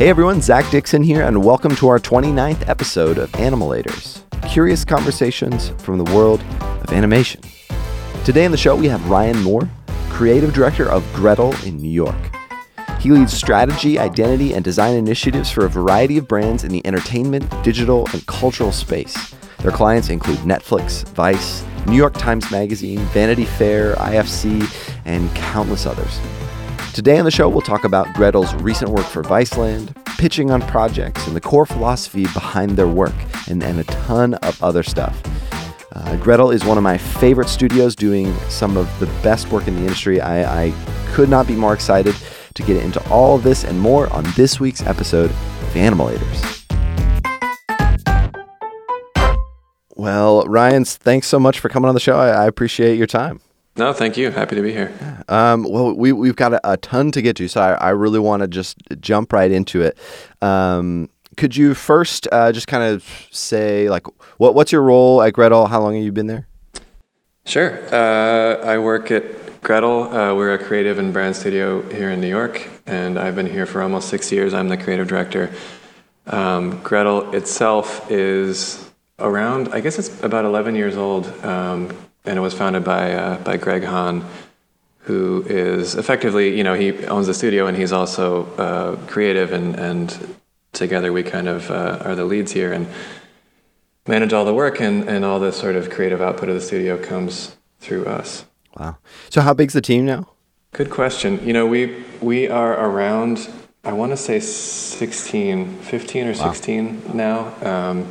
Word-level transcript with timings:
Hey 0.00 0.08
everyone, 0.08 0.40
Zach 0.40 0.70
Dixon 0.70 1.02
here, 1.02 1.20
and 1.20 1.44
welcome 1.44 1.76
to 1.76 1.88
our 1.88 1.98
29th 1.98 2.66
episode 2.66 3.18
of 3.18 3.30
Animalators 3.32 4.22
curious 4.48 4.82
conversations 4.82 5.74
from 5.82 5.98
the 5.98 6.10
world 6.14 6.42
of 6.60 6.90
animation. 6.94 7.42
Today 8.24 8.46
on 8.46 8.50
the 8.50 8.56
show, 8.56 8.74
we 8.74 8.88
have 8.88 9.10
Ryan 9.10 9.42
Moore, 9.42 9.68
creative 10.08 10.54
director 10.54 10.88
of 10.88 11.04
Gretel 11.12 11.52
in 11.66 11.76
New 11.76 11.90
York. 11.90 12.16
He 12.98 13.10
leads 13.10 13.34
strategy, 13.34 13.98
identity, 13.98 14.54
and 14.54 14.64
design 14.64 14.94
initiatives 14.94 15.50
for 15.50 15.66
a 15.66 15.68
variety 15.68 16.16
of 16.16 16.26
brands 16.26 16.64
in 16.64 16.72
the 16.72 16.86
entertainment, 16.86 17.44
digital, 17.62 18.08
and 18.14 18.26
cultural 18.26 18.72
space. 18.72 19.34
Their 19.58 19.70
clients 19.70 20.08
include 20.08 20.38
Netflix, 20.38 21.06
Vice, 21.10 21.62
New 21.86 21.96
York 21.96 22.14
Times 22.14 22.50
Magazine, 22.50 23.00
Vanity 23.12 23.44
Fair, 23.44 23.96
IFC, 23.96 24.66
and 25.04 25.28
countless 25.36 25.84
others. 25.84 26.18
Today 26.92 27.18
on 27.18 27.24
the 27.24 27.30
show, 27.30 27.48
we'll 27.48 27.60
talk 27.60 27.84
about 27.84 28.12
Gretel's 28.14 28.52
recent 28.56 28.90
work 28.90 29.06
for 29.06 29.22
Viceland, 29.22 29.94
pitching 30.18 30.50
on 30.50 30.60
projects, 30.62 31.24
and 31.28 31.36
the 31.36 31.40
core 31.40 31.64
philosophy 31.64 32.24
behind 32.24 32.72
their 32.72 32.88
work, 32.88 33.14
and, 33.48 33.62
and 33.62 33.78
a 33.78 33.84
ton 33.84 34.34
of 34.34 34.60
other 34.60 34.82
stuff. 34.82 35.22
Uh, 35.92 36.16
Gretel 36.16 36.50
is 36.50 36.64
one 36.64 36.76
of 36.76 36.82
my 36.82 36.98
favorite 36.98 37.48
studios 37.48 37.94
doing 37.94 38.34
some 38.48 38.76
of 38.76 38.86
the 38.98 39.06
best 39.22 39.50
work 39.52 39.68
in 39.68 39.76
the 39.76 39.82
industry. 39.82 40.20
I, 40.20 40.64
I 40.64 40.74
could 41.12 41.28
not 41.28 41.46
be 41.46 41.54
more 41.54 41.74
excited 41.74 42.16
to 42.54 42.62
get 42.64 42.76
into 42.82 43.00
all 43.08 43.36
of 43.36 43.44
this 43.44 43.62
and 43.62 43.80
more 43.80 44.12
on 44.12 44.24
this 44.36 44.58
week's 44.58 44.82
episode 44.82 45.30
of 45.30 45.74
Animalators. 45.74 46.56
Well, 49.94 50.44
Ryan, 50.46 50.84
thanks 50.84 51.28
so 51.28 51.38
much 51.38 51.60
for 51.60 51.68
coming 51.68 51.88
on 51.88 51.94
the 51.94 52.00
show. 52.00 52.18
I, 52.18 52.30
I 52.30 52.46
appreciate 52.46 52.98
your 52.98 53.06
time. 53.06 53.40
No, 53.80 53.94
thank 53.94 54.18
you. 54.18 54.30
Happy 54.30 54.56
to 54.56 54.60
be 54.60 54.72
here. 54.72 54.92
Um, 55.26 55.64
well, 55.64 55.94
we, 55.94 56.12
we've 56.12 56.36
got 56.36 56.52
a, 56.52 56.72
a, 56.72 56.76
ton 56.76 57.10
to 57.12 57.22
get 57.22 57.34
to, 57.36 57.48
so 57.48 57.62
I, 57.62 57.72
I 57.72 57.88
really 57.90 58.18
want 58.18 58.42
to 58.42 58.46
just 58.46 58.76
jump 59.00 59.32
right 59.32 59.50
into 59.50 59.80
it. 59.80 59.96
Um, 60.42 61.08
could 61.38 61.56
you 61.56 61.72
first 61.72 62.28
uh, 62.30 62.52
just 62.52 62.66
kind 62.66 62.84
of 62.84 63.02
say, 63.30 63.88
like, 63.88 64.06
what, 64.36 64.54
what's 64.54 64.70
your 64.70 64.82
role 64.82 65.22
at 65.22 65.32
Gretel? 65.32 65.66
How 65.66 65.80
long 65.80 65.94
have 65.94 66.04
you 66.04 66.12
been 66.12 66.26
there? 66.26 66.46
Sure. 67.46 67.82
Uh, 67.90 68.62
I 68.62 68.76
work 68.76 69.10
at 69.10 69.62
Gretel. 69.62 70.14
Uh, 70.14 70.34
we're 70.34 70.52
a 70.52 70.58
creative 70.58 70.98
and 70.98 71.10
brand 71.10 71.34
studio 71.34 71.80
here 71.88 72.10
in 72.10 72.20
New 72.20 72.28
York, 72.28 72.68
and 72.84 73.18
I've 73.18 73.34
been 73.34 73.48
here 73.48 73.64
for 73.64 73.80
almost 73.80 74.10
six 74.10 74.30
years. 74.30 74.52
I'm 74.52 74.68
the 74.68 74.76
creative 74.76 75.08
director. 75.08 75.50
Um, 76.26 76.82
Gretel 76.82 77.34
itself 77.34 78.10
is 78.10 78.90
around, 79.18 79.68
I 79.72 79.80
guess 79.80 79.98
it's 79.98 80.22
about 80.22 80.44
11 80.44 80.74
years 80.74 80.98
old. 80.98 81.28
Um, 81.42 81.96
and 82.24 82.36
it 82.38 82.40
was 82.40 82.54
founded 82.54 82.84
by 82.84 83.12
uh, 83.12 83.36
by 83.38 83.56
Greg 83.56 83.84
Hahn, 83.84 84.24
who 85.00 85.44
is 85.46 85.94
effectively, 85.94 86.56
you 86.56 86.64
know, 86.64 86.74
he 86.74 87.04
owns 87.06 87.26
the 87.26 87.34
studio 87.34 87.66
and 87.66 87.76
he's 87.76 87.92
also 87.92 88.46
uh, 88.56 88.96
creative, 89.06 89.52
and 89.52 89.74
and 89.76 90.36
together 90.72 91.12
we 91.12 91.22
kind 91.22 91.48
of 91.48 91.70
uh, 91.70 91.98
are 92.04 92.14
the 92.14 92.24
leads 92.24 92.52
here 92.52 92.72
and 92.72 92.86
manage 94.06 94.32
all 94.32 94.44
the 94.44 94.54
work, 94.54 94.80
and 94.80 95.08
and 95.08 95.24
all 95.24 95.40
the 95.40 95.52
sort 95.52 95.76
of 95.76 95.90
creative 95.90 96.20
output 96.20 96.48
of 96.48 96.54
the 96.54 96.60
studio 96.60 96.96
comes 97.02 97.56
through 97.80 98.06
us. 98.06 98.44
Wow. 98.78 98.98
So 99.30 99.40
how 99.40 99.54
big's 99.54 99.74
the 99.74 99.80
team 99.80 100.04
now? 100.04 100.28
Good 100.72 100.90
question. 100.90 101.44
You 101.44 101.52
know, 101.52 101.66
we 101.66 102.04
we 102.20 102.48
are 102.48 102.74
around. 102.74 103.48
I 103.82 103.94
want 103.94 104.12
to 104.12 104.16
say 104.16 104.40
16, 104.40 105.78
15 105.78 106.26
or 106.26 106.34
16 106.34 107.02
now. 107.14 107.54
Um, 107.62 108.10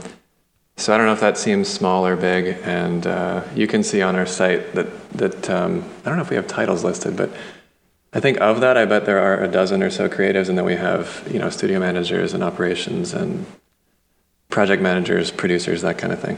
so 0.79 0.93
I 0.93 0.97
don't 0.97 1.07
know 1.07 1.13
if 1.13 1.19
that 1.19 1.37
seems 1.37 1.67
small 1.67 2.07
or 2.07 2.15
big, 2.15 2.57
and 2.63 3.05
uh, 3.05 3.43
you 3.53 3.67
can 3.67 3.83
see 3.83 4.01
on 4.01 4.15
our 4.15 4.25
site 4.25 4.73
that 4.75 5.09
that 5.11 5.49
um, 5.49 5.83
I 6.05 6.09
don't 6.09 6.17
know 6.17 6.23
if 6.23 6.29
we 6.29 6.37
have 6.37 6.47
titles 6.47 6.83
listed, 6.83 7.17
but 7.17 7.29
I 8.13 8.19
think 8.19 8.39
of 8.39 8.61
that, 8.61 8.77
I 8.77 8.85
bet 8.85 9.05
there 9.05 9.19
are 9.19 9.43
a 9.43 9.47
dozen 9.47 9.83
or 9.83 9.89
so 9.89 10.07
creatives, 10.07 10.47
and 10.47 10.57
then 10.57 10.65
we 10.65 10.75
have 10.75 11.27
you 11.31 11.37
know 11.37 11.49
studio 11.49 11.79
managers 11.79 12.33
and 12.33 12.43
operations 12.43 13.13
and 13.13 13.45
project 14.47 14.81
managers, 14.81 15.31
producers, 15.31 15.81
that 15.81 15.97
kind 15.97 16.13
of 16.13 16.19
thing. 16.19 16.37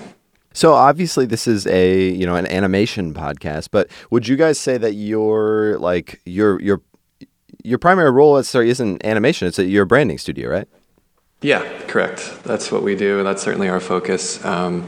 So 0.54 0.73
obviously 0.73 1.26
this 1.26 1.48
is 1.48 1.67
a 1.67 2.10
you 2.10 2.26
know 2.26 2.36
an 2.36 2.48
animation 2.48 3.14
podcast, 3.14 3.70
but 3.71 3.89
would 4.10 4.27
you 4.27 4.36
guys 4.36 4.60
say 4.60 4.77
that 4.77 4.94
your 4.94 5.77
like 5.77 6.20
your 6.26 6.60
your 6.61 6.82
your 7.64 7.77
primary 7.77 8.10
role 8.10 8.42
sorry 8.42 8.71
isn't 8.71 9.05
animation? 9.05 9.48
It's 9.48 9.60
a, 9.60 9.65
your 9.65 9.86
branding 9.86 10.17
studio, 10.17 10.49
right? 10.49 10.67
Yeah, 11.41 11.67
correct. 11.87 12.43
That's 12.43 12.71
what 12.71 12.83
we 12.83 12.95
do. 12.95 13.23
That's 13.23 13.41
certainly 13.41 13.67
our 13.67 13.79
focus. 13.79 14.43
Um, 14.45 14.87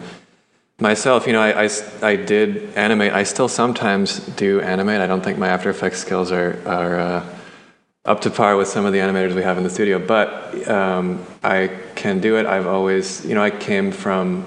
myself, 0.80 1.26
you 1.26 1.34
know, 1.34 1.42
I, 1.42 1.64
I, 1.66 1.70
I, 2.04 2.16
did 2.16 2.76
animate. 2.76 3.12
I 3.12 3.24
still 3.24 3.48
sometimes 3.48 4.20
do 4.20 4.62
animate. 4.62 5.02
I 5.02 5.08
don't 5.08 5.24
think 5.24 5.40
my 5.40 5.48
After 5.48 5.72
Effects 5.72 6.00
skills 6.00 6.32
are, 6.32 6.62
are 6.68 7.00
uh, 7.00 7.26
up 8.06 8.22
to 8.22 8.30
par 8.30 8.56
with 8.56 8.68
some 8.68 8.86
of 8.86 8.94
the 8.94 9.00
animators 9.00 9.34
we 9.34 9.42
have 9.42 9.58
in 9.58 9.64
the 9.64 9.70
studio, 9.70 9.98
but 9.98 10.68
um, 10.70 11.26
I 11.44 11.72
can 11.96 12.20
do 12.20 12.38
it. 12.38 12.46
I've 12.46 12.68
always, 12.68 13.26
you 13.26 13.34
know, 13.34 13.42
I 13.42 13.50
came 13.50 13.92
from 13.92 14.46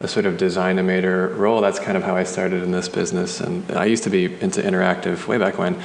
a 0.00 0.08
sort 0.08 0.26
of 0.26 0.36
design 0.36 0.76
animator 0.76 1.34
role. 1.36 1.60
That's 1.62 1.78
kind 1.78 1.96
of 1.96 2.02
how 2.02 2.14
I 2.14 2.24
started 2.24 2.62
in 2.62 2.72
this 2.72 2.88
business. 2.88 3.40
And 3.40 3.70
I 3.72 3.86
used 3.86 4.04
to 4.04 4.10
be 4.10 4.26
into 4.40 4.60
interactive 4.60 5.26
way 5.26 5.38
back 5.38 5.58
when. 5.58 5.82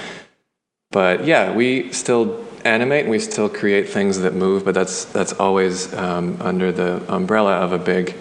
But 0.92 1.26
yeah, 1.26 1.54
we 1.54 1.92
still 1.94 2.46
animate 2.66 3.02
and 3.02 3.10
we 3.10 3.20
still 3.20 3.50
create 3.50 3.90
things 3.90 4.20
that 4.20 4.34
move, 4.34 4.66
but 4.66 4.74
that's 4.74 5.06
that's 5.06 5.34
always 5.34 5.94
um, 5.94 6.38
under 6.42 6.72
the 6.72 7.04
umbrella 7.14 7.54
of 7.58 7.72
a 7.72 7.78
big 7.78 8.16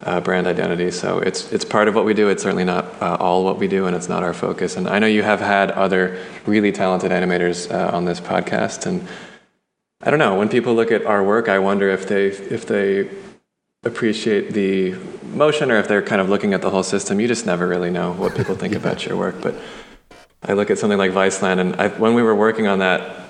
uh, 0.00 0.20
brand 0.20 0.46
identity. 0.46 0.90
So 0.90 1.18
it's 1.18 1.52
it's 1.52 1.64
part 1.64 1.88
of 1.88 1.94
what 1.94 2.04
we 2.04 2.14
do. 2.14 2.28
It's 2.28 2.42
certainly 2.42 2.64
not 2.64 2.84
uh, 3.00 3.16
all 3.18 3.44
what 3.44 3.58
we 3.58 3.68
do, 3.68 3.86
and 3.86 3.96
it's 3.96 4.08
not 4.08 4.22
our 4.22 4.34
focus. 4.34 4.76
And 4.76 4.88
I 4.88 4.98
know 4.98 5.06
you 5.06 5.22
have 5.22 5.40
had 5.40 5.70
other 5.70 6.22
really 6.46 6.72
talented 6.72 7.12
animators 7.12 7.70
uh, 7.72 7.96
on 7.96 8.04
this 8.04 8.20
podcast, 8.20 8.86
and 8.86 9.06
I 10.02 10.10
don't 10.10 10.18
know 10.18 10.36
when 10.36 10.48
people 10.48 10.74
look 10.74 10.90
at 10.90 11.06
our 11.06 11.24
work, 11.24 11.48
I 11.48 11.58
wonder 11.58 11.88
if 11.88 12.06
they 12.08 12.26
if 12.26 12.66
they 12.66 13.08
appreciate 13.84 14.52
the 14.52 14.96
motion 15.32 15.70
or 15.70 15.78
if 15.78 15.86
they're 15.86 16.02
kind 16.02 16.20
of 16.20 16.28
looking 16.28 16.54
at 16.54 16.62
the 16.62 16.70
whole 16.70 16.82
system. 16.82 17.20
You 17.20 17.28
just 17.28 17.46
never 17.46 17.66
really 17.66 17.90
know 17.90 18.12
what 18.12 18.34
people 18.34 18.56
think 18.56 18.72
yeah. 18.72 18.80
about 18.80 19.06
your 19.06 19.16
work, 19.16 19.40
but. 19.40 19.54
I 20.42 20.52
look 20.52 20.70
at 20.70 20.78
something 20.78 20.98
like 20.98 21.10
Viceland, 21.10 21.58
and 21.58 21.74
I, 21.76 21.88
when 21.88 22.14
we 22.14 22.22
were 22.22 22.34
working 22.34 22.68
on 22.68 22.78
that, 22.78 23.25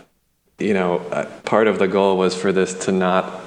you 0.58 0.74
know, 0.74 0.98
uh, 0.98 1.26
part 1.40 1.66
of 1.66 1.78
the 1.78 1.88
goal 1.88 2.16
was 2.16 2.34
for 2.34 2.52
this 2.52 2.86
to 2.86 2.92
not, 2.92 3.42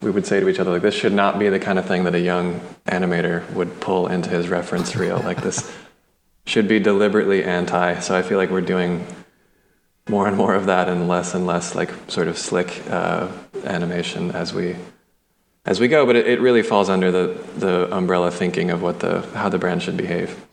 we 0.00 0.10
would 0.10 0.26
say 0.26 0.40
to 0.40 0.48
each 0.48 0.60
other, 0.60 0.70
like, 0.70 0.82
this 0.82 0.94
should 0.94 1.12
not 1.12 1.38
be 1.38 1.48
the 1.48 1.58
kind 1.58 1.78
of 1.78 1.86
thing 1.86 2.04
that 2.04 2.14
a 2.14 2.20
young 2.20 2.60
animator 2.86 3.50
would 3.52 3.80
pull 3.80 4.06
into 4.06 4.30
his 4.30 4.48
reference 4.48 4.94
reel. 4.94 5.18
like, 5.18 5.42
this 5.42 5.74
should 6.46 6.68
be 6.68 6.78
deliberately 6.78 7.42
anti. 7.42 7.98
So 8.00 8.16
I 8.16 8.22
feel 8.22 8.38
like 8.38 8.50
we're 8.50 8.60
doing 8.60 9.06
more 10.08 10.28
and 10.28 10.36
more 10.36 10.54
of 10.54 10.66
that 10.66 10.88
and 10.88 11.08
less 11.08 11.34
and 11.34 11.46
less, 11.46 11.74
like, 11.74 11.90
sort 12.08 12.28
of 12.28 12.38
slick 12.38 12.82
uh, 12.88 13.28
animation 13.64 14.30
as 14.30 14.54
we. 14.54 14.76
As 15.64 15.80
we 15.80 15.88
go, 15.88 16.06
but 16.06 16.14
it, 16.14 16.28
it 16.28 16.40
really 16.40 16.62
falls 16.62 16.88
under 16.88 17.10
the, 17.10 17.42
the 17.56 17.92
umbrella 17.92 18.30
thinking 18.30 18.70
of 18.70 18.82
what 18.82 19.00
the 19.00 19.22
how 19.34 19.48
the 19.48 19.58
brand 19.58 19.82
should 19.82 19.96
behave. 19.96 20.46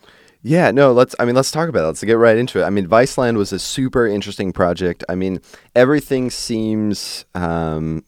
Yeah, 0.46 0.70
no, 0.72 0.92
let's 0.92 1.14
I 1.18 1.24
mean 1.24 1.34
let's 1.34 1.50
talk 1.50 1.70
about 1.70 1.84
it. 1.84 1.86
Let's 1.86 2.04
get 2.04 2.18
right 2.18 2.36
into 2.36 2.60
it. 2.60 2.64
I 2.64 2.70
mean 2.70 2.86
Viceland 2.86 3.36
was 3.38 3.50
a 3.50 3.58
super 3.58 4.06
interesting 4.06 4.52
project. 4.52 5.02
I 5.08 5.14
mean, 5.14 5.40
everything 5.74 6.28
seems 6.30 7.24
um 7.34 8.04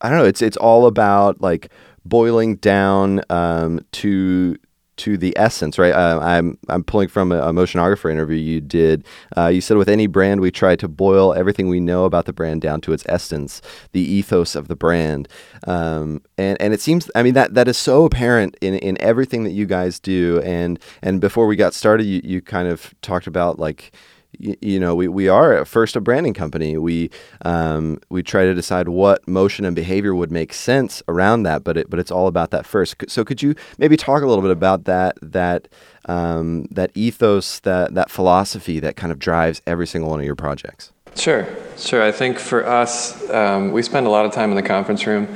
I 0.00 0.08
don't 0.08 0.18
know, 0.18 0.24
it's 0.24 0.40
it's 0.40 0.56
all 0.56 0.86
about 0.86 1.40
like 1.40 1.72
boiling 2.04 2.56
down 2.56 3.22
um 3.28 3.80
to 3.90 4.56
to 4.98 5.16
the 5.16 5.36
essence, 5.36 5.78
right? 5.78 5.92
Uh, 5.92 6.20
I'm 6.20 6.58
I'm 6.68 6.84
pulling 6.84 7.08
from 7.08 7.32
a, 7.32 7.38
a 7.40 7.52
motionographer 7.52 8.10
interview 8.10 8.36
you 8.36 8.60
did. 8.60 9.04
Uh, 9.36 9.46
you 9.46 9.60
said 9.60 9.76
with 9.76 9.88
any 9.88 10.06
brand, 10.06 10.40
we 10.40 10.50
try 10.50 10.76
to 10.76 10.88
boil 10.88 11.34
everything 11.34 11.68
we 11.68 11.80
know 11.80 12.04
about 12.04 12.26
the 12.26 12.32
brand 12.32 12.60
down 12.60 12.80
to 12.82 12.92
its 12.92 13.04
essence, 13.08 13.62
the 13.92 14.00
ethos 14.00 14.54
of 14.54 14.68
the 14.68 14.76
brand, 14.76 15.28
um, 15.66 16.22
and 16.36 16.60
and 16.60 16.74
it 16.74 16.80
seems, 16.80 17.10
I 17.14 17.22
mean, 17.22 17.34
that 17.34 17.54
that 17.54 17.68
is 17.68 17.78
so 17.78 18.04
apparent 18.04 18.56
in 18.60 18.74
in 18.74 19.00
everything 19.00 19.44
that 19.44 19.52
you 19.52 19.66
guys 19.66 19.98
do. 19.98 20.40
And 20.44 20.78
and 21.02 21.20
before 21.20 21.46
we 21.46 21.56
got 21.56 21.74
started, 21.74 22.04
you 22.04 22.20
you 22.24 22.40
kind 22.40 22.68
of 22.68 22.94
talked 23.02 23.26
about 23.26 23.58
like 23.58 23.92
you, 24.38 24.78
know, 24.78 24.94
we, 24.94 25.08
we 25.08 25.28
are 25.28 25.64
first 25.64 25.96
a 25.96 26.00
branding 26.00 26.34
company. 26.34 26.76
We 26.76 27.10
um, 27.44 27.98
we 28.08 28.22
try 28.22 28.44
to 28.44 28.54
decide 28.54 28.88
what 28.88 29.26
motion 29.26 29.64
and 29.64 29.74
behavior 29.74 30.14
would 30.14 30.30
make 30.30 30.52
sense 30.52 31.02
around 31.08 31.42
that, 31.44 31.64
but 31.64 31.76
it 31.76 31.90
but 31.90 31.98
it's 31.98 32.10
all 32.10 32.26
about 32.26 32.50
that 32.50 32.66
first. 32.66 32.96
So 33.08 33.24
could 33.24 33.42
you 33.42 33.54
maybe 33.78 33.96
talk 33.96 34.22
a 34.22 34.26
little 34.26 34.42
bit 34.42 34.50
about 34.50 34.84
that 34.84 35.18
that 35.22 35.68
um, 36.04 36.66
that 36.70 36.90
ethos, 36.94 37.60
that 37.60 37.94
that 37.94 38.10
philosophy 38.10 38.80
that 38.80 38.96
kind 38.96 39.12
of 39.12 39.18
drives 39.18 39.62
every 39.66 39.86
single 39.86 40.10
one 40.10 40.20
of 40.20 40.26
your 40.26 40.36
projects? 40.36 40.92
Sure, 41.16 41.48
sure. 41.76 42.02
I 42.02 42.12
think 42.12 42.38
for 42.38 42.66
us, 42.66 43.28
um, 43.30 43.72
we 43.72 43.82
spend 43.82 44.06
a 44.06 44.10
lot 44.10 44.24
of 44.24 44.32
time 44.32 44.50
in 44.50 44.56
the 44.56 44.62
conference 44.62 45.06
room 45.06 45.26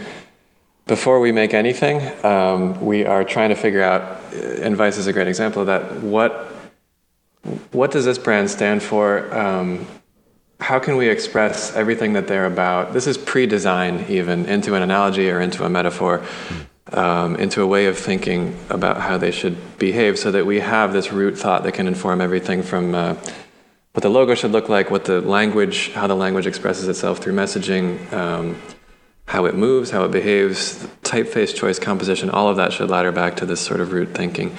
before 0.87 1.19
we 1.19 1.33
make 1.33 1.55
anything. 1.55 2.01
Um, 2.25 2.81
we 2.81 3.05
are 3.05 3.25
trying 3.25 3.49
to 3.49 3.57
figure 3.57 3.83
out, 3.83 4.21
and 4.33 4.77
Vice 4.77 4.99
is 4.99 5.07
a 5.07 5.13
great 5.13 5.29
example 5.29 5.63
of 5.63 5.67
that. 5.67 6.03
What 6.03 6.52
what 7.73 7.91
does 7.91 8.05
this 8.05 8.19
brand 8.19 8.51
stand 8.51 8.83
for? 8.83 9.33
Um, 9.35 9.87
how 10.61 10.79
can 10.79 10.97
we 10.97 11.09
express 11.09 11.75
everything 11.75 12.13
that 12.13 12.29
they're 12.29 12.47
about? 12.47 12.93
This 12.93 13.07
is 13.07 13.19
pre 13.19 13.47
design, 13.47 14.07
even 14.09 14.47
into 14.47 14.75
an 14.75 14.83
analogy 14.83 15.29
or 15.29 15.41
into 15.41 15.65
a 15.65 15.69
metaphor, 15.69 16.25
um, 16.93 17.37
into 17.37 17.63
a 17.63 17.67
way 17.67 17.87
of 17.87 17.99
thinking 17.99 18.57
about 18.71 19.01
how 19.01 19.19
they 19.19 19.33
should 19.33 19.79
behave, 19.79 20.19
so 20.19 20.31
that 20.31 20.47
we 20.47 20.61
have 20.61 20.93
this 20.93 21.13
root 21.13 21.37
thought 21.37 21.65
that 21.65 21.73
can 21.73 21.89
inform 21.89 22.21
everything 22.21 22.63
from 22.63 22.95
uh, 22.95 23.15
what 23.93 24.03
the 24.03 24.09
logo 24.09 24.35
should 24.35 24.53
look 24.53 24.69
like, 24.69 24.91
what 24.91 25.05
the 25.05 25.21
language, 25.21 25.91
how 25.93 26.07
the 26.07 26.17
language 26.17 26.47
expresses 26.47 26.89
itself 26.89 27.19
through 27.19 27.35
messaging, 27.35 28.13
um, 28.13 28.61
how 29.27 29.47
it 29.47 29.55
moves, 29.55 29.91
how 29.91 30.05
it 30.05 30.13
behaves, 30.13 30.87
typeface 31.03 31.55
choice, 31.55 31.79
composition, 31.79 32.31
all 32.31 32.49
of 32.49 32.57
that 32.57 32.73
should 32.73 32.89
ladder 32.89 33.13
back 33.13 33.37
to 33.37 33.47
this 33.47 33.61
sort 33.61 33.81
of 33.81 33.93
root 33.93 34.11
thinking. 34.15 34.57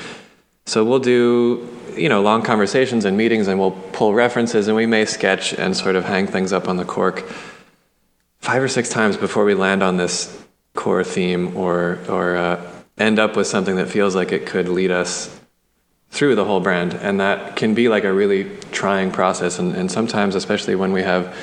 So 0.65 0.83
we'll 0.83 0.99
do, 0.99 1.67
you 1.95 2.09
know, 2.09 2.21
long 2.21 2.41
conversations 2.41 3.05
and 3.05 3.17
meetings, 3.17 3.47
and 3.47 3.59
we'll 3.59 3.71
pull 3.71 4.13
references, 4.13 4.67
and 4.67 4.77
we 4.77 4.85
may 4.85 5.05
sketch 5.05 5.53
and 5.53 5.75
sort 5.75 5.95
of 5.95 6.05
hang 6.05 6.27
things 6.27 6.53
up 6.53 6.67
on 6.67 6.77
the 6.77 6.85
cork 6.85 7.25
five 8.39 8.61
or 8.61 8.67
six 8.67 8.89
times 8.89 9.17
before 9.17 9.45
we 9.45 9.53
land 9.53 9.81
on 9.81 9.97
this 9.97 10.45
core 10.73 11.03
theme 11.03 11.55
or 11.55 11.99
or 12.09 12.35
uh, 12.35 12.71
end 12.97 13.19
up 13.19 13.35
with 13.35 13.47
something 13.47 13.75
that 13.75 13.87
feels 13.87 14.15
like 14.15 14.31
it 14.31 14.45
could 14.45 14.67
lead 14.67 14.91
us 14.91 15.39
through 16.09 16.35
the 16.35 16.45
whole 16.45 16.59
brand. 16.59 16.93
And 16.93 17.19
that 17.19 17.55
can 17.55 17.73
be 17.73 17.89
like 17.89 18.03
a 18.03 18.13
really 18.13 18.55
trying 18.71 19.11
process. 19.11 19.59
And, 19.59 19.75
and 19.75 19.91
sometimes, 19.91 20.35
especially 20.35 20.75
when 20.75 20.93
we 20.93 21.01
have 21.01 21.35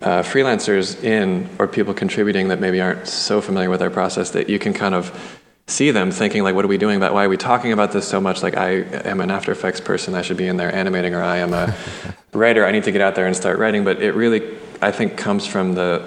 uh, 0.00 0.22
freelancers 0.22 1.02
in 1.04 1.48
or 1.58 1.68
people 1.68 1.92
contributing 1.92 2.48
that 2.48 2.58
maybe 2.58 2.80
aren't 2.80 3.06
so 3.06 3.40
familiar 3.40 3.68
with 3.68 3.82
our 3.82 3.90
process, 3.90 4.30
that 4.30 4.48
you 4.48 4.58
can 4.58 4.72
kind 4.72 4.94
of 4.94 5.40
see 5.66 5.90
them 5.90 6.10
thinking 6.10 6.42
like 6.42 6.54
what 6.54 6.64
are 6.64 6.68
we 6.68 6.78
doing 6.78 6.96
about 6.96 7.14
why 7.14 7.24
are 7.24 7.28
we 7.28 7.36
talking 7.36 7.72
about 7.72 7.92
this 7.92 8.06
so 8.06 8.20
much? 8.20 8.42
Like 8.42 8.56
i 8.56 8.70
am 9.08 9.20
an 9.20 9.30
after 9.30 9.52
effects 9.52 9.80
person. 9.80 10.14
I 10.14 10.22
should 10.22 10.36
be 10.36 10.46
in 10.46 10.56
there 10.56 10.74
animating 10.74 11.14
or 11.14 11.22
i 11.22 11.38
am 11.38 11.52
a 11.52 11.74
writer. 12.32 12.66
I 12.66 12.72
need 12.72 12.84
to 12.84 12.92
get 12.92 13.00
out 13.00 13.14
there 13.14 13.26
and 13.26 13.36
start 13.36 13.58
writing. 13.58 13.84
But 13.84 14.02
it 14.02 14.12
really 14.12 14.58
i 14.80 14.90
think 14.90 15.16
comes 15.16 15.46
from 15.46 15.74
the 15.74 16.06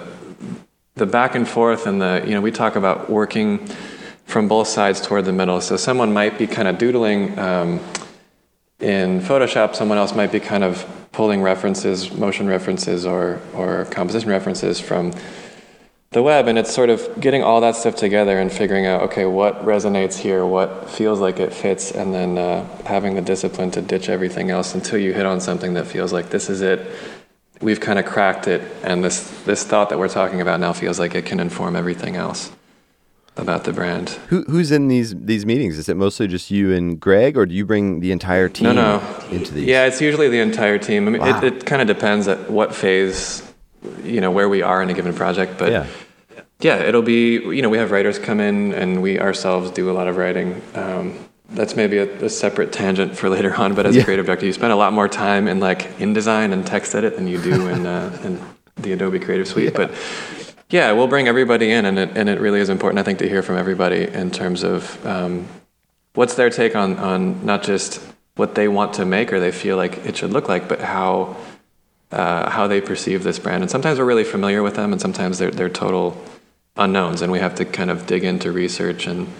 the 0.94 1.06
back 1.06 1.34
and 1.34 1.48
forth 1.48 1.86
and 1.86 2.00
the 2.00 2.22
you 2.26 2.34
know 2.34 2.40
we 2.40 2.50
talk 2.50 2.76
about 2.76 3.10
working 3.10 3.66
from 4.26 4.48
both 4.48 4.68
sides 4.68 5.00
toward 5.00 5.24
the 5.24 5.32
middle. 5.32 5.60
So 5.60 5.76
someone 5.76 6.12
might 6.12 6.36
be 6.36 6.46
kind 6.46 6.68
of 6.68 6.78
doodling 6.78 7.38
um, 7.38 7.80
in 8.80 9.20
Photoshop, 9.20 9.74
someone 9.74 9.96
else 9.96 10.14
might 10.14 10.32
be 10.32 10.40
kind 10.40 10.62
of 10.62 10.84
pulling 11.12 11.40
references, 11.40 12.12
motion 12.12 12.46
references, 12.46 13.06
or, 13.06 13.40
or 13.54 13.86
composition 13.86 14.28
references 14.28 14.78
from 14.78 15.12
the 16.16 16.22
web. 16.22 16.48
And 16.48 16.58
it's 16.58 16.74
sort 16.74 16.88
of 16.88 17.20
getting 17.20 17.42
all 17.42 17.60
that 17.60 17.76
stuff 17.76 17.94
together 17.94 18.40
and 18.40 18.50
figuring 18.50 18.86
out, 18.86 19.02
okay, 19.02 19.26
what 19.26 19.62
resonates 19.64 20.16
here, 20.18 20.46
what 20.46 20.88
feels 20.88 21.20
like 21.20 21.38
it 21.38 21.52
fits, 21.52 21.92
and 21.92 22.14
then 22.14 22.38
uh, 22.38 22.64
having 22.86 23.14
the 23.14 23.20
discipline 23.20 23.70
to 23.72 23.82
ditch 23.82 24.08
everything 24.08 24.50
else 24.50 24.74
until 24.74 24.98
you 24.98 25.12
hit 25.12 25.26
on 25.26 25.40
something 25.40 25.74
that 25.74 25.86
feels 25.86 26.14
like 26.14 26.30
this 26.30 26.48
is 26.48 26.62
it. 26.62 26.90
We've 27.60 27.80
kind 27.80 27.98
of 27.98 28.06
cracked 28.06 28.48
it, 28.48 28.62
and 28.82 29.04
this, 29.04 29.30
this 29.44 29.62
thought 29.64 29.90
that 29.90 29.98
we're 29.98 30.08
talking 30.08 30.40
about 30.40 30.58
now 30.58 30.72
feels 30.72 30.98
like 30.98 31.14
it 31.14 31.26
can 31.26 31.38
inform 31.38 31.76
everything 31.76 32.16
else 32.16 32.50
about 33.36 33.64
the 33.64 33.72
brand. 33.74 34.08
Who, 34.28 34.42
who's 34.44 34.72
in 34.72 34.88
these 34.88 35.14
these 35.14 35.44
meetings? 35.44 35.76
Is 35.78 35.88
it 35.90 35.96
mostly 35.98 36.26
just 36.28 36.50
you 36.50 36.72
and 36.72 36.98
Greg, 36.98 37.36
or 37.36 37.44
do 37.44 37.54
you 37.54 37.66
bring 37.66 38.00
the 38.00 38.10
entire 38.10 38.48
team 38.48 38.64
no, 38.64 38.72
no. 38.72 39.26
into 39.30 39.52
these? 39.52 39.66
Yeah, 39.66 39.84
it's 39.84 40.00
usually 40.00 40.30
the 40.30 40.40
entire 40.40 40.78
team. 40.78 41.06
I 41.08 41.10
mean, 41.10 41.20
wow. 41.20 41.38
it, 41.38 41.44
it 41.44 41.66
kind 41.66 41.82
of 41.82 41.88
depends 41.88 42.28
at 42.28 42.50
what 42.50 42.74
phase, 42.74 43.42
you 44.02 44.22
know, 44.22 44.30
where 44.30 44.48
we 44.48 44.62
are 44.62 44.82
in 44.82 44.88
a 44.88 44.94
given 44.94 45.14
project. 45.14 45.58
But 45.58 45.72
yeah. 45.72 45.86
Yeah, 46.60 46.76
it'll 46.76 47.02
be 47.02 47.34
you 47.34 47.62
know 47.62 47.68
we 47.68 47.78
have 47.78 47.90
writers 47.90 48.18
come 48.18 48.40
in 48.40 48.72
and 48.72 49.02
we 49.02 49.18
ourselves 49.18 49.70
do 49.70 49.90
a 49.90 49.92
lot 49.92 50.08
of 50.08 50.16
writing. 50.16 50.62
Um, 50.74 51.18
that's 51.50 51.76
maybe 51.76 51.98
a, 51.98 52.24
a, 52.24 52.28
separate 52.28 52.72
tangent 52.72 53.16
for 53.16 53.28
later 53.36 53.54
on. 53.54 53.74
But 53.74 53.86
as 53.86 53.94
yeah. 53.94 54.02
a 54.02 54.04
creative 54.04 54.26
director, 54.26 54.46
you 54.46 54.52
spend 54.52 54.72
a 54.72 54.76
lot 54.76 54.92
more 54.92 55.08
time 55.08 55.48
in 55.48 55.60
like 55.60 55.96
InDesign 55.98 56.52
and 56.52 56.66
text 56.66 56.94
edit 56.94 57.16
than 57.16 57.26
you 57.26 57.40
do 57.40 57.68
in 57.68 57.86
uh, 57.86 58.18
in 58.24 58.40
the 58.82 58.92
Adobe 58.92 59.18
Creative 59.18 59.46
Suite. 59.46 59.72
Yeah. 59.72 59.86
But 59.86 59.94
yeah, 60.70 60.92
we'll 60.92 61.06
bring 61.06 61.28
everybody 61.28 61.70
in, 61.70 61.84
and 61.84 61.98
it, 61.98 62.16
and 62.16 62.28
it 62.28 62.40
really 62.40 62.60
is 62.60 62.68
important, 62.68 62.98
I 62.98 63.04
think, 63.04 63.20
to 63.20 63.28
hear 63.28 63.42
from 63.42 63.56
everybody 63.56 64.02
in 64.02 64.30
terms 64.32 64.64
of 64.64 65.04
um, 65.06 65.46
what's 66.14 66.34
their 66.34 66.50
take 66.50 66.74
on, 66.74 66.96
on 66.96 67.46
not 67.46 67.62
just 67.62 68.02
what 68.34 68.56
they 68.56 68.66
want 68.66 68.94
to 68.94 69.04
make 69.04 69.32
or 69.32 69.38
they 69.38 69.52
feel 69.52 69.76
like 69.76 70.04
it 70.04 70.16
should 70.16 70.32
look 70.32 70.48
like, 70.48 70.68
but 70.68 70.80
how 70.80 71.36
uh, 72.10 72.50
how 72.50 72.66
they 72.66 72.80
perceive 72.80 73.22
this 73.22 73.38
brand. 73.38 73.62
And 73.62 73.70
sometimes 73.70 73.98
we're 73.98 74.04
really 74.04 74.24
familiar 74.24 74.62
with 74.62 74.74
them, 74.74 74.92
and 74.92 75.00
sometimes 75.00 75.38
they're 75.38 75.50
they're 75.50 75.68
total 75.68 76.20
unknowns, 76.76 77.22
and 77.22 77.32
we 77.32 77.38
have 77.38 77.54
to 77.56 77.64
kind 77.64 77.90
of 77.90 78.06
dig 78.06 78.24
into 78.24 78.52
research 78.52 79.06
and 79.06 79.32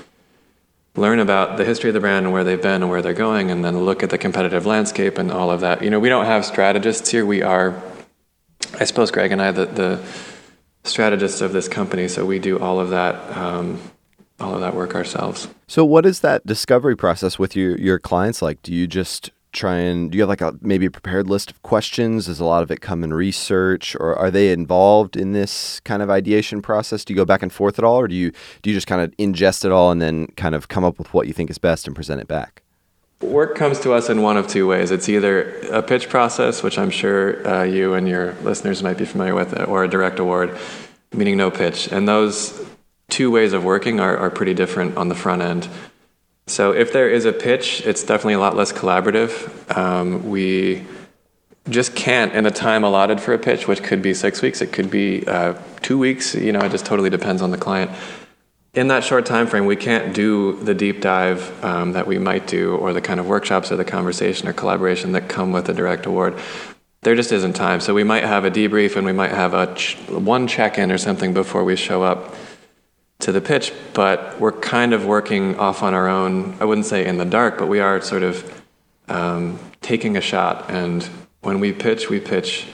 learn 0.95 1.19
about 1.19 1.59
the 1.59 1.65
history 1.65 1.91
of 1.91 1.95
the 1.95 2.01
brand 2.01 2.25
and 2.25 2.33
where 2.33 2.45
they've 2.45 2.63
been 2.63 2.83
and 2.83 2.91
where 2.91 3.03
they're 3.03 3.13
going, 3.13 3.51
and 3.51 3.65
then 3.65 3.79
look 3.79 4.03
at 4.03 4.11
the 4.11 4.19
competitive 4.19 4.67
landscape 4.67 5.19
and 5.19 5.31
all 5.31 5.51
of 5.51 5.61
that. 5.61 5.83
You 5.83 5.91
know, 5.91 6.01
we 6.01 6.09
don't 6.09 6.27
have 6.27 6.45
strategists 6.45 7.11
here. 7.11 7.27
We 7.27 7.43
are, 7.43 7.81
I 8.79 8.85
suppose, 8.85 9.11
Greg 9.11 9.33
and 9.33 9.43
I, 9.43 9.51
the 9.53 9.67
the 9.67 10.05
strategist 10.85 11.43
of 11.43 11.53
this 11.53 11.69
company, 11.69 12.09
so 12.09 12.25
we 12.25 12.39
do 12.39 12.59
all 12.59 12.81
of 12.81 12.91
that. 12.91 13.37
Um, 13.37 13.81
all 14.39 14.55
of 14.55 14.61
that 14.61 14.75
work 14.75 14.95
ourselves. 14.95 15.49
So, 15.67 15.85
what 15.85 16.05
is 16.05 16.21
that 16.21 16.47
discovery 16.47 16.97
process 16.97 17.39
with 17.39 17.57
your 17.57 17.77
your 17.79 17.99
clients 17.99 18.43
like? 18.43 18.63
Do 18.63 18.73
you 18.73 18.87
just 18.87 19.31
try 19.57 19.77
and 19.77 20.11
do 20.11 20.19
you 20.19 20.23
have 20.23 20.29
like 20.29 20.41
a 20.41 20.55
maybe 20.61 20.87
a 20.87 20.91
prepared 20.91 21.29
list 21.29 21.51
of 21.51 21.63
questions? 21.63 22.27
Does 22.27 22.39
a 22.39 22.45
lot 22.45 22.63
of 22.63 22.71
it 22.71 22.81
come 22.81 23.03
in 23.03 23.13
research, 23.13 23.97
or 23.99 24.15
are 24.15 24.31
they 24.31 24.53
involved 24.53 25.17
in 25.17 25.33
this 25.33 25.81
kind 25.81 26.03
of 26.03 26.11
ideation 26.11 26.63
process? 26.63 27.05
Do 27.05 27.13
you 27.13 27.17
go 27.17 27.25
back 27.25 27.43
and 27.43 27.53
forth 27.53 27.79
at 27.79 27.85
all, 27.85 27.97
or 27.97 28.09
do 28.09 28.15
you 28.15 28.31
do 28.63 28.71
you 28.71 28.77
just 28.77 28.87
kind 28.87 29.01
of 29.01 29.11
ingest 29.17 29.65
it 29.65 29.73
all 29.73 29.91
and 29.91 30.01
then 30.01 30.27
kind 30.37 30.55
of 30.55 30.69
come 30.69 30.85
up 30.85 30.99
with 30.99 31.13
what 31.13 31.27
you 31.27 31.33
think 31.33 31.51
is 31.51 31.59
best 31.59 31.87
and 31.87 31.97
present 31.97 32.21
it 32.21 32.29
back? 32.29 32.63
Work 33.23 33.57
comes 33.57 33.81
to 33.81 33.95
us 33.95 34.11
in 34.11 34.21
one 34.21 34.37
of 34.37 34.47
two 34.47 34.69
ways. 34.69 34.91
It's 34.91 35.09
either 35.09 35.59
a 35.71 35.83
pitch 35.83 36.11
process, 36.11 36.63
which 36.63 36.79
I'm 36.79 36.91
sure 36.91 37.47
uh, 37.49 37.63
you 37.63 37.95
and 37.95 38.07
your 38.07 38.35
listeners 38.43 38.83
might 38.83 38.99
be 38.99 39.07
familiar 39.07 39.35
with, 39.35 39.59
or 39.67 39.85
a 39.85 39.89
direct 39.89 40.19
award, 40.19 40.57
meaning 41.13 41.39
no 41.39 41.51
pitch. 41.51 41.91
And 41.91 42.07
those 42.07 42.63
two 43.09 43.31
ways 43.31 43.55
of 43.55 43.65
working 43.65 44.01
are, 44.01 44.17
are 44.19 44.31
pretty 44.31 44.53
different 44.53 44.99
on 44.99 45.09
the 45.09 45.15
front 45.15 45.41
end. 45.41 45.67
So 46.49 46.73
if 46.73 46.93
there 46.93 47.11
is 47.11 47.25
a 47.25 47.33
pitch, 47.33 47.83
it's 47.85 48.03
definitely 48.03 48.35
a 48.35 48.39
lot 48.39 48.57
less 48.57 48.73
collaborative. 48.73 49.77
Um, 49.77 50.29
we 50.29 50.87
just 51.69 51.97
can't 51.97 52.33
in 52.33 52.45
the 52.45 52.51
time 52.51 52.85
allotted 52.85 53.21
for 53.21 53.35
a 53.35 53.39
pitch, 53.39 53.67
which 53.67 53.83
could 53.83 54.01
be 54.01 54.15
six 54.15 54.43
weeks, 54.43 54.61
it 54.61 54.73
could 54.73 54.91
be 54.91 55.27
uh, 55.27 55.55
two 55.83 55.99
weeks. 55.99 56.35
You 56.35 56.53
know, 56.53 56.61
it 56.61 56.71
just 56.71 56.87
totally 56.87 57.11
depends 57.11 57.43
on 57.43 57.51
the 57.51 57.59
client 57.59 57.91
in 58.77 58.89
that 58.89 59.03
short 59.03 59.25
time 59.25 59.47
frame, 59.47 59.65
we 59.65 59.75
can't 59.75 60.15
do 60.15 60.63
the 60.63 60.75
deep 60.75 61.01
dive 61.01 61.65
um, 61.65 61.93
that 61.93 62.07
we 62.07 62.19
might 62.19 62.47
do, 62.47 62.77
or 62.77 62.93
the 62.93 63.01
kind 63.01 63.19
of 63.19 63.27
workshops, 63.27 63.73
or 63.73 63.77
the 63.77 63.87
conversation, 63.87 64.47
or 64.47 64.53
collaboration 64.53 65.13
that 65.13 65.29
come 65.29 65.51
with 65.51 65.69
a 65.71 65.73
direct 65.73 66.05
award. 66.05 66.39
There 67.01 67.15
just 67.15 67.33
isn't 67.33 67.55
time. 67.55 67.81
So 67.81 67.95
we 67.95 68.05
might 68.05 68.25
have 68.25 68.45
a 68.45 68.51
debrief, 68.51 68.97
and 68.97 69.07
we 69.07 69.13
might 69.13 69.31
have 69.31 69.55
a 69.55 69.75
ch- 69.75 69.97
one 70.11 70.47
check-in 70.47 70.93
or 70.93 70.99
something 70.99 71.33
before 71.33 71.65
we 71.65 71.75
show 71.75 72.03
up 72.03 72.35
to 73.21 73.33
the 73.33 73.41
pitch. 73.41 73.73
But 73.95 74.39
we're 74.41 74.53
kind 74.53 74.93
of 74.93 75.07
working 75.07 75.57
off 75.59 75.83
on 75.83 75.95
our 75.95 76.09
own. 76.09 76.57
I 76.61 76.65
wouldn't 76.65 76.87
say 76.87 77.07
in 77.07 77.19
the 77.19 77.25
dark, 77.25 77.59
but 77.59 77.67
we 77.67 77.81
are 77.81 78.01
sort 78.01 78.23
of 78.23 78.63
um, 79.09 79.59
taking 79.81 80.17
a 80.17 80.21
shot. 80.21 80.71
And 80.71 81.03
when 81.41 81.61
we 81.61 81.73
pitch, 81.73 82.11
we 82.11 82.21
pitch 82.21 82.67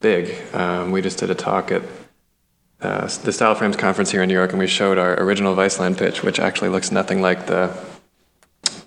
big. 0.00 0.36
Um, 0.54 0.90
we 0.90 1.02
just 1.02 1.18
did 1.18 1.30
a 1.30 1.34
talk 1.34 1.70
at 1.70 1.82
uh, 2.80 3.06
the 3.24 3.32
Style 3.32 3.54
Frames 3.54 3.76
conference 3.76 4.10
here 4.10 4.22
in 4.22 4.28
New 4.28 4.34
York, 4.34 4.50
and 4.50 4.58
we 4.58 4.66
showed 4.66 4.96
our 4.96 5.20
original 5.20 5.54
Viceland 5.54 5.98
pitch, 5.98 6.22
which 6.22 6.40
actually 6.40 6.70
looks 6.70 6.90
nothing 6.90 7.20
like 7.20 7.46
the 7.46 7.76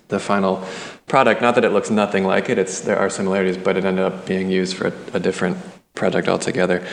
the 0.08 0.18
final 0.18 0.66
product. 1.06 1.40
Not 1.40 1.54
that 1.54 1.64
it 1.64 1.70
looks 1.70 1.90
nothing 1.90 2.24
like 2.24 2.48
it; 2.48 2.58
it's 2.58 2.80
there 2.80 2.98
are 2.98 3.08
similarities, 3.08 3.56
but 3.56 3.76
it 3.76 3.84
ended 3.84 4.04
up 4.04 4.26
being 4.26 4.50
used 4.50 4.76
for 4.76 4.88
a, 4.88 4.92
a 5.14 5.20
different 5.20 5.58
project 5.94 6.26
altogether. 6.26 6.84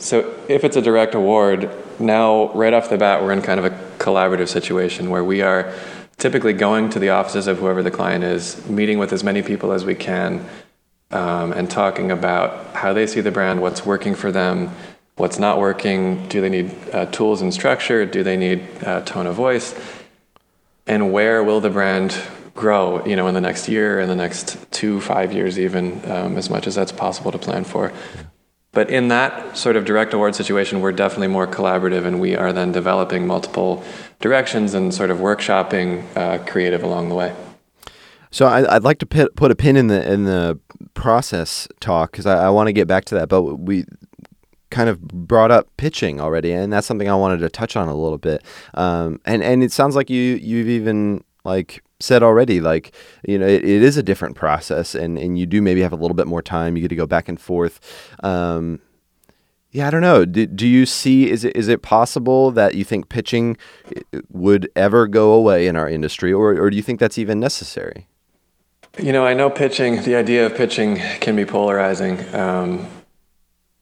So 0.00 0.34
if 0.48 0.64
it's 0.64 0.76
a 0.76 0.82
direct 0.82 1.14
award, 1.14 1.70
now 2.00 2.52
right 2.52 2.74
off 2.74 2.90
the 2.90 2.98
bat, 2.98 3.22
we're 3.22 3.32
in 3.32 3.42
kind 3.42 3.60
of 3.60 3.66
a 3.66 3.70
collaborative 3.98 4.48
situation 4.48 5.10
where 5.10 5.22
we 5.22 5.42
are 5.42 5.72
typically 6.16 6.52
going 6.52 6.90
to 6.90 6.98
the 6.98 7.10
offices 7.10 7.46
of 7.46 7.58
whoever 7.58 7.82
the 7.82 7.90
client 7.90 8.24
is, 8.24 8.66
meeting 8.68 8.98
with 8.98 9.12
as 9.12 9.22
many 9.22 9.42
people 9.42 9.72
as 9.72 9.84
we 9.84 9.94
can, 9.94 10.44
um, 11.12 11.52
and 11.52 11.70
talking 11.70 12.10
about 12.10 12.74
how 12.74 12.92
they 12.92 13.06
see 13.06 13.20
the 13.20 13.30
brand, 13.30 13.60
what's 13.62 13.86
working 13.86 14.14
for 14.14 14.32
them 14.32 14.70
what's 15.20 15.38
not 15.38 15.58
working. 15.58 16.26
Do 16.28 16.40
they 16.40 16.48
need 16.48 16.74
uh, 16.92 17.06
tools 17.06 17.42
and 17.42 17.52
structure? 17.52 18.06
Do 18.06 18.22
they 18.22 18.36
need 18.36 18.66
uh, 18.82 19.02
tone 19.02 19.26
of 19.26 19.34
voice? 19.34 19.78
And 20.86 21.12
where 21.12 21.44
will 21.44 21.60
the 21.60 21.70
brand 21.70 22.18
grow? 22.54 23.04
You 23.04 23.16
know, 23.16 23.28
in 23.28 23.34
the 23.34 23.40
next 23.40 23.68
year, 23.68 24.00
in 24.00 24.08
the 24.08 24.16
next 24.16 24.56
two, 24.72 25.00
five 25.00 25.32
years, 25.32 25.58
even 25.58 26.10
um, 26.10 26.38
as 26.38 26.48
much 26.48 26.66
as 26.66 26.74
that's 26.74 26.90
possible 26.90 27.30
to 27.30 27.38
plan 27.38 27.64
for. 27.64 27.92
But 28.72 28.88
in 28.88 29.08
that 29.08 29.56
sort 29.56 29.74
of 29.76 29.84
direct 29.84 30.14
award 30.14 30.36
situation, 30.36 30.80
we're 30.80 30.92
definitely 30.92 31.26
more 31.28 31.46
collaborative, 31.46 32.06
and 32.06 32.20
we 32.20 32.36
are 32.36 32.52
then 32.52 32.70
developing 32.70 33.26
multiple 33.26 33.82
directions 34.20 34.74
and 34.74 34.94
sort 34.94 35.10
of 35.10 35.18
workshopping 35.18 36.04
uh, 36.16 36.38
creative 36.44 36.82
along 36.84 37.08
the 37.08 37.16
way. 37.16 37.34
So 38.30 38.46
I, 38.46 38.74
would 38.74 38.84
like 38.84 38.98
to 39.00 39.06
put, 39.06 39.34
put 39.34 39.50
a 39.50 39.56
pin 39.56 39.76
in 39.76 39.88
the 39.88 40.12
in 40.12 40.24
the 40.24 40.58
process 40.94 41.66
talk 41.80 42.12
because 42.12 42.26
I, 42.26 42.46
I 42.46 42.50
want 42.50 42.68
to 42.68 42.72
get 42.72 42.86
back 42.86 43.04
to 43.06 43.16
that. 43.16 43.28
But 43.28 43.42
we 43.42 43.84
kind 44.70 44.88
of 44.88 45.00
brought 45.00 45.50
up 45.50 45.68
pitching 45.76 46.20
already, 46.20 46.52
and 46.52 46.72
that's 46.72 46.86
something 46.86 47.08
I 47.08 47.16
wanted 47.16 47.38
to 47.38 47.48
touch 47.48 47.74
on 47.74 47.88
a 47.88 47.94
little 47.94 48.18
bit. 48.18 48.44
Um, 48.74 49.20
and 49.24 49.42
and 49.42 49.64
it 49.64 49.72
sounds 49.72 49.96
like 49.96 50.10
you 50.10 50.36
you've 50.36 50.68
even 50.68 51.24
like 51.44 51.82
said 52.00 52.22
already, 52.22 52.60
like 52.60 52.94
you 53.26 53.38
know, 53.38 53.46
it, 53.46 53.64
it 53.64 53.82
is 53.82 53.96
a 53.96 54.02
different 54.02 54.36
process, 54.36 54.94
and 54.94 55.18
and 55.18 55.38
you 55.38 55.46
do 55.46 55.62
maybe 55.62 55.80
have 55.82 55.92
a 55.92 55.96
little 55.96 56.14
bit 56.14 56.26
more 56.26 56.42
time. 56.42 56.76
You 56.76 56.82
get 56.82 56.88
to 56.88 56.96
go 56.96 57.06
back 57.06 57.28
and 57.28 57.40
forth. 57.40 57.80
Um, 58.22 58.80
yeah, 59.72 59.86
I 59.86 59.90
don't 59.90 60.00
know. 60.00 60.24
Do, 60.24 60.46
do 60.46 60.66
you 60.66 60.84
see 60.84 61.30
is 61.30 61.44
it 61.44 61.54
is 61.54 61.68
it 61.68 61.82
possible 61.82 62.50
that 62.52 62.74
you 62.74 62.84
think 62.84 63.08
pitching 63.08 63.56
would 64.30 64.68
ever 64.74 65.06
go 65.06 65.32
away 65.32 65.66
in 65.66 65.76
our 65.76 65.88
industry, 65.88 66.32
or 66.32 66.58
or 66.58 66.70
do 66.70 66.76
you 66.76 66.82
think 66.82 66.98
that's 66.98 67.18
even 67.18 67.38
necessary? 67.38 68.08
You 68.98 69.12
know, 69.12 69.24
I 69.24 69.34
know 69.34 69.48
pitching, 69.48 70.02
the 70.02 70.16
idea 70.16 70.46
of 70.46 70.56
pitching 70.56 70.96
can 71.20 71.36
be 71.36 71.44
polarizing, 71.44 72.18
um, 72.34 72.88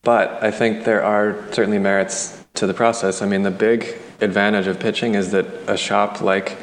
but 0.02 0.42
I 0.44 0.50
think 0.50 0.84
there 0.84 1.02
are 1.02 1.42
certainly 1.52 1.78
merits 1.78 2.44
to 2.54 2.66
the 2.66 2.74
process. 2.74 3.22
I 3.22 3.26
mean, 3.26 3.42
the 3.42 3.50
big 3.50 3.96
advantage 4.20 4.66
of 4.66 4.78
pitching 4.78 5.14
is 5.14 5.30
that 5.30 5.46
a 5.66 5.78
shop 5.78 6.20
like 6.20 6.58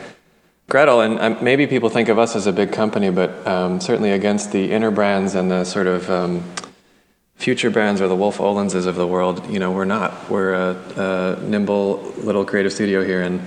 Gretel, 0.68 1.02
and 1.02 1.20
um, 1.20 1.44
maybe 1.44 1.68
people 1.68 1.90
think 1.90 2.10
of 2.10 2.18
us 2.18 2.36
as 2.36 2.48
a 2.48 2.54
big 2.54 2.72
company, 2.72 3.12
but 3.12 3.46
um, 3.46 3.80
certainly 3.80 4.12
against 4.12 4.52
the 4.52 4.72
Interbrands 4.72 5.36
and 5.36 5.52
the 5.52 5.64
sort 5.64 5.86
of 5.86 6.10
um, 6.10 6.44
FutureBrands 7.40 8.02
or 8.02 8.08
the 8.08 8.16
Wolff 8.16 8.40
Olinses 8.40 8.88
of 8.88 8.96
the 8.96 9.06
world, 9.06 9.48
you 9.50 9.60
know, 9.60 9.72
we're 9.72 9.86
not. 9.86 10.30
We're 10.30 10.54
a, 10.54 11.38
a, 11.38 11.42
nimble 11.44 12.02
little 12.18 12.46
creative 12.46 12.74
studio 12.74 13.04
here 13.04 13.22
in 13.22 13.46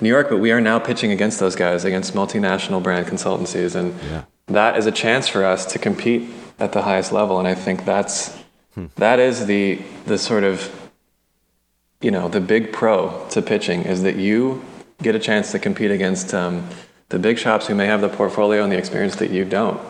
New 0.00 0.08
York, 0.08 0.28
but 0.28 0.38
we 0.38 0.52
are 0.52 0.60
now 0.60 0.78
pitching 0.78 1.10
against 1.10 1.40
those 1.40 1.56
guys, 1.56 1.84
against 1.84 2.14
multinational 2.14 2.82
brand 2.82 3.06
consultancies, 3.06 3.74
and 3.74 3.98
yeah. 4.10 4.24
that 4.46 4.76
is 4.76 4.86
a 4.86 4.92
chance 4.92 5.26
for 5.26 5.44
us 5.44 5.64
to 5.66 5.78
compete 5.78 6.28
at 6.58 6.72
the 6.72 6.82
highest 6.82 7.12
level. 7.12 7.38
And 7.38 7.48
I 7.48 7.54
think 7.54 7.84
that's 7.84 8.36
hmm. 8.74 8.86
that 8.96 9.18
is 9.18 9.46
the 9.46 9.80
the 10.06 10.18
sort 10.18 10.44
of 10.44 10.90
you 12.00 12.10
know 12.10 12.28
the 12.28 12.40
big 12.40 12.72
pro 12.72 13.26
to 13.30 13.40
pitching 13.40 13.82
is 13.82 14.02
that 14.02 14.16
you 14.16 14.62
get 15.02 15.14
a 15.14 15.18
chance 15.18 15.52
to 15.52 15.58
compete 15.58 15.90
against 15.90 16.34
um, 16.34 16.68
the 17.08 17.18
big 17.18 17.38
shops 17.38 17.66
who 17.66 17.74
may 17.74 17.86
have 17.86 18.00
the 18.00 18.08
portfolio 18.08 18.62
and 18.62 18.72
the 18.72 18.78
experience 18.78 19.16
that 19.16 19.30
you 19.30 19.44
don't. 19.44 19.80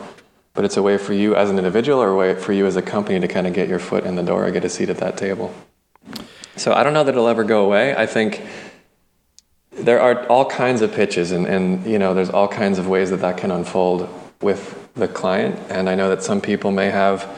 But 0.55 0.65
it's 0.65 0.77
a 0.77 0.83
way 0.83 0.99
for 0.99 1.15
you 1.15 1.35
as 1.37 1.51
an 1.51 1.59
individual 1.59 2.01
or 2.01 2.09
a 2.09 2.17
way 2.17 2.35
for 2.35 2.53
you 2.53 2.67
as 2.67 2.77
a 2.77 2.83
company 2.83 3.21
to 3.21 3.29
kind 3.29 3.47
of 3.47 3.53
get 3.55 3.69
your 3.69 3.79
foot 3.79 4.05
in 4.05 4.17
the 4.17 4.23
door 4.23 4.45
and 4.45 4.53
get 4.53 4.65
a 4.65 4.69
seat 4.69 4.89
at 4.91 4.99
that 4.99 5.17
table. 5.17 5.55
So 6.57 6.73
I 6.73 6.83
don't 6.83 6.93
know 6.93 7.05
that 7.05 7.15
it'll 7.15 7.29
ever 7.29 7.45
go 7.45 7.65
away. 7.65 7.95
I 7.95 8.07
think 8.07 8.43
there 9.79 10.01
are 10.01 10.27
all 10.27 10.45
kinds 10.45 10.83
of 10.83 10.93
pitches 10.93 11.31
and, 11.31 11.47
and 11.47 11.87
you 11.87 11.99
know 11.99 12.15
there's 12.15 12.31
all 12.31 12.49
kinds 12.49 12.79
of 12.79 12.89
ways 12.89 13.11
that 13.11 13.19
that 13.19 13.37
can 13.37 13.51
unfold 13.51 14.09
with 14.41 14.89
the 14.95 15.07
client 15.07 15.59
and 15.71 15.89
i 15.89 15.95
know 15.95 16.09
that 16.09 16.23
some 16.23 16.41
people 16.41 16.71
may 16.71 16.91
have 16.91 17.29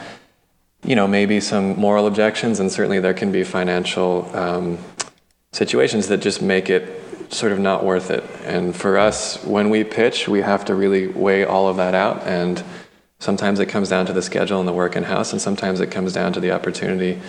you 0.83 0.95
know 0.95 1.07
maybe 1.07 1.39
some 1.39 1.79
moral 1.79 2.07
objections 2.07 2.59
and 2.59 2.71
certainly 2.71 2.99
there 2.99 3.13
can 3.13 3.31
be 3.31 3.43
financial 3.43 4.29
um, 4.35 4.77
situations 5.51 6.07
that 6.07 6.17
just 6.17 6.41
make 6.41 6.69
it 6.69 6.83
sort 7.29 7.51
of 7.51 7.59
not 7.59 7.83
worth 7.83 8.11
it. 8.11 8.23
And 8.43 8.75
for 8.75 8.97
us, 8.97 9.43
when 9.43 9.69
we 9.69 9.83
pitch, 9.83 10.27
we 10.27 10.41
have 10.41 10.65
to 10.65 10.75
really 10.75 11.07
weigh 11.07 11.43
all 11.43 11.67
of 11.67 11.77
that 11.77 11.93
out. 11.93 12.23
And 12.25 12.63
sometimes 13.19 13.59
it 13.59 13.67
comes 13.67 13.89
down 13.89 14.05
to 14.07 14.13
the 14.13 14.21
schedule 14.21 14.59
and 14.59 14.67
the 14.67 14.73
work 14.73 14.95
in 14.95 15.03
house, 15.03 15.31
and 15.31 15.41
sometimes 15.41 15.79
it 15.79 15.91
comes 15.91 16.13
down 16.13 16.33
to 16.33 16.39
the 16.39 16.51
opportunity, 16.51 17.21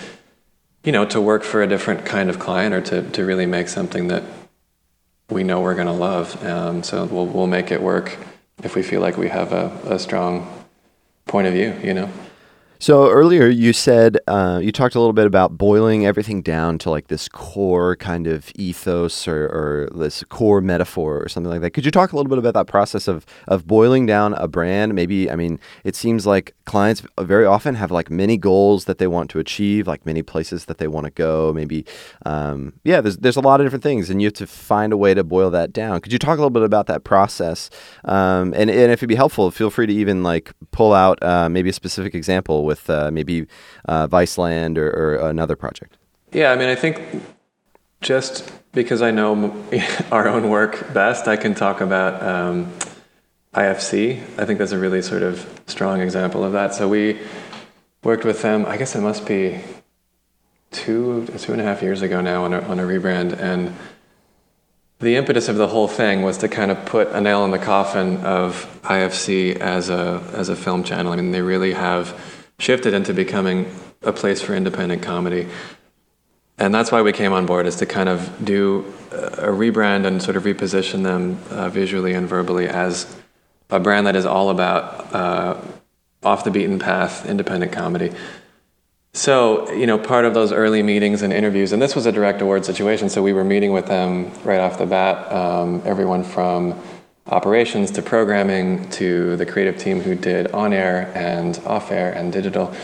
you 0.85 0.93
know, 0.93 1.05
to 1.07 1.21
work 1.21 1.43
for 1.45 1.63
a 1.63 1.67
different 1.67 2.05
kind 2.05 2.31
of 2.31 2.39
client 2.39 2.75
or 2.75 2.81
to, 2.81 3.09
to 3.11 3.25
really 3.25 3.47
make 3.47 3.69
something 3.69 4.09
that 4.09 4.23
we 5.31 5.45
know 5.45 5.61
we're 5.61 5.75
going 5.75 5.87
to 5.87 5.93
love. 5.93 6.43
Um, 6.45 6.83
so 6.83 7.05
we'll, 7.07 7.27
we'll 7.27 7.47
make 7.47 7.71
it 7.71 7.83
work 7.83 8.17
if 8.63 8.75
we 8.75 8.83
feel 8.83 9.01
like 9.01 9.17
we 9.17 9.29
have 9.29 9.53
a, 9.53 9.67
a 9.85 9.99
strong 9.99 10.65
point 11.27 11.47
of 11.47 11.53
view, 11.53 11.75
you 11.83 11.95
know. 11.95 12.11
So 12.83 13.09
earlier 13.09 13.47
you 13.47 13.73
said 13.73 14.19
uh, 14.27 14.59
you 14.61 14.73
talked 14.73 14.97
a 14.97 14.99
little 14.99 15.13
bit 15.13 15.25
about 15.25 15.57
boiling 15.57 16.05
everything 16.05 16.43
down 16.43 16.79
to 16.79 16.91
like 16.91 17.07
this 17.07 17.29
core 17.29 17.95
kind 17.95 18.27
of 18.27 18.51
ethos 18.57 19.29
or, 19.29 19.45
or, 19.45 19.89
this 19.95 20.25
core 20.25 20.61
metaphor 20.61 21.23
or 21.23 21.29
something 21.29 21.49
like 21.49 21.61
that. 21.61 21.71
Could 21.71 21.85
you 21.85 21.93
talk 21.93 22.13
a 22.13 22.17
little 22.17 22.29
bit 22.29 22.39
about 22.39 22.55
that 22.55 22.67
process 22.67 23.07
of 23.07 23.25
of 23.47 23.69
boiling 23.69 24.05
down 24.05 24.35
a 24.35 24.49
brand? 24.49 24.95
Maybe 24.95 25.31
I 25.31 25.37
mean 25.37 25.61
it 25.85 25.95
seems 25.95 26.27
like 26.27 26.57
clients 26.65 27.05
very 27.21 27.47
often 27.47 27.77
have 27.77 27.93
like 27.93 28.11
many 28.11 28.37
goals 28.37 28.87
that 28.87 28.99
they 28.99 29.07
want 29.07 29.31
to 29.31 29.39
achieve, 29.39 29.87
like 29.87 30.05
many 30.05 30.23
places 30.23 30.65
that 30.65 30.79
they 30.79 30.89
want 30.89 31.05
to 31.05 31.13
go. 31.13 31.53
Maybe 31.53 31.87
um, 32.27 32.73
yeah, 32.83 33.01
there's 33.01 33.19
there's 33.19 33.37
a 33.37 33.41
lot 33.41 33.61
of 33.61 33.67
different 33.67 33.85
things, 33.85 34.11
and 34.11 34.21
you 34.21 34.27
have 34.27 34.35
to 34.35 34.47
find 34.49 34.93
a 34.93 34.97
way 34.97 35.15
to 35.15 35.23
boil 35.23 35.51
that 35.51 35.73
down. 35.73 36.01
Could 36.01 36.13
you 36.13 36.19
talk 36.19 36.37
a 36.37 36.41
little 36.41 36.51
bit 36.51 36.65
about 36.65 36.89
that 36.89 37.05
process? 37.05 37.71
Um, 38.05 38.53
and 38.55 38.69
and 38.69 38.91
if 38.91 38.99
it'd 38.99 39.09
be 39.09 39.15
helpful, 39.15 39.53
feel 39.53 39.71
free 39.71 39.87
to 39.87 39.95
even 39.95 40.25
like 40.25 40.51
pull 40.73 40.93
out 40.93 41.23
uh, 41.23 41.49
maybe 41.49 41.71
a 41.71 41.73
specific 41.73 42.13
example 42.17 42.65
with 42.73 42.89
uh, 42.89 43.11
maybe 43.11 43.47
uh, 43.93 44.07
Viceland 44.09 44.79
or, 44.79 44.89
or 44.91 45.29
another 45.29 45.57
project? 45.57 45.99
Yeah, 46.33 46.53
I 46.53 46.57
mean, 46.57 46.71
I 46.77 46.79
think 46.85 46.95
just 48.01 48.51
because 48.73 49.03
I 49.03 49.11
know 49.11 49.33
our 50.11 50.27
own 50.35 50.49
work 50.49 50.93
best, 50.95 51.29
I 51.29 51.37
can 51.37 51.55
talk 51.55 51.81
about 51.81 52.13
um, 52.23 52.73
IFC. 53.55 53.95
I 54.41 54.45
think 54.47 54.59
that's 54.59 54.73
a 54.73 54.79
really 54.79 55.03
sort 55.03 55.23
of 55.23 55.35
strong 55.67 56.01
example 56.01 56.43
of 56.45 56.53
that. 56.53 56.75
So 56.75 56.89
we 56.89 57.21
worked 58.03 58.25
with 58.25 58.41
them. 58.41 58.65
I 58.67 58.77
guess 58.79 58.97
it 58.97 59.03
must 59.03 59.27
be 59.27 59.61
two 60.71 61.27
two 61.39 61.53
and 61.53 61.61
a 61.61 61.65
half 61.65 61.83
years 61.83 62.01
ago 62.01 62.23
now 62.23 62.45
on 62.45 62.55
a, 62.55 62.61
on 62.63 62.81
a 62.81 62.85
rebrand, 62.85 63.39
and 63.39 63.77
the 65.01 65.17
impetus 65.17 65.49
of 65.49 65.57
the 65.57 65.69
whole 65.69 65.89
thing 65.89 66.23
was 66.23 66.39
to 66.39 66.49
kind 66.49 66.71
of 66.71 66.83
put 66.87 67.09
a 67.09 67.21
nail 67.21 67.45
in 67.45 67.51
the 67.51 67.59
coffin 67.59 68.19
of 68.25 68.67
IFC 68.85 69.57
as 69.57 69.91
a 69.91 70.23
as 70.33 70.49
a 70.49 70.57
film 70.57 70.83
channel. 70.83 71.13
I 71.13 71.17
mean, 71.17 71.33
they 71.33 71.43
really 71.43 71.75
have 71.75 72.07
shifted 72.63 72.95
into 72.95 73.13
becoming 73.13 73.67
a 74.03 74.13
place 74.13 74.41
for 74.41 74.55
independent 74.55 75.03
comedy. 75.03 75.49
And 76.59 76.73
that's 76.73 76.93
why 76.93 77.03
we 77.03 77.13
came 77.13 77.33
on 77.33 77.45
board 77.45 77.67
is 77.67 77.75
to 77.77 77.87
kind 77.87 78.09
of 78.09 78.45
do 78.45 78.85
a 79.11 79.49
rebrand 79.49 80.07
and 80.07 80.23
sort 80.23 80.37
of 80.37 80.45
reposition 80.45 81.03
them 81.03 81.41
uh, 81.51 81.69
visually 81.71 82.15
and 82.15 82.29
verbally 82.29 82.69
as 82.69 83.17
a 83.69 83.81
brand 83.81 84.07
that 84.07 84.15
is 84.15 84.25
all 84.25 84.49
about 84.49 85.13
uh, 85.13 85.61
off 86.23 86.45
the 86.45 86.53
beaten 86.53 86.79
path 86.79 87.27
independent 87.27 87.73
comedy. 87.73 88.13
So, 89.13 89.69
you 89.73 89.87
know, 89.89 89.99
part 89.99 90.25
of 90.25 90.33
those 90.33 90.53
early 90.53 90.85
meetings 90.85 91.23
and 91.23 91.33
interviews, 91.33 91.73
and 91.73 91.83
this 91.83 91.97
was 91.97 92.07
a 92.07 92.13
direct 92.13 92.41
award 92.43 92.65
situation, 92.65 93.09
so 93.09 93.25
we 93.25 93.33
were 93.33 93.45
meeting 93.45 93.73
with 93.73 93.87
them 93.87 94.33
right 94.45 94.61
off 94.61 94.79
the 94.79 94.87
bat, 94.87 95.33
um, 95.33 95.83
everyone 95.85 96.23
from 96.23 96.81
operations 97.27 97.91
to 97.93 98.03
programming 98.03 98.89
to 98.91 99.37
the 99.37 99.47
creative 99.47 99.79
team 99.79 100.01
who 100.01 100.15
did 100.15 100.49
on 100.53 100.73
air 100.73 101.13
and 101.15 101.61
off 101.65 101.91
air 101.91 102.13
and 102.13 102.33
digital. 102.33 102.75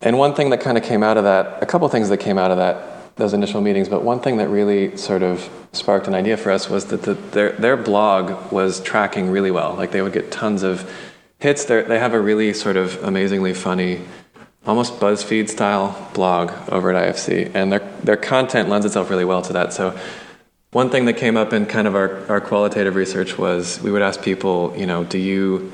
And 0.00 0.18
one 0.18 0.34
thing 0.34 0.50
that 0.50 0.60
kind 0.60 0.76
of 0.76 0.84
came 0.84 1.02
out 1.02 1.16
of 1.16 1.24
that, 1.24 1.62
a 1.62 1.66
couple 1.66 1.88
things 1.88 2.08
that 2.08 2.18
came 2.18 2.38
out 2.38 2.50
of 2.50 2.56
that, 2.58 3.16
those 3.16 3.32
initial 3.32 3.60
meetings, 3.60 3.88
but 3.88 4.02
one 4.02 4.20
thing 4.20 4.38
that 4.38 4.48
really 4.48 4.96
sort 4.96 5.22
of 5.22 5.48
sparked 5.72 6.08
an 6.08 6.14
idea 6.14 6.36
for 6.36 6.50
us 6.50 6.68
was 6.68 6.86
that 6.86 7.02
the, 7.02 7.14
their, 7.14 7.52
their 7.52 7.76
blog 7.76 8.52
was 8.52 8.80
tracking 8.80 9.30
really 9.30 9.50
well. 9.50 9.74
Like 9.74 9.92
they 9.92 10.02
would 10.02 10.12
get 10.12 10.30
tons 10.32 10.62
of 10.62 10.90
hits. 11.38 11.64
They're, 11.64 11.84
they 11.84 11.98
have 11.98 12.12
a 12.12 12.20
really 12.20 12.52
sort 12.52 12.76
of 12.76 13.02
amazingly 13.04 13.54
funny, 13.54 14.00
almost 14.66 14.98
BuzzFeed 14.98 15.48
style 15.48 16.10
blog 16.12 16.50
over 16.70 16.92
at 16.92 17.14
IFC. 17.14 17.54
And 17.54 17.70
their, 17.70 17.80
their 18.02 18.16
content 18.16 18.68
lends 18.68 18.84
itself 18.84 19.10
really 19.10 19.24
well 19.24 19.42
to 19.42 19.52
that. 19.52 19.72
So 19.72 19.96
one 20.74 20.90
thing 20.90 21.04
that 21.04 21.16
came 21.16 21.36
up 21.36 21.52
in 21.52 21.66
kind 21.66 21.86
of 21.86 21.94
our, 21.94 22.26
our 22.28 22.40
qualitative 22.40 22.96
research 22.96 23.38
was 23.38 23.80
we 23.80 23.92
would 23.92 24.02
ask 24.02 24.20
people, 24.22 24.74
you 24.76 24.86
know, 24.86 25.04
do 25.04 25.18
you 25.18 25.72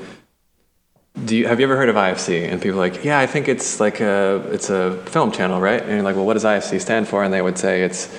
do 1.25 1.35
you 1.35 1.47
have 1.47 1.59
you 1.59 1.65
ever 1.65 1.75
heard 1.75 1.89
of 1.89 1.95
IFC? 1.95 2.47
And 2.47 2.61
people 2.61 2.79
are 2.79 2.87
like, 2.87 3.03
yeah, 3.03 3.19
I 3.19 3.25
think 3.25 3.47
it's 3.47 3.79
like 3.79 3.99
a 3.99 4.47
it's 4.51 4.69
a 4.69 4.95
film 5.07 5.31
channel, 5.31 5.59
right? 5.59 5.81
And 5.81 5.91
you're 5.91 6.03
like, 6.03 6.15
well, 6.15 6.25
what 6.25 6.33
does 6.33 6.43
IFC 6.43 6.79
stand 6.79 7.07
for? 7.07 7.23
And 7.23 7.33
they 7.33 7.41
would 7.41 7.57
say 7.57 7.81
it's 7.81 8.15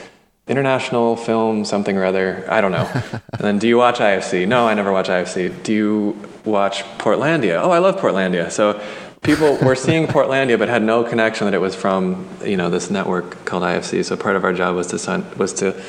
International 0.49 1.15
Film 1.15 1.65
something 1.65 1.97
or 1.97 2.05
other. 2.05 2.45
I 2.51 2.61
don't 2.61 2.73
know. 2.73 2.91
and 3.13 3.41
then, 3.41 3.59
do 3.61 3.69
you 3.69 3.79
watch 3.79 3.99
IFC? 3.99 4.49
No, 4.49 4.67
I 4.67 4.75
never 4.75 4.91
watch 4.91 5.07
IFC. 5.07 5.63
Do 5.63 5.73
you 5.73 6.29
watch 6.45 6.83
Portlandia? 6.99 7.63
Oh, 7.63 7.71
I 7.71 7.79
love 7.79 7.97
Portlandia. 7.97 8.51
So 8.51 8.83
people 9.23 9.57
were 9.59 9.77
seeing 9.77 10.07
Portlandia, 10.17 10.59
but 10.59 10.69
had 10.69 10.83
no 10.83 11.05
connection 11.05 11.45
that 11.45 11.55
it 11.55 11.61
was 11.61 11.77
from 11.77 12.29
you 12.45 12.57
know 12.57 12.71
this 12.71 12.91
network 12.91 13.45
called 13.45 13.63
IFC. 13.63 14.05
So 14.05 14.17
part 14.17 14.35
of 14.35 14.43
our 14.43 14.53
job 14.53 14.75
was 14.75 14.89
to 14.89 15.25
was 15.39 15.53
to 15.55 15.81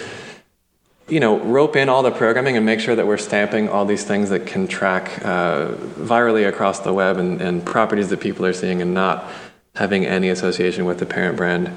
you 1.13 1.19
know, 1.19 1.37
rope 1.37 1.75
in 1.75 1.89
all 1.89 2.01
the 2.01 2.09
programming 2.09 2.57
and 2.57 2.65
make 2.65 2.79
sure 2.79 2.95
that 2.95 3.05
we're 3.05 3.19
stamping 3.19 3.69
all 3.69 3.85
these 3.85 4.03
things 4.03 4.31
that 4.31 4.47
can 4.47 4.67
track 4.67 5.23
uh, 5.23 5.67
virally 5.93 6.47
across 6.49 6.79
the 6.79 6.91
web 6.91 7.17
and, 7.17 7.39
and, 7.39 7.63
properties 7.63 8.09
that 8.09 8.19
people 8.19 8.43
are 8.47 8.53
seeing 8.53 8.81
and 8.81 8.95
not 8.95 9.29
having 9.75 10.07
any 10.07 10.29
association 10.29 10.85
with 10.85 10.97
the 10.97 11.05
parent 11.05 11.37
brand 11.37 11.67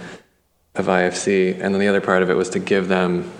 of 0.74 0.86
IFC. 0.86 1.52
And 1.52 1.74
then 1.74 1.80
the 1.80 1.86
other 1.86 2.00
part 2.00 2.22
of 2.22 2.30
it 2.30 2.34
was 2.34 2.48
to 2.50 2.58
give 2.58 2.88
them 2.88 3.30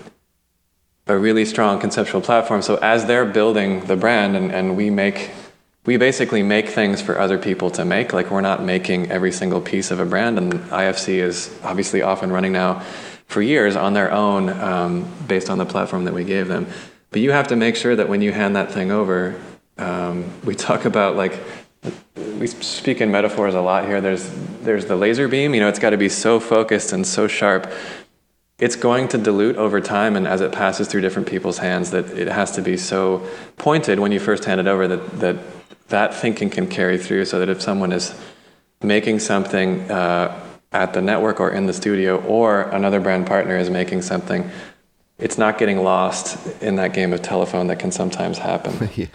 a 1.07 1.17
really 1.17 1.45
strong 1.45 1.79
conceptual 1.79 2.21
platform. 2.21 2.61
So 2.61 2.75
as 2.75 3.07
they're 3.07 3.25
building 3.25 3.85
the 3.85 3.95
brand 3.95 4.35
and, 4.37 4.51
and 4.51 4.77
we 4.77 4.91
make 4.91 5.31
we 5.87 5.95
basically 5.95 6.43
make 6.43 6.67
things 6.67 7.01
for 7.01 7.17
other 7.17 7.37
people 7.37 7.71
to 7.71 7.85
make. 7.85 8.11
Like 8.11 8.29
we're 8.29 8.41
not 8.41 8.61
making 8.61 9.09
every 9.09 9.31
single 9.31 9.61
piece 9.61 9.89
of 9.89 10.01
a 10.01 10.05
brand, 10.05 10.37
and 10.37 10.51
IFC 10.51 11.19
is 11.19 11.57
obviously 11.63 12.01
off 12.01 12.23
and 12.23 12.31
running 12.33 12.51
now 12.51 12.83
for 13.27 13.41
years 13.41 13.75
on 13.75 13.93
their 13.93 14.11
own 14.11 14.49
um, 14.49 15.13
based 15.27 15.49
on 15.49 15.57
the 15.57 15.65
platform 15.65 16.05
that 16.05 16.13
we 16.13 16.23
gave 16.23 16.47
them. 16.47 16.67
But 17.11 17.21
you 17.21 17.31
have 17.31 17.47
to 17.47 17.55
make 17.55 17.75
sure 17.75 17.95
that 17.95 18.09
when 18.09 18.21
you 18.21 18.31
hand 18.31 18.55
that 18.55 18.71
thing 18.71 18.91
over, 18.91 19.39
um, 19.77 20.31
we 20.43 20.55
talk 20.55 20.85
about 20.85 21.15
like 21.15 21.39
we 22.15 22.47
speak 22.47 23.01
in 23.01 23.11
metaphors 23.11 23.53
a 23.53 23.61
lot 23.61 23.85
here. 23.85 24.01
There's 24.01 24.29
there's 24.61 24.85
the 24.85 24.95
laser 24.95 25.27
beam. 25.27 25.53
You 25.53 25.61
know, 25.61 25.69
it's 25.69 25.79
got 25.79 25.91
to 25.91 25.97
be 25.97 26.09
so 26.09 26.39
focused 26.39 26.93
and 26.93 27.05
so 27.05 27.27
sharp. 27.27 27.71
It's 28.59 28.75
going 28.75 29.07
to 29.09 29.19
dilute 29.19 29.55
over 29.55 29.79
time, 29.79 30.15
and 30.15 30.27
as 30.27 30.41
it 30.41 30.51
passes 30.51 30.87
through 30.87 31.01
different 31.01 31.27
people's 31.27 31.59
hands, 31.59 31.91
that 31.91 32.05
it 32.17 32.27
has 32.27 32.51
to 32.53 32.61
be 32.61 32.75
so 32.75 33.27
pointed 33.57 33.99
when 33.99 34.11
you 34.11 34.19
first 34.19 34.45
hand 34.45 34.59
it 34.59 34.67
over 34.67 34.87
that 34.87 35.19
that 35.19 35.37
that 35.89 36.13
thinking 36.13 36.49
can 36.49 36.67
carry 36.67 36.97
through. 36.97 37.25
So 37.25 37.39
that 37.39 37.49
if 37.49 37.61
someone 37.61 37.91
is 37.91 38.19
making 38.81 39.19
something 39.19 39.89
uh, 39.89 40.46
at 40.71 40.93
the 40.93 41.01
network 41.01 41.39
or 41.39 41.49
in 41.49 41.65
the 41.65 41.73
studio, 41.73 42.21
or 42.25 42.61
another 42.61 42.99
brand 42.99 43.25
partner 43.25 43.57
is 43.57 43.69
making 43.69 44.01
something, 44.01 44.49
it's 45.17 45.37
not 45.37 45.57
getting 45.57 45.83
lost 45.83 46.61
in 46.61 46.75
that 46.75 46.93
game 46.93 47.13
of 47.13 47.21
telephone 47.21 47.67
that 47.67 47.79
can 47.79 47.91
sometimes 47.91 48.37
happen. 48.37 48.89
yeah. 48.95 49.07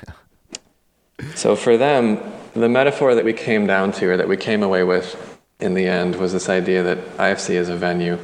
So 1.35 1.55
for 1.55 1.77
them, 1.77 2.19
the 2.55 2.69
metaphor 2.69 3.15
that 3.15 3.25
we 3.25 3.33
came 3.33 3.67
down 3.67 3.93
to, 3.93 4.11
or 4.11 4.17
that 4.17 4.29
we 4.29 4.37
came 4.37 4.63
away 4.63 4.83
with 4.83 5.39
in 5.61 5.75
the 5.75 5.87
end, 5.87 6.17
was 6.17 6.33
this 6.33 6.49
idea 6.49 6.83
that 6.83 6.99
IFC 7.17 7.51
is 7.51 7.69
a 7.69 7.77
venue. 7.77 8.19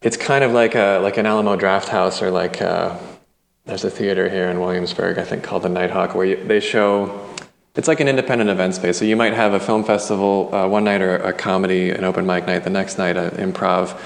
It's 0.00 0.16
kind 0.16 0.44
of 0.44 0.52
like 0.52 0.74
a 0.74 1.00
like 1.02 1.16
an 1.16 1.26
Alamo 1.26 1.56
Drafthouse, 1.56 2.22
or 2.22 2.30
like 2.30 2.60
a, 2.60 2.70
uh, 2.70 2.98
there's 3.66 3.84
a 3.84 3.90
theater 3.90 4.28
here 4.28 4.48
in 4.48 4.60
Williamsburg, 4.60 5.18
I 5.18 5.24
think, 5.24 5.42
called 5.42 5.64
the 5.64 5.68
Nitehawk, 5.68 6.14
where 6.14 6.26
you, 6.26 6.44
they 6.44 6.60
show. 6.60 7.27
It's 7.78 7.86
like 7.86 8.00
an 8.00 8.08
independent 8.08 8.50
event 8.50 8.74
space. 8.74 8.98
So 8.98 9.04
you 9.04 9.14
might 9.14 9.34
have 9.34 9.52
a 9.52 9.60
film 9.60 9.84
festival 9.84 10.52
uh, 10.52 10.66
one 10.66 10.82
night, 10.82 11.00
or 11.00 11.14
a 11.14 11.32
comedy, 11.32 11.90
an 11.90 12.02
open 12.02 12.26
mic 12.26 12.44
night. 12.44 12.64
The 12.64 12.70
next 12.70 12.98
night, 12.98 13.16
an 13.16 13.30
improv 13.36 13.96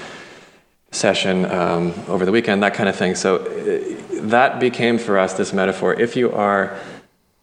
session 0.91 1.45
um, 1.45 1.91
over 2.07 2.23
the 2.23 2.31
weekend, 2.31 2.61
that 2.61 2.75
kind 2.75 2.87
of 2.87 2.95
thing. 2.95 3.15
So 3.15 3.37
uh, 3.37 4.19
that 4.29 4.59
became 4.59 4.99
for 4.99 5.17
us 5.17 5.33
this 5.33 5.53
metaphor. 5.53 5.99
If 5.99 6.15
you 6.15 6.31
are 6.33 6.77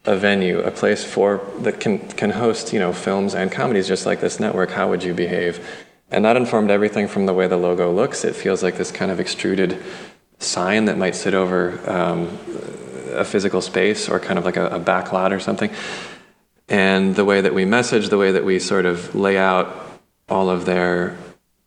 a 0.04 0.16
venue, 0.16 0.60
a 0.60 0.70
place 0.70 1.02
for 1.02 1.44
that 1.62 1.80
can 1.80 1.99
can 2.10 2.30
host 2.30 2.72
you 2.72 2.78
know 2.78 2.92
films 2.92 3.34
and 3.34 3.50
comedies 3.50 3.88
just 3.88 4.06
like 4.06 4.20
this 4.20 4.38
network, 4.38 4.70
how 4.70 4.88
would 4.88 5.02
you 5.02 5.12
behave? 5.12 5.58
And 6.12 6.25
that 6.25 6.37
informed 6.37 6.70
everything 6.70 7.08
from 7.08 7.26
the 7.26 7.34
way 7.34 7.49
the 7.49 7.56
logo 7.56 7.92
looks. 7.92 8.25
It 8.25 8.37
feels 8.37 8.62
like 8.62 8.76
this 8.76 8.92
kind 8.92 9.10
of 9.10 9.18
extruded 9.18 9.82
sign 10.38 10.84
that 10.84 10.96
might 10.96 11.16
sit 11.16 11.34
over 11.34 11.80
um, 11.90 12.38
a 13.14 13.25
physical 13.25 13.60
space 13.60 14.08
or 14.08 14.20
kind 14.20 14.38
of 14.38 14.44
like 14.44 14.56
a, 14.56 14.68
a 14.68 14.78
backlot 14.78 15.32
or 15.32 15.40
something. 15.40 15.72
And 16.70 17.16
the 17.16 17.24
way 17.24 17.40
that 17.40 17.52
we 17.52 17.64
message, 17.64 18.08
the 18.08 18.16
way 18.16 18.30
that 18.32 18.44
we 18.44 18.58
sort 18.60 18.86
of 18.86 19.14
lay 19.14 19.36
out 19.36 20.00
all 20.28 20.48
of 20.48 20.64
their 20.64 21.18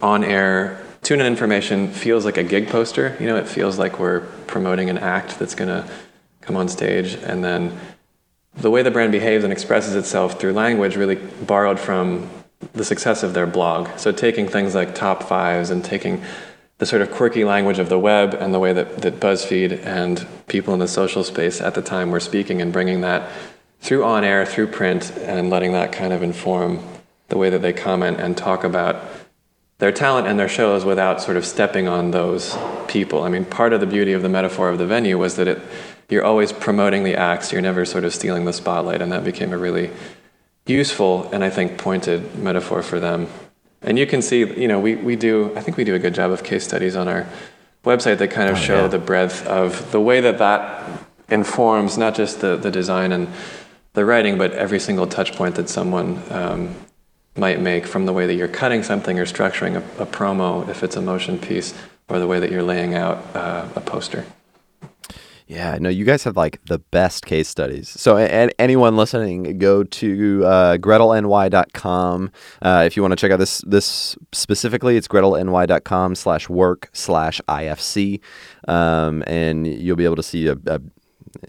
on-air 0.02 0.82
tune-in 1.02 1.28
information 1.28 1.90
feels 1.90 2.24
like 2.24 2.38
a 2.38 2.44
gig 2.44 2.70
poster. 2.70 3.18
You 3.20 3.28
know, 3.28 3.36
it 3.36 3.48
feels 3.48 3.78
like 3.78 4.00
we're 4.00 4.22
promoting 4.48 4.90
an 4.90 4.98
act 4.98 5.38
that's 5.38 5.56
going 5.56 5.68
to 5.68 5.88
come 6.40 6.56
on 6.56 6.70
stage, 6.70 7.16
and 7.16 7.44
then 7.44 7.78
the 8.56 8.70
way 8.70 8.84
the 8.84 8.92
brand 8.92 9.12
behaves 9.12 9.44
and 9.44 9.52
expresses 9.52 9.96
itself 9.96 10.40
through 10.40 10.54
language 10.54 10.96
really 10.96 11.16
borrowed 11.16 11.80
from 11.80 12.30
the 12.74 12.86
success 12.86 13.24
of 13.24 13.34
their 13.34 13.48
blog. 13.48 13.90
So 13.98 14.12
taking 14.12 14.48
things 14.48 14.74
like 14.74 14.96
top 14.96 15.24
fives 15.24 15.70
and 15.70 15.84
taking 15.84 16.24
the 16.78 16.86
sort 16.86 17.02
of 17.02 17.12
quirky 17.12 17.44
language 17.44 17.80
of 17.80 17.90
the 17.90 18.00
web 18.00 18.34
and 18.34 18.54
the 18.54 18.60
way 18.60 18.74
that, 18.74 19.02
that 19.02 19.20
BuzzFeed 19.20 19.86
and 19.86 20.26
people 20.48 20.74
in 20.74 20.80
the 20.80 20.88
social 20.88 21.24
space 21.24 21.62
at 21.62 21.76
the 21.76 21.82
time 21.82 22.12
were 22.12 22.20
speaking 22.20 22.62
and 22.62 22.72
bringing 22.72 23.02
that 23.02 23.30
through 23.84 24.04
on 24.04 24.24
air, 24.24 24.46
through 24.46 24.68
print, 24.68 25.12
and 25.18 25.50
letting 25.50 25.74
that 25.74 25.92
kind 25.92 26.14
of 26.14 26.24
inform 26.24 26.80
the 27.28 27.38
way 27.38 27.50
that 27.50 27.62
they 27.62 27.74
comment 27.74 28.20
and 28.20 28.38
talk 28.38 28.64
about 28.64 29.04
their 29.80 29.92
talent 29.92 30.26
and 30.26 30.40
their 30.40 30.48
shows 30.48 30.86
without 30.86 31.22
sort 31.22 31.36
of 31.36 31.46
stepping 31.46 31.86
on 31.88 32.12
those 32.12 32.58
people. 32.88 33.24
I 33.24 33.30
mean, 33.30 33.44
part 33.44 33.74
of 33.74 33.82
the 33.82 33.86
beauty 33.86 34.14
of 34.14 34.22
the 34.22 34.30
metaphor 34.30 34.70
of 34.70 34.78
the 34.78 34.86
venue 34.86 35.18
was 35.18 35.36
that 35.36 35.48
it 35.48 35.62
you're 36.10 36.24
always 36.24 36.54
promoting 36.54 37.04
the 37.04 37.16
acts, 37.16 37.52
you're 37.52 37.62
never 37.62 37.86
sort 37.86 38.06
of 38.06 38.14
stealing 38.14 38.46
the 38.46 38.54
spotlight, 38.54 39.02
and 39.02 39.12
that 39.12 39.24
became 39.24 39.52
a 39.52 39.58
really 39.58 39.90
useful 40.66 41.30
and 41.34 41.44
I 41.44 41.50
think 41.50 41.78
pointed 41.78 42.36
metaphor 42.38 42.84
for 42.84 43.00
them. 43.00 43.28
And 43.82 44.00
you 44.00 44.08
can 44.08 44.22
see, 44.22 44.40
you 44.40 44.68
know, 44.68 44.80
we, 44.80 44.96
we 44.96 45.18
do, 45.18 45.52
I 45.58 45.62
think 45.62 45.76
we 45.76 45.84
do 45.84 45.94
a 45.94 46.00
good 46.00 46.14
job 46.14 46.32
of 46.32 46.44
case 46.44 46.64
studies 46.64 46.96
on 46.96 47.10
our 47.10 47.28
website 47.84 48.20
that 48.20 48.30
kind 48.30 48.50
of 48.50 48.56
oh, 48.56 48.60
show 48.60 48.82
yeah. 48.84 48.88
the 48.88 49.00
breadth 49.00 49.46
of 49.46 49.92
the 49.92 50.00
way 50.00 50.22
that 50.22 50.38
that 50.38 51.04
informs 51.28 51.98
not 51.98 52.16
just 52.16 52.40
the, 52.40 52.56
the 52.56 52.72
design 52.72 53.12
and 53.12 53.28
the 53.94 54.06
writing, 54.06 54.38
but 54.38 54.52
every 54.54 54.80
single 54.80 55.08
touch 55.08 55.34
point 55.34 55.56
that 55.56 55.70
someone 55.70 56.22
um, 56.32 56.76
might 57.36 57.60
make 57.60 57.86
from 57.86 58.06
the 58.06 58.14
way 58.14 58.28
that 58.28 58.36
you're 58.36 58.48
cutting 58.48 58.84
something 58.84 59.20
or 59.20 59.26
structuring 59.26 59.76
a, 59.76 60.04
a, 60.04 60.06
promo, 60.06 60.68
if 60.70 60.84
it's 60.84 60.96
a 60.96 61.02
motion 61.02 61.38
piece, 61.40 61.74
or 62.10 62.20
the 62.20 62.28
way 62.28 62.40
that 62.40 62.52
you're 62.52 62.64
laying 62.64 62.96
out 62.96 63.24
uh, 63.36 63.68
a 63.76 63.82
poster. 63.82 64.26
Yeah, 65.46 65.78
no, 65.80 65.90
you 65.90 66.06
guys 66.06 66.24
have 66.24 66.38
like 66.38 66.64
the 66.66 66.80
best 66.80 67.26
case 67.26 67.48
studies. 67.48 67.90
So, 67.90 68.18
a- 68.18 68.50
anyone 68.60 68.96
listening, 68.96 69.60
go 69.60 69.84
to 69.84 70.46
uh, 70.46 70.78
gretelny.com. 70.78 72.32
Uh, 72.62 72.84
if 72.88 72.96
you 72.96 73.04
want 73.04 73.12
to 73.12 73.16
check 73.18 73.32
out 73.32 73.38
this 73.38 73.62
this 73.68 74.18
specifically, 74.32 74.96
it's 74.96 75.08
gretelny.com 75.08 76.16
slash 76.16 76.50
work 76.50 76.90
slash 76.94 77.42
IFC. 77.48 78.22
Um, 78.68 79.24
and 79.28 79.68
you'll 79.68 79.98
be 79.98 80.06
able 80.06 80.16
to 80.16 80.24
see 80.24 80.48
a, 80.48 80.54
a 80.66 80.82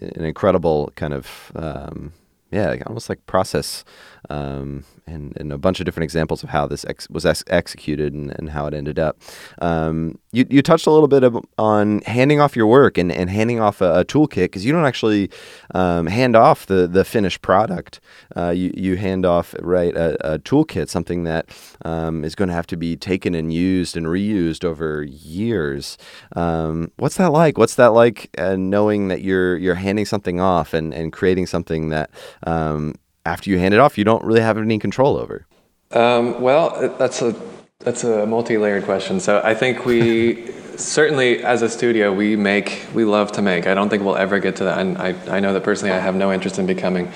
an 0.01 0.25
incredible 0.25 0.91
kind 0.95 1.13
of, 1.13 1.51
um, 1.55 2.13
yeah, 2.55 2.81
almost 2.87 3.09
like 3.09 3.25
process 3.25 3.83
um, 4.29 4.85
and, 5.07 5.35
and 5.37 5.51
a 5.51 5.57
bunch 5.57 5.79
of 5.79 5.85
different 5.85 6.05
examples 6.05 6.43
of 6.43 6.49
how 6.49 6.67
this 6.67 6.85
ex- 6.85 7.09
was 7.09 7.25
ex- 7.25 7.43
executed 7.47 8.13
and, 8.13 8.33
and 8.37 8.49
how 8.49 8.65
it 8.65 8.73
ended 8.73 8.99
up. 8.99 9.17
Um, 9.61 10.19
you, 10.31 10.45
you 10.49 10.61
touched 10.61 10.87
a 10.87 10.91
little 10.91 11.07
bit 11.07 11.23
of, 11.23 11.37
on 11.57 12.01
handing 12.01 12.39
off 12.39 12.55
your 12.55 12.67
work 12.67 12.97
and, 12.97 13.11
and 13.11 13.29
handing 13.29 13.59
off 13.59 13.81
a, 13.81 13.99
a 13.99 14.05
toolkit 14.05 14.45
because 14.45 14.65
you 14.65 14.71
don't 14.71 14.85
actually 14.85 15.29
um, 15.73 16.07
hand 16.07 16.35
off 16.35 16.65
the, 16.65 16.87
the 16.87 17.05
finished 17.05 17.41
product. 17.41 17.99
Uh, 18.35 18.49
you, 18.49 18.73
you 18.75 18.97
hand 18.97 19.25
off 19.25 19.55
right 19.61 19.95
a, 19.95 20.33
a 20.35 20.39
toolkit, 20.39 20.89
something 20.89 21.23
that 21.23 21.49
um, 21.83 22.23
is 22.25 22.35
going 22.35 22.49
to 22.49 22.55
have 22.55 22.67
to 22.67 22.77
be 22.77 22.95
taken 22.95 23.35
and 23.35 23.53
used 23.53 23.95
and 23.95 24.07
reused 24.07 24.63
over 24.63 25.03
years. 25.03 25.97
Um, 26.35 26.91
what's 26.97 27.17
that 27.17 27.31
like? 27.31 27.57
What's 27.57 27.75
that 27.75 27.93
like 27.93 28.29
uh, 28.37 28.55
knowing 28.55 29.07
that 29.09 29.21
you're 29.21 29.57
you're 29.57 29.75
handing 29.75 30.05
something 30.05 30.39
off 30.39 30.73
and, 30.73 30.93
and 30.93 31.13
creating 31.13 31.45
something 31.45 31.89
that 31.89 32.09
um, 32.45 32.95
after 33.25 33.49
you 33.49 33.57
hand 33.57 33.73
it 33.73 33.79
off, 33.79 33.97
you 33.97 34.03
don't 34.03 34.23
really 34.23 34.41
have 34.41 34.57
any 34.57 34.79
control 34.79 35.17
over? 35.17 35.45
Um, 35.91 36.41
well, 36.41 36.95
that's 36.97 37.21
a 37.21 37.35
that's 37.79 38.03
a 38.03 38.25
multi-layered 38.25 38.85
question. 38.85 39.19
So 39.19 39.41
I 39.43 39.53
think 39.53 39.85
we 39.85 40.51
certainly, 40.77 41.43
as 41.43 41.61
a 41.61 41.69
studio, 41.69 42.13
we 42.13 42.35
make 42.35 42.85
we 42.93 43.05
love 43.05 43.31
to 43.33 43.41
make. 43.41 43.67
I 43.67 43.73
don't 43.73 43.89
think 43.89 44.03
we'll 44.03 44.17
ever 44.17 44.39
get 44.39 44.55
to 44.57 44.65
that. 44.65 44.79
And 44.79 44.97
I 44.97 45.15
I 45.27 45.39
know 45.39 45.53
that 45.53 45.63
personally, 45.63 45.93
I 45.93 45.99
have 45.99 46.15
no 46.15 46.31
interest 46.31 46.59
in 46.59 46.65
becoming 46.65 47.11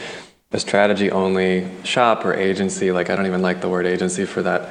a 0.52 0.60
strategy-only 0.60 1.70
shop 1.84 2.26
or 2.26 2.34
agency. 2.34 2.92
Like 2.92 3.10
I 3.10 3.16
don't 3.16 3.28
even 3.28 3.42
like 3.42 3.62
the 3.62 3.70
word 3.70 3.86
agency 3.86 4.26
for 4.26 4.42
that 4.44 4.70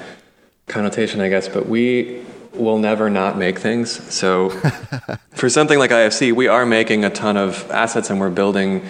connotation, 0.66 1.20
I 1.20 1.28
guess. 1.28 1.48
But 1.48 1.68
we 1.68 2.24
will 2.54 2.78
never 2.78 3.08
not 3.08 3.38
make 3.38 3.58
things. 3.58 3.90
So 4.12 4.50
for 5.30 5.48
something 5.48 5.78
like 5.78 5.90
IFC, 5.90 6.32
we 6.32 6.48
are 6.48 6.66
making 6.66 7.04
a 7.04 7.10
ton 7.10 7.36
of 7.36 7.70
assets 7.70 8.10
and 8.10 8.18
we're 8.18 8.30
building 8.30 8.84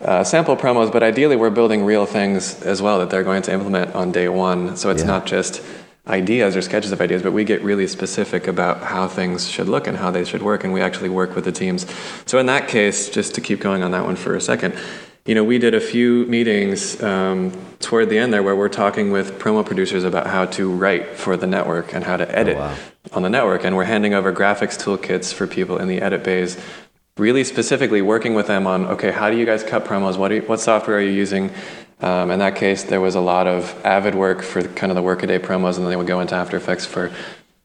uh, 0.00 0.22
sample 0.24 0.56
promos, 0.56 0.92
but 0.92 1.02
ideally 1.02 1.36
we're 1.36 1.50
building 1.50 1.84
real 1.84 2.06
things 2.06 2.62
as 2.62 2.82
well 2.82 2.98
that 2.98 3.10
they're 3.10 3.24
going 3.24 3.42
to 3.42 3.52
implement 3.52 3.94
on 3.94 4.12
day 4.12 4.28
one. 4.28 4.76
So 4.76 4.90
it's 4.90 5.02
yeah. 5.02 5.08
not 5.08 5.26
just 5.26 5.62
ideas 6.06 6.54
or 6.56 6.62
sketches 6.62 6.92
of 6.92 7.00
ideas, 7.00 7.22
but 7.22 7.32
we 7.32 7.44
get 7.44 7.62
really 7.62 7.86
specific 7.86 8.46
about 8.46 8.78
how 8.80 9.08
things 9.08 9.48
should 9.48 9.68
look 9.68 9.86
and 9.86 9.96
how 9.96 10.10
they 10.10 10.24
should 10.24 10.42
work, 10.42 10.62
and 10.64 10.72
we 10.72 10.80
actually 10.80 11.08
work 11.08 11.34
with 11.34 11.44
the 11.44 11.52
teams. 11.52 11.86
So 12.26 12.38
in 12.38 12.46
that 12.46 12.68
case, 12.68 13.10
just 13.10 13.34
to 13.34 13.40
keep 13.40 13.60
going 13.60 13.82
on 13.82 13.90
that 13.90 14.04
one 14.04 14.16
for 14.16 14.36
a 14.36 14.40
second, 14.40 14.74
you 15.24 15.34
know, 15.34 15.42
we 15.42 15.58
did 15.58 15.74
a 15.74 15.80
few 15.80 16.24
meetings 16.26 17.02
um, 17.02 17.50
toward 17.80 18.08
the 18.08 18.18
end 18.18 18.32
there 18.32 18.44
where 18.44 18.54
we're 18.54 18.68
talking 18.68 19.10
with 19.10 19.40
promo 19.40 19.66
producers 19.66 20.04
about 20.04 20.28
how 20.28 20.46
to 20.46 20.70
write 20.70 21.16
for 21.16 21.36
the 21.36 21.48
network 21.48 21.92
and 21.92 22.04
how 22.04 22.16
to 22.16 22.38
edit 22.38 22.56
oh, 22.56 22.60
wow. 22.60 22.76
on 23.12 23.22
the 23.22 23.30
network, 23.30 23.64
and 23.64 23.74
we're 23.74 23.84
handing 23.84 24.14
over 24.14 24.32
graphics 24.32 24.80
toolkits 24.80 25.34
for 25.34 25.48
people 25.48 25.78
in 25.78 25.88
the 25.88 26.00
edit 26.00 26.22
bays 26.22 26.56
really 27.18 27.44
specifically 27.44 28.02
working 28.02 28.34
with 28.34 28.46
them 28.46 28.66
on 28.66 28.86
okay, 28.86 29.10
how 29.10 29.30
do 29.30 29.36
you 29.36 29.46
guys 29.46 29.62
cut 29.62 29.84
promos? 29.84 30.16
What, 30.16 30.30
you, 30.32 30.42
what 30.42 30.60
software 30.60 30.98
are 30.98 31.00
you 31.00 31.10
using? 31.10 31.50
Um, 32.00 32.30
in 32.30 32.38
that 32.40 32.56
case, 32.56 32.84
there 32.84 33.00
was 33.00 33.14
a 33.14 33.20
lot 33.20 33.46
of 33.46 33.74
Avid 33.84 34.14
work 34.14 34.42
for 34.42 34.62
kind 34.62 34.92
of 34.92 34.96
the 34.96 35.02
workaday 35.02 35.38
promos, 35.38 35.76
and 35.76 35.84
then 35.84 35.88
they 35.90 35.96
would 35.96 36.06
go 36.06 36.20
into 36.20 36.34
After 36.34 36.56
Effects 36.56 36.84
for 36.84 37.10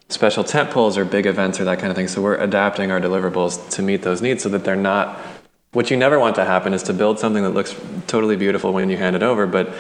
special 0.08 0.44
tent 0.44 0.72
poles 0.72 0.98
or 0.98 1.04
big 1.04 1.26
events 1.26 1.60
or 1.60 1.66
that 1.66 1.80
kind 1.80 1.90
of 1.90 1.96
thing. 1.96 2.08
So 2.08 2.22
we're 2.22 2.38
adapting 2.38 2.92
our 2.92 3.02
deliverables 3.02 3.70
to 3.72 3.82
meet 3.82 4.04
those 4.04 4.22
needs 4.22 4.44
so 4.44 4.50
that 4.50 4.64
they're 4.64 4.76
not. 4.76 5.20
What 5.74 5.90
you 5.90 5.98
never 5.98 6.20
want 6.20 6.36
to 6.36 6.46
happen 6.46 6.74
is 6.74 6.84
to 6.84 6.94
build 6.94 7.20
something 7.20 7.44
that 7.44 7.52
looks 7.52 7.76
totally 8.08 8.36
beautiful 8.36 8.74
when 8.74 8.90
you 8.90 8.98
hand 8.98 9.16
it 9.16 9.24
over, 9.24 9.48
but 9.48 9.74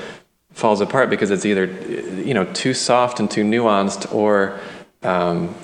falls 0.52 0.82
apart 0.82 1.10
because 1.10 1.32
it's 1.32 1.46
either 1.46 1.66
you 1.66 2.34
know 2.34 2.46
too 2.54 2.74
soft 2.74 3.20
and 3.20 3.32
too 3.32 3.44
nuanced 3.44 4.14
or 4.14 4.60
um, 5.04 5.56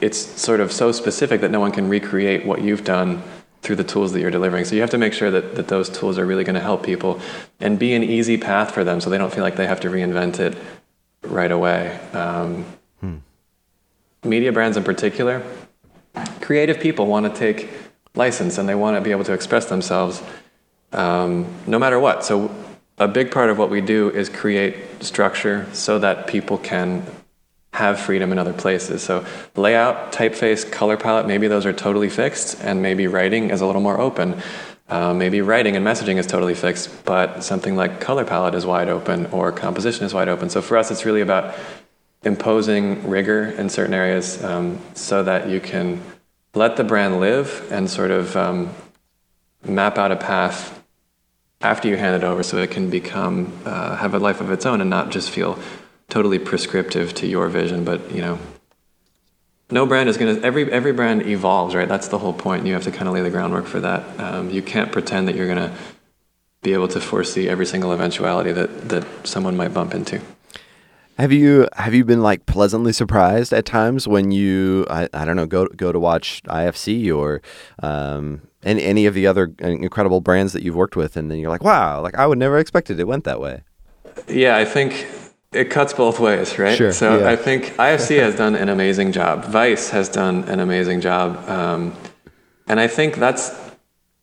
it's 0.00 0.18
sort 0.18 0.60
of 0.60 0.72
so 0.72 0.92
specific 0.92 1.40
that 1.42 1.50
no 1.50 1.60
one 1.60 1.72
can 1.72 1.88
recreate 1.88 2.46
what 2.46 2.62
you've 2.62 2.84
done 2.84 3.22
through 3.62 3.76
the 3.76 3.84
tools 3.84 4.12
that 4.12 4.20
you're 4.20 4.30
delivering. 4.30 4.64
So 4.64 4.74
you 4.74 4.80
have 4.80 4.90
to 4.90 4.98
make 4.98 5.12
sure 5.12 5.30
that, 5.30 5.54
that 5.56 5.68
those 5.68 5.90
tools 5.90 6.18
are 6.18 6.24
really 6.24 6.44
going 6.44 6.54
to 6.54 6.62
help 6.62 6.82
people 6.82 7.20
and 7.60 7.78
be 7.78 7.94
an 7.94 8.02
easy 8.02 8.38
path 8.38 8.72
for 8.72 8.84
them 8.84 9.00
so 9.00 9.10
they 9.10 9.18
don't 9.18 9.32
feel 9.32 9.44
like 9.44 9.56
they 9.56 9.66
have 9.66 9.80
to 9.80 9.88
reinvent 9.88 10.40
it 10.40 10.56
right 11.22 11.52
away. 11.52 11.98
Um, 12.12 12.64
hmm. 13.00 13.16
Media 14.24 14.52
brands 14.52 14.76
in 14.76 14.84
particular, 14.84 15.42
creative 16.40 16.80
people 16.80 17.06
want 17.06 17.26
to 17.26 17.38
take 17.38 17.68
license 18.14 18.56
and 18.58 18.68
they 18.68 18.74
want 18.74 18.96
to 18.96 19.00
be 19.00 19.10
able 19.10 19.24
to 19.24 19.32
express 19.32 19.66
themselves 19.66 20.22
um, 20.92 21.46
no 21.66 21.78
matter 21.78 22.00
what. 22.00 22.24
So 22.24 22.54
a 22.98 23.08
big 23.08 23.30
part 23.30 23.50
of 23.50 23.58
what 23.58 23.70
we 23.70 23.80
do 23.80 24.10
is 24.10 24.28
create 24.28 25.02
structure 25.02 25.66
so 25.72 25.98
that 25.98 26.26
people 26.26 26.58
can 26.58 27.04
have 27.80 27.98
freedom 27.98 28.30
in 28.30 28.38
other 28.38 28.52
places. 28.52 29.02
So 29.02 29.24
layout, 29.56 30.12
typeface, 30.12 30.70
color 30.70 30.96
palette, 30.96 31.26
maybe 31.26 31.48
those 31.48 31.66
are 31.66 31.72
totally 31.72 32.08
fixed, 32.08 32.60
and 32.62 32.80
maybe 32.80 33.06
writing 33.06 33.50
is 33.50 33.60
a 33.60 33.66
little 33.66 33.82
more 33.82 33.98
open. 33.98 34.40
Uh, 34.88 35.14
maybe 35.14 35.40
writing 35.40 35.76
and 35.76 35.86
messaging 35.86 36.16
is 36.16 36.26
totally 36.26 36.54
fixed, 36.54 37.04
but 37.04 37.42
something 37.42 37.76
like 37.76 38.00
color 38.00 38.24
palette 38.24 38.54
is 38.54 38.66
wide 38.66 38.88
open 38.88 39.26
or 39.26 39.52
composition 39.52 40.04
is 40.04 40.12
wide 40.12 40.28
open. 40.28 40.50
So 40.50 40.60
for 40.60 40.76
us, 40.76 40.90
it's 40.90 41.04
really 41.04 41.20
about 41.20 41.54
imposing 42.22 43.08
rigor 43.08 43.44
in 43.44 43.68
certain 43.68 43.94
areas 43.94 44.42
um, 44.44 44.78
so 44.94 45.22
that 45.22 45.48
you 45.48 45.60
can 45.60 46.02
let 46.54 46.76
the 46.76 46.84
brand 46.84 47.20
live 47.20 47.66
and 47.70 47.88
sort 47.88 48.10
of 48.10 48.36
um, 48.36 48.74
map 49.64 49.96
out 49.96 50.12
a 50.12 50.16
path 50.16 50.82
after 51.60 51.88
you 51.88 51.96
hand 51.96 52.22
it 52.22 52.24
over 52.26 52.42
so 52.42 52.58
it 52.58 52.70
can 52.70 52.90
become 52.90 53.52
uh, 53.64 53.96
have 53.96 54.14
a 54.14 54.18
life 54.18 54.40
of 54.40 54.50
its 54.50 54.66
own 54.66 54.80
and 54.80 54.90
not 54.90 55.10
just 55.10 55.30
feel 55.30 55.58
totally 56.10 56.38
prescriptive 56.38 57.14
to 57.14 57.26
your 57.26 57.48
vision 57.48 57.84
but 57.84 58.10
you 58.10 58.20
know 58.20 58.38
no 59.70 59.86
brand 59.86 60.08
is 60.08 60.16
going 60.16 60.36
to 60.36 60.44
every 60.44 60.70
every 60.72 60.92
brand 60.92 61.22
evolves 61.26 61.74
right? 61.74 61.88
That's 61.88 62.08
the 62.08 62.18
whole 62.18 62.32
point 62.32 62.66
you 62.66 62.72
have 62.74 62.84
to 62.84 62.92
kind 62.92 63.08
of 63.08 63.14
lay 63.14 63.22
the 63.22 63.30
groundwork 63.30 63.66
for 63.66 63.80
that. 63.80 64.20
Um, 64.20 64.50
you 64.50 64.62
can't 64.62 64.90
pretend 64.92 65.28
that 65.28 65.36
you're 65.36 65.46
going 65.46 65.70
to 65.70 65.74
be 66.62 66.72
able 66.72 66.88
to 66.88 67.00
foresee 67.00 67.48
every 67.48 67.66
single 67.66 67.92
eventuality 67.92 68.52
that 68.52 68.88
that 68.88 69.06
someone 69.24 69.56
might 69.56 69.72
bump 69.72 69.94
into. 69.94 70.20
Have 71.18 71.32
you 71.32 71.68
have 71.74 71.94
you 71.94 72.04
been 72.04 72.22
like 72.22 72.46
pleasantly 72.46 72.92
surprised 72.92 73.52
at 73.52 73.66
times 73.66 74.08
when 74.08 74.32
you 74.32 74.86
I, 74.90 75.08
I 75.12 75.24
don't 75.24 75.36
know 75.36 75.46
go 75.46 75.66
go 75.68 75.92
to 75.92 76.00
watch 76.00 76.42
IFC 76.44 77.14
or 77.14 77.42
um, 77.82 78.42
any 78.62 78.82
any 78.82 79.06
of 79.06 79.14
the 79.14 79.26
other 79.26 79.52
incredible 79.58 80.20
brands 80.20 80.52
that 80.54 80.62
you've 80.62 80.76
worked 80.76 80.96
with 80.96 81.16
and 81.16 81.30
then 81.30 81.38
you're 81.38 81.50
like 81.50 81.62
wow 81.62 82.00
like 82.00 82.14
I 82.16 82.26
would 82.26 82.38
never 82.38 82.58
expected 82.58 82.98
it 82.98 83.06
went 83.06 83.24
that 83.24 83.40
way. 83.40 83.62
Yeah, 84.28 84.56
I 84.56 84.64
think 84.64 85.06
it 85.52 85.68
cuts 85.68 85.92
both 85.92 86.20
ways, 86.20 86.58
right? 86.58 86.76
Sure, 86.76 86.92
so 86.92 87.20
yeah. 87.20 87.28
I 87.28 87.36
think 87.36 87.76
IFC 87.76 88.18
has 88.26 88.36
done 88.36 88.54
an 88.54 88.68
amazing 88.68 89.12
job. 89.12 89.44
Vice 89.46 89.90
has 89.90 90.08
done 90.08 90.44
an 90.44 90.60
amazing 90.60 91.00
job, 91.00 91.48
um, 91.48 91.94
and 92.68 92.78
I 92.78 92.86
think 92.86 93.16
that's 93.16 93.58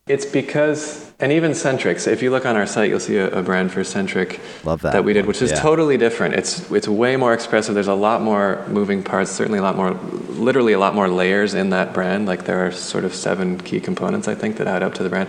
it's 0.07 0.25
because 0.25 1.11
and 1.19 1.31
even 1.31 1.53
Centric. 1.53 1.99
So 1.99 2.11
if 2.11 2.21
you 2.21 2.29
look 2.31 2.45
on 2.45 2.55
our 2.55 2.65
site, 2.67 2.89
you'll 2.89 2.99
see 2.99 3.17
a, 3.17 3.27
a 3.39 3.41
brand 3.41 3.71
for 3.71 3.83
Centric 3.83 4.39
Love 4.63 4.81
that. 4.83 4.93
that 4.93 5.03
we 5.03 5.13
did, 5.13 5.25
which 5.25 5.41
is 5.41 5.51
Yeah. 5.51 5.59
totally 5.59 5.97
different. 5.97 6.35
It's 6.35 6.71
it's 6.71 6.87
way 6.87 7.17
more 7.17 7.33
expressive. 7.33 7.73
There's 7.75 7.87
a 7.87 7.93
lot 7.93 8.21
more 8.21 8.63
moving 8.69 9.03
parts. 9.03 9.31
Certainly 9.31 9.59
a 9.59 9.63
lot 9.63 9.75
more, 9.75 9.91
literally 10.29 10.73
a 10.73 10.79
lot 10.79 10.95
more 10.95 11.09
layers 11.09 11.53
in 11.55 11.71
that 11.71 11.93
brand. 11.93 12.25
Like 12.27 12.45
there 12.45 12.65
are 12.65 12.71
sort 12.71 13.03
of 13.03 13.13
seven 13.13 13.59
key 13.59 13.81
components 13.81 14.27
I 14.29 14.35
think 14.35 14.57
that 14.57 14.67
add 14.67 14.81
up 14.83 14.93
to 14.93 15.03
the 15.03 15.09
brand. 15.09 15.27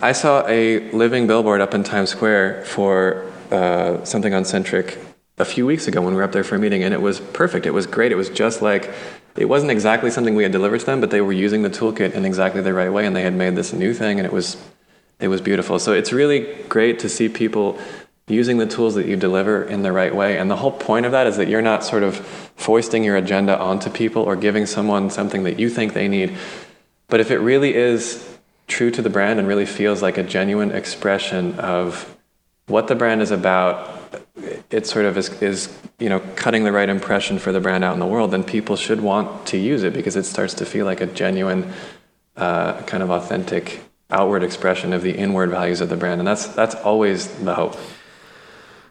I 0.00 0.12
saw 0.12 0.46
a 0.46 0.90
living 0.90 1.26
billboard 1.26 1.62
up 1.62 1.72
in 1.72 1.82
Times 1.82 2.10
Square 2.10 2.66
for 2.66 3.24
uh, 3.50 4.04
something 4.04 4.34
on 4.34 4.44
Centric 4.44 4.98
a 5.38 5.44
few 5.44 5.66
weeks 5.66 5.86
ago 5.86 6.00
when 6.00 6.14
we 6.14 6.16
were 6.16 6.22
up 6.22 6.32
there 6.32 6.44
for 6.44 6.54
a 6.54 6.58
meeting, 6.58 6.82
and 6.82 6.94
it 6.94 7.02
was 7.02 7.20
perfect. 7.20 7.66
It 7.66 7.72
was 7.72 7.86
great. 7.86 8.12
It 8.12 8.16
was 8.16 8.30
just 8.30 8.62
like 8.62 8.92
it 9.36 9.46
wasn't 9.46 9.70
exactly 9.70 10.10
something 10.10 10.34
we 10.34 10.42
had 10.42 10.52
delivered 10.52 10.80
to 10.80 10.86
them, 10.86 11.00
but 11.00 11.10
they 11.10 11.20
were 11.20 11.32
using 11.32 11.62
the 11.62 11.70
toolkit 11.70 12.12
in 12.12 12.24
exactly 12.24 12.62
the 12.62 12.72
right 12.72 12.92
way, 12.92 13.06
and 13.06 13.14
they 13.14 13.22
had 13.22 13.34
made 13.34 13.54
this 13.54 13.72
new 13.72 13.92
thing, 13.92 14.18
and 14.18 14.26
it 14.26 14.32
was 14.32 14.56
it 15.18 15.28
was 15.28 15.40
beautiful. 15.40 15.78
So 15.78 15.92
it's 15.92 16.12
really 16.12 16.62
great 16.68 16.98
to 17.00 17.08
see 17.08 17.28
people 17.28 17.78
using 18.28 18.58
the 18.58 18.66
tools 18.66 18.96
that 18.96 19.06
you 19.06 19.16
deliver 19.16 19.62
in 19.62 19.82
the 19.82 19.92
right 19.92 20.14
way. 20.14 20.36
And 20.36 20.50
the 20.50 20.56
whole 20.56 20.72
point 20.72 21.06
of 21.06 21.12
that 21.12 21.26
is 21.26 21.36
that 21.36 21.48
you're 21.48 21.62
not 21.62 21.84
sort 21.84 22.02
of 22.02 22.16
foisting 22.56 23.04
your 23.04 23.16
agenda 23.16 23.56
onto 23.58 23.88
people 23.88 24.22
or 24.22 24.34
giving 24.34 24.66
someone 24.66 25.10
something 25.10 25.44
that 25.44 25.60
you 25.60 25.70
think 25.70 25.92
they 25.92 26.08
need. 26.08 26.36
But 27.08 27.20
if 27.20 27.30
it 27.30 27.38
really 27.38 27.74
is 27.74 28.36
true 28.66 28.90
to 28.90 29.00
the 29.00 29.10
brand 29.10 29.38
and 29.38 29.46
really 29.46 29.64
feels 29.64 30.02
like 30.02 30.18
a 30.18 30.24
genuine 30.24 30.72
expression 30.72 31.58
of 31.60 32.16
what 32.66 32.88
the 32.88 32.96
brand 32.96 33.22
is 33.22 33.30
about, 33.30 33.95
it 34.70 34.86
sort 34.86 35.06
of 35.06 35.16
is, 35.16 35.30
is 35.42 35.76
you 35.98 36.08
know 36.08 36.20
cutting 36.36 36.64
the 36.64 36.72
right 36.72 36.88
impression 36.88 37.38
for 37.38 37.52
the 37.52 37.60
brand 37.60 37.84
out 37.84 37.94
in 37.94 38.00
the 38.00 38.06
world, 38.06 38.30
then 38.30 38.44
people 38.44 38.76
should 38.76 39.00
want 39.00 39.46
to 39.46 39.56
use 39.56 39.82
it 39.82 39.92
because 39.92 40.16
it 40.16 40.24
starts 40.24 40.54
to 40.54 40.66
feel 40.66 40.84
like 40.84 41.00
a 41.00 41.06
genuine, 41.06 41.72
uh, 42.36 42.82
kind 42.82 43.02
of 43.02 43.10
authentic 43.10 43.82
outward 44.10 44.42
expression 44.42 44.92
of 44.92 45.02
the 45.02 45.16
inward 45.16 45.50
values 45.50 45.80
of 45.80 45.88
the 45.88 45.96
brand, 45.96 46.20
and 46.20 46.28
that's 46.28 46.46
that's 46.48 46.74
always 46.74 47.28
the 47.38 47.54
hope. 47.54 47.76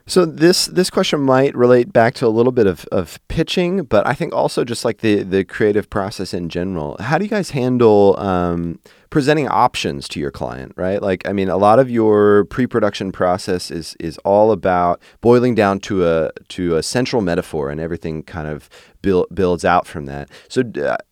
So 0.08 0.24
this 0.24 0.68
this 0.68 0.92
question 0.92 1.22
might 1.22 1.56
relate 1.56 1.92
back 1.92 2.14
to 2.16 2.28
a 2.28 2.30
little 2.30 2.52
bit 2.52 2.68
of, 2.68 2.86
of 2.92 3.20
pitching, 3.28 3.84
but 3.84 4.06
I 4.06 4.14
think 4.14 4.34
also 4.34 4.64
just 4.64 4.86
like 4.86 5.00
the 5.00 5.24
the 5.24 5.44
creative 5.44 5.90
process 5.90 6.34
in 6.34 6.50
general. 6.50 6.96
How 7.00 7.18
do 7.18 7.26
you 7.26 7.30
guys 7.30 7.52
handle 7.52 8.16
um, 8.20 8.80
presenting 9.10 9.48
options 9.48 10.08
to 10.10 10.20
your 10.20 10.32
client? 10.32 10.74
Right, 10.76 11.02
like 11.02 11.28
I 11.28 11.34
mean, 11.34 11.50
a 11.50 11.58
lot 11.58 11.80
of 11.80 11.90
your 11.90 12.46
pre 12.46 12.68
production 12.68 13.12
process 13.12 13.72
is 13.72 13.96
is 14.00 14.18
all 14.20 14.52
about 14.52 15.02
boiling 15.22 15.56
down 15.56 15.80
to 15.82 16.08
a 16.08 16.32
to 16.50 16.76
a 16.76 16.84
central 16.84 17.22
metaphor, 17.22 17.70
and 17.70 17.80
everything 17.80 18.24
kind 18.24 18.48
of 18.48 18.70
build, 19.06 19.28
builds 19.34 19.64
out 19.64 19.86
from 19.86 20.06
that. 20.06 20.30
So 20.50 20.64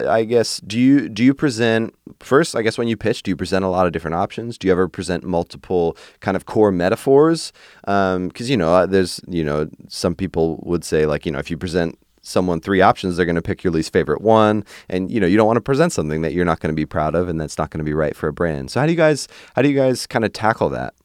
I 0.07 0.23
guess 0.23 0.59
do 0.59 0.79
you 0.79 1.07
do 1.07 1.23
you 1.23 1.33
present 1.33 1.93
first? 2.19 2.55
I 2.55 2.61
guess 2.61 2.77
when 2.77 2.87
you 2.87 2.97
pitch, 2.97 3.23
do 3.23 3.31
you 3.31 3.35
present 3.35 3.63
a 3.63 3.69
lot 3.69 3.85
of 3.85 3.91
different 3.91 4.15
options? 4.15 4.57
Do 4.57 4.67
you 4.67 4.71
ever 4.71 4.87
present 4.87 5.23
multiple 5.23 5.95
kind 6.19 6.35
of 6.35 6.45
core 6.45 6.71
metaphors? 6.71 7.53
Because 7.81 8.15
um, 8.15 8.31
you 8.37 8.57
know, 8.57 8.73
uh, 8.73 8.85
there's 8.87 9.21
you 9.27 9.43
know, 9.43 9.69
some 9.87 10.15
people 10.15 10.59
would 10.63 10.83
say 10.83 11.05
like 11.05 11.25
you 11.25 11.31
know, 11.31 11.39
if 11.39 11.51
you 11.51 11.57
present 11.57 11.99
someone 12.23 12.59
three 12.59 12.81
options, 12.81 13.15
they're 13.15 13.25
going 13.25 13.35
to 13.35 13.41
pick 13.41 13.63
your 13.63 13.71
least 13.71 13.93
favorite 13.93 14.21
one, 14.21 14.65
and 14.89 15.11
you 15.11 15.19
know, 15.19 15.27
you 15.27 15.37
don't 15.37 15.45
want 15.45 15.57
to 15.57 15.61
present 15.61 15.93
something 15.93 16.21
that 16.21 16.33
you're 16.33 16.45
not 16.45 16.59
going 16.59 16.73
to 16.73 16.75
be 16.75 16.85
proud 16.85 17.13
of 17.13 17.29
and 17.29 17.39
that's 17.39 17.57
not 17.57 17.69
going 17.69 17.79
to 17.79 17.83
be 17.83 17.93
right 17.93 18.15
for 18.15 18.27
a 18.27 18.33
brand. 18.33 18.71
So 18.71 18.79
how 18.79 18.85
do 18.87 18.91
you 18.91 18.97
guys 18.97 19.27
how 19.55 19.61
do 19.61 19.69
you 19.69 19.75
guys 19.75 20.07
kind 20.07 20.25
of 20.25 20.33
tackle 20.33 20.69
that? 20.69 20.95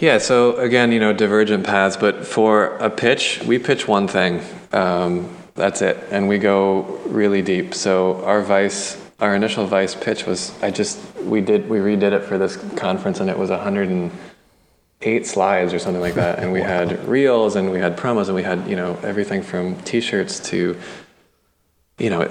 Yeah, 0.00 0.18
so 0.18 0.56
again, 0.56 0.90
you 0.90 0.98
know, 0.98 1.12
divergent 1.12 1.64
paths, 1.64 1.96
but 1.96 2.26
for 2.26 2.76
a 2.78 2.90
pitch, 2.90 3.40
we 3.46 3.58
pitch 3.58 3.86
one 3.86 4.08
thing. 4.08 4.42
Um, 4.72 5.34
that's 5.54 5.82
it, 5.82 5.96
and 6.10 6.28
we 6.28 6.38
go 6.38 6.82
really 7.06 7.42
deep. 7.42 7.74
So 7.74 8.22
our 8.24 8.42
vice, 8.42 9.00
our 9.20 9.36
initial 9.36 9.66
vice 9.66 9.94
pitch 9.94 10.26
was, 10.26 10.52
I 10.62 10.72
just 10.72 10.98
we 11.20 11.40
did 11.40 11.68
we 11.68 11.78
redid 11.78 12.12
it 12.12 12.24
for 12.24 12.38
this 12.38 12.56
conference, 12.76 13.20
and 13.20 13.30
it 13.30 13.38
was 13.38 13.50
108 15.04 15.26
slides 15.26 15.74
or 15.74 15.78
something 15.78 16.00
like 16.00 16.14
that, 16.14 16.38
and 16.38 16.52
we 16.52 16.60
had 16.74 17.06
reels 17.06 17.56
and 17.56 17.70
we 17.70 17.78
had 17.78 17.96
promos 17.96 18.26
and 18.26 18.34
we 18.34 18.42
had 18.42 18.66
you 18.66 18.76
know 18.76 18.98
everything 19.02 19.42
from 19.42 19.76
T-shirts 19.82 20.40
to 20.50 20.78
you 21.98 22.10
know 22.10 22.24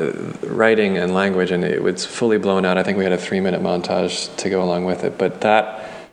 writing 0.43 0.97
and 0.97 1.13
language, 1.13 1.51
and 1.51 1.63
it 1.63 1.81
was 1.81 2.05
fully 2.05 2.37
blown 2.37 2.65
out. 2.65 2.77
I 2.77 2.83
think 2.83 2.97
we 2.97 3.03
had 3.03 3.13
a 3.13 3.17
three-minute 3.17 3.61
montage 3.61 4.35
to 4.37 4.49
go 4.49 4.63
along 4.63 4.85
with 4.85 5.03
it, 5.03 5.17
but 5.17 5.41
that 5.41 6.09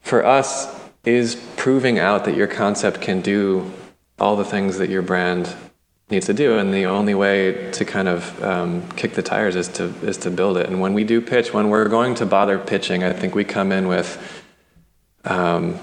for 0.00 0.24
us 0.24 0.74
is 1.04 1.34
proving 1.56 1.98
out 1.98 2.24
that 2.24 2.36
your 2.36 2.46
concept 2.46 3.00
can 3.00 3.20
do 3.20 3.72
all 4.18 4.36
the 4.36 4.44
things 4.44 4.78
that 4.78 4.90
your 4.90 5.02
brand 5.02 5.54
needs 6.10 6.26
to 6.26 6.34
do. 6.34 6.58
And 6.58 6.72
the 6.72 6.86
only 6.86 7.14
way 7.14 7.70
to 7.72 7.84
kind 7.84 8.08
of 8.08 8.42
um, 8.42 8.88
kick 8.90 9.14
the 9.14 9.22
tires 9.22 9.56
is 9.56 9.68
to 9.68 9.84
is 10.02 10.18
to 10.18 10.30
build 10.30 10.56
it. 10.56 10.66
And 10.66 10.80
when 10.80 10.94
we 10.94 11.04
do 11.04 11.20
pitch 11.20 11.52
when 11.54 11.70
we're 11.70 11.88
going 11.88 12.14
to 12.16 12.26
bother 12.26 12.58
pitching 12.58 13.02
i 13.02 13.12
think 13.12 13.34
we 13.34 13.44
come 13.44 13.72
in 13.72 13.88
with 13.88 14.42
um, 15.26 15.78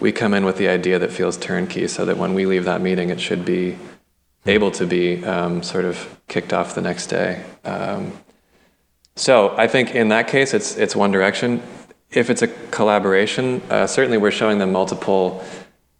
we 0.00 0.10
come 0.10 0.34
in 0.34 0.44
with 0.44 0.56
the 0.56 0.68
idea 0.68 0.98
that 0.98 1.12
feels 1.12 1.36
turnkey 1.36 1.86
so 1.86 2.04
that 2.04 2.16
when 2.16 2.34
we 2.34 2.46
leave 2.46 2.64
that 2.64 2.80
meeting 2.80 3.10
it 3.10 3.20
should 3.20 3.44
be 3.44 3.78
able 4.46 4.70
to 4.72 4.86
be 4.86 5.24
um, 5.24 5.62
sort 5.62 5.84
of 5.84 6.20
kicked 6.28 6.52
off 6.52 6.74
the 6.74 6.80
next 6.80 7.06
day 7.06 7.44
um, 7.64 8.12
so 9.14 9.54
i 9.56 9.66
think 9.66 9.94
in 9.94 10.08
that 10.08 10.26
case 10.26 10.54
it's 10.54 10.76
it's 10.76 10.96
one 10.96 11.10
direction 11.10 11.62
if 12.10 12.28
it's 12.28 12.42
a 12.42 12.48
collaboration 12.70 13.62
uh, 13.70 13.86
certainly 13.86 14.18
we're 14.18 14.30
showing 14.30 14.58
them 14.58 14.72
multiple 14.72 15.44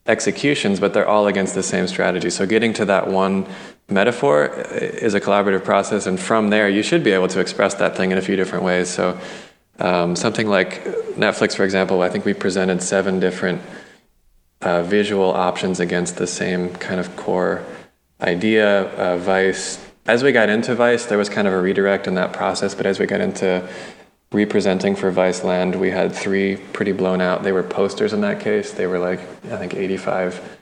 executions, 0.07 0.81
but 0.81 0.93
they're 0.93 1.07
all 1.07 1.27
against 1.27 1.55
the 1.55 1.63
same 1.63 1.87
strategy. 1.87 2.31
So 2.31 2.47
getting 2.47 2.73
to 2.75 2.85
that 2.87 3.09
one 3.09 3.47
metaphor 3.89 4.47
is 4.47 5.15
a 5.15 5.21
collaborative 5.21 5.65
process, 5.65 6.07
and 6.07 6.19
from 6.19 6.51
there 6.51 6.69
you 6.69 6.83
should 6.83 7.05
be 7.05 7.13
able 7.13 7.29
to 7.29 7.41
express 7.41 7.75
that 7.75 7.97
thing 7.97 8.11
in 8.11 8.19
a 8.19 8.23
few 8.23 8.37
different 8.37 8.65
ways. 8.65 8.89
So 8.89 9.19
um, 9.83 10.15
something 10.15 10.49
like 10.49 10.85
Netflix, 11.17 11.57
for 11.57 11.65
example, 11.65 12.03
I 12.03 12.09
think 12.09 12.25
we 12.25 12.35
presented 12.35 12.83
seven 12.83 13.19
different 13.19 13.61
uh, 14.61 14.85
visual 14.85 15.33
options 15.33 15.81
against 15.81 16.17
the 16.17 16.27
same 16.27 16.73
kind 16.77 17.01
of 17.01 17.17
core 17.17 17.65
idea. 18.21 18.83
Uh, 18.93 19.17
Vice. 19.17 19.85
As 20.07 20.23
we 20.23 20.31
got 20.31 20.49
into 20.49 20.77
Vice, 20.77 21.07
there 21.07 21.19
was 21.19 21.29
kind 21.29 21.49
of 21.49 21.53
a 21.53 21.61
redirect 21.61 22.07
in 22.07 22.15
that 22.15 22.33
process, 22.33 22.77
but 22.77 22.87
as 22.87 23.01
we 23.01 23.07
got 23.07 23.21
into 23.21 23.69
representing 24.31 24.95
for 24.95 25.11
Viceland, 25.11 25.75
we 25.75 25.91
had 25.91 26.13
three 26.13 26.57
pretty 26.57 26.93
blown 26.93 27.21
out. 27.21 27.43
They 27.43 27.53
were 27.53 27.65
posters 27.65 28.13
in 28.13 28.21
that 28.21 28.39
case. 28.39 28.71
They 28.73 28.87
were 28.87 29.01
like, 29.01 29.21
I 29.51 29.57
think, 29.57 29.75
85 29.75 30.59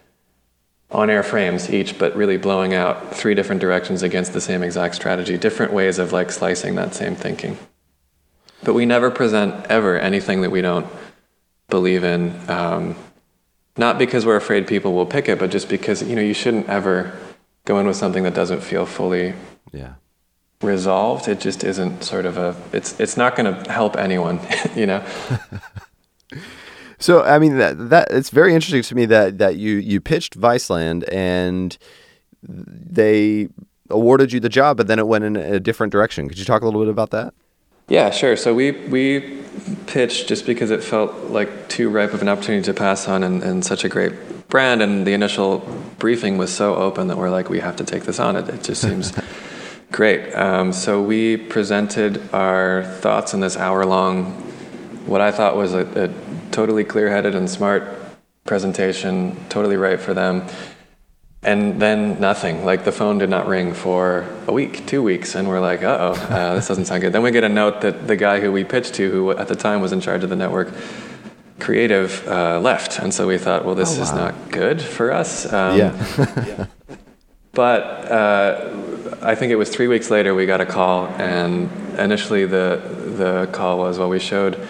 on 0.91 1.11
air 1.11 1.23
frames 1.23 1.71
each, 1.71 1.99
but 1.99 2.17
really 2.17 2.39
blowing 2.39 2.73
out 2.73 3.15
three 3.15 3.35
different 3.35 3.61
directions 3.61 4.03
against 4.03 4.33
the 4.33 4.41
same 4.41 4.63
exact 4.63 4.95
strategy, 4.95 5.37
different 5.37 5.75
ways 5.75 5.99
of 5.99 6.11
like 6.11 6.33
slicing 6.33 6.75
that 6.77 6.95
same 6.95 7.15
thinking. 7.15 7.59
But 8.63 8.75
we 8.75 8.87
never 8.87 9.11
present 9.11 9.67
ever 9.67 9.99
anything 9.99 10.43
that 10.43 10.51
we 10.51 10.61
don't 10.61 10.87
believe 11.69 12.05
in. 12.05 12.39
Um, 12.49 12.97
not 13.77 13.99
because 13.99 14.27
we're 14.27 14.37
afraid 14.37 14.67
people 14.67 14.93
will 14.93 15.07
pick 15.07 15.29
it, 15.29 15.39
but 15.39 15.51
just 15.51 15.69
because 15.69 16.03
you 16.03 16.15
know 16.15 16.23
you 16.23 16.35
shouldn't 16.35 16.69
ever 16.69 17.17
go 17.65 17.79
in 17.79 17.87
with 17.87 17.97
something 17.97 18.25
that 18.25 18.35
doesn't 18.35 18.61
feel 18.61 18.85
fully 18.85 19.35
yeah. 19.73 19.95
resolved. 20.61 21.29
It 21.29 21.41
just 21.41 21.65
isn't 21.65 22.03
sort 22.03 22.27
of 22.27 22.37
a 22.37 22.57
it's 22.73 22.99
it's 23.01 23.17
not 23.17 23.37
going 23.37 23.55
to 23.55 23.73
help 23.73 23.97
anyone 23.97 24.41
you 24.77 24.87
know? 24.87 25.05
So 27.01 27.23
i 27.23 27.39
mean 27.39 27.57
that 27.57 27.89
that 27.89 28.09
it's 28.11 28.29
very 28.29 28.55
interesting 28.55 28.83
to 28.83 28.95
me 28.95 29.07
that 29.07 29.39
that 29.39 29.57
you 29.57 29.77
you 29.77 30.03
pitched 30.03 30.39
viceland 30.39 31.03
and 31.11 31.77
they 32.43 33.49
awarded 33.89 34.33
you 34.33 34.39
the 34.39 34.51
job 34.51 34.77
but 34.77 34.87
then 34.87 34.99
it 34.99 35.09
went 35.09 35.25
in 35.25 35.35
a 35.35 35.59
different 35.59 35.93
direction. 35.93 36.29
Could 36.29 36.39
you 36.39 36.45
talk 36.45 36.61
a 36.61 36.67
little 36.67 36.83
bit 36.83 36.91
about 36.91 37.11
that 37.11 37.33
yeah 37.91 38.09
sure 38.09 38.37
so 38.37 38.55
we 38.55 38.71
we 38.89 39.43
pitched 39.87 40.27
just 40.29 40.47
because 40.47 40.71
it 40.71 40.83
felt 40.83 41.13
like 41.25 41.69
too 41.69 41.91
ripe 41.91 42.15
of 42.15 42.23
an 42.23 42.29
opportunity 42.29 42.65
to 42.65 42.73
pass 42.73 43.07
on 43.07 43.23
and, 43.23 43.43
and 43.43 43.63
such 43.63 43.85
a 43.85 43.89
great 43.91 44.49
brand 44.49 44.81
and 44.81 45.07
the 45.07 45.13
initial 45.13 45.59
briefing 45.99 46.39
was 46.39 46.51
so 46.51 46.75
open 46.77 47.09
that 47.09 47.19
we're 47.19 47.29
like 47.29 47.51
we 47.51 47.61
have 47.61 47.77
to 47.77 47.85
take 47.85 48.05
this 48.05 48.19
on 48.19 48.35
it 48.37 48.49
it 48.49 48.65
just 48.65 48.81
seems 48.81 49.13
Great. 49.93 50.33
Um, 50.35 50.73
so 50.73 51.03
we 51.03 51.37
presented 51.37 52.33
our 52.33 52.85
thoughts 52.85 53.35
in 53.35 53.41
this 53.41 53.57
hour 53.57 53.85
long, 53.85 54.27
what 55.05 55.21
I 55.21 55.33
thought 55.33 55.57
was 55.57 55.75
a, 55.75 56.05
a 56.05 56.51
totally 56.53 56.85
clear-headed 56.85 57.35
and 57.35 57.51
smart 57.51 57.99
presentation, 58.45 59.37
totally 59.49 59.77
right 59.77 59.99
for 59.99 60.15
them. 60.15 60.47
And 61.43 61.81
then 61.81 62.21
nothing. 62.21 62.67
Like 62.67 62.85
the 62.85 62.93
phone 62.93 63.17
did 63.17 63.31
not 63.31 63.47
ring 63.47 63.73
for 63.73 64.27
a 64.47 64.53
week, 64.53 64.87
two 64.87 65.03
weeks, 65.03 65.35
and 65.35 65.49
we're 65.49 65.61
like, 65.61 65.83
uh-oh, 65.83 66.13
uh, 66.13 66.55
this 66.55 66.69
doesn't 66.69 66.85
sound 66.85 67.01
good. 67.01 67.15
Then 67.15 67.23
we 67.23 67.31
get 67.31 67.45
a 67.45 67.49
note 67.49 67.81
that 67.81 68.07
the 68.07 68.17
guy 68.17 68.41
who 68.41 68.53
we 68.53 68.63
pitched 68.63 68.95
to, 68.95 69.11
who 69.11 69.31
at 69.31 69.49
the 69.49 69.57
time 69.57 69.81
was 69.81 69.93
in 69.93 70.03
charge 70.03 70.23
of 70.23 70.29
the 70.29 70.37
network 70.37 70.69
creative, 71.59 72.27
uh, 72.27 72.59
left, 72.61 72.99
and 72.99 73.13
so 73.13 73.27
we 73.27 73.39
thought, 73.39 73.65
well, 73.65 73.75
this 73.75 73.95
oh, 73.95 73.99
wow. 73.99 74.03
is 74.03 74.13
not 74.13 74.51
good 74.51 74.83
for 74.83 75.13
us. 75.13 75.51
Um, 75.51 75.79
yeah. 75.79 76.67
but 77.53 77.83
uh, 78.11 78.77
I 79.23 79.35
think 79.35 79.53
it 79.53 79.57
was 79.57 79.71
three 79.71 79.87
weeks 79.87 80.11
later 80.11 80.35
we 80.35 80.47
got 80.47 80.61
a 80.61 80.67
call, 80.67 81.07
and 81.07 81.71
initially 81.99 82.47
the 82.47 82.83
the 83.17 83.49
call 83.53 83.79
was, 83.79 83.99
well, 83.99 84.09
we 84.09 84.19
showed 84.19 84.67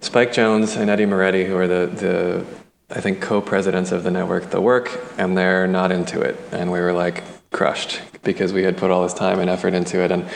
Spike 0.00 0.32
Jonze 0.32 0.76
and 0.76 0.88
Eddy 0.88 1.06
Moretti, 1.06 1.44
who 1.44 1.56
are 1.56 1.68
the 1.68 1.86
the 1.86 2.61
I 2.94 3.00
think, 3.00 3.20
co-presidents 3.20 3.90
of 3.90 4.04
the 4.04 4.10
network 4.10 4.50
the 4.50 4.60
work, 4.60 5.00
and 5.18 5.36
they're 5.36 5.66
not 5.66 5.90
into 5.90 6.20
it. 6.20 6.38
And 6.52 6.70
we 6.70 6.80
were 6.80 6.92
like 6.92 7.24
crushed 7.50 8.00
because 8.22 8.52
we 8.52 8.62
had 8.62 8.76
put 8.76 8.90
all 8.90 9.02
this 9.02 9.14
time 9.14 9.40
and 9.40 9.48
effort 9.48 9.74
into 9.74 10.02
it, 10.02 10.12
and 10.12 10.28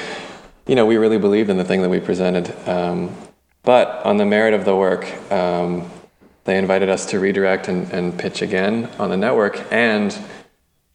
you 0.67 0.75
know, 0.75 0.85
we 0.85 0.97
really 0.97 1.19
believed 1.19 1.49
in 1.49 1.59
the 1.59 1.65
thing 1.65 1.83
that 1.83 1.89
we 1.89 2.01
presented. 2.01 2.53
Um, 2.69 3.15
but 3.63 4.05
on 4.05 4.17
the 4.17 4.27
merit 4.27 4.55
of 4.55 4.65
the 4.65 4.75
work, 4.75 5.07
um, 5.31 5.89
they 6.45 6.59
invited 6.59 6.89
us 6.89 7.07
to 7.07 7.21
redirect 7.21 7.69
and, 7.69 7.91
and, 7.93 8.17
pitch 8.17 8.41
again 8.43 8.89
on 8.99 9.11
the 9.11 9.17
network. 9.17 9.61
And 9.73 10.17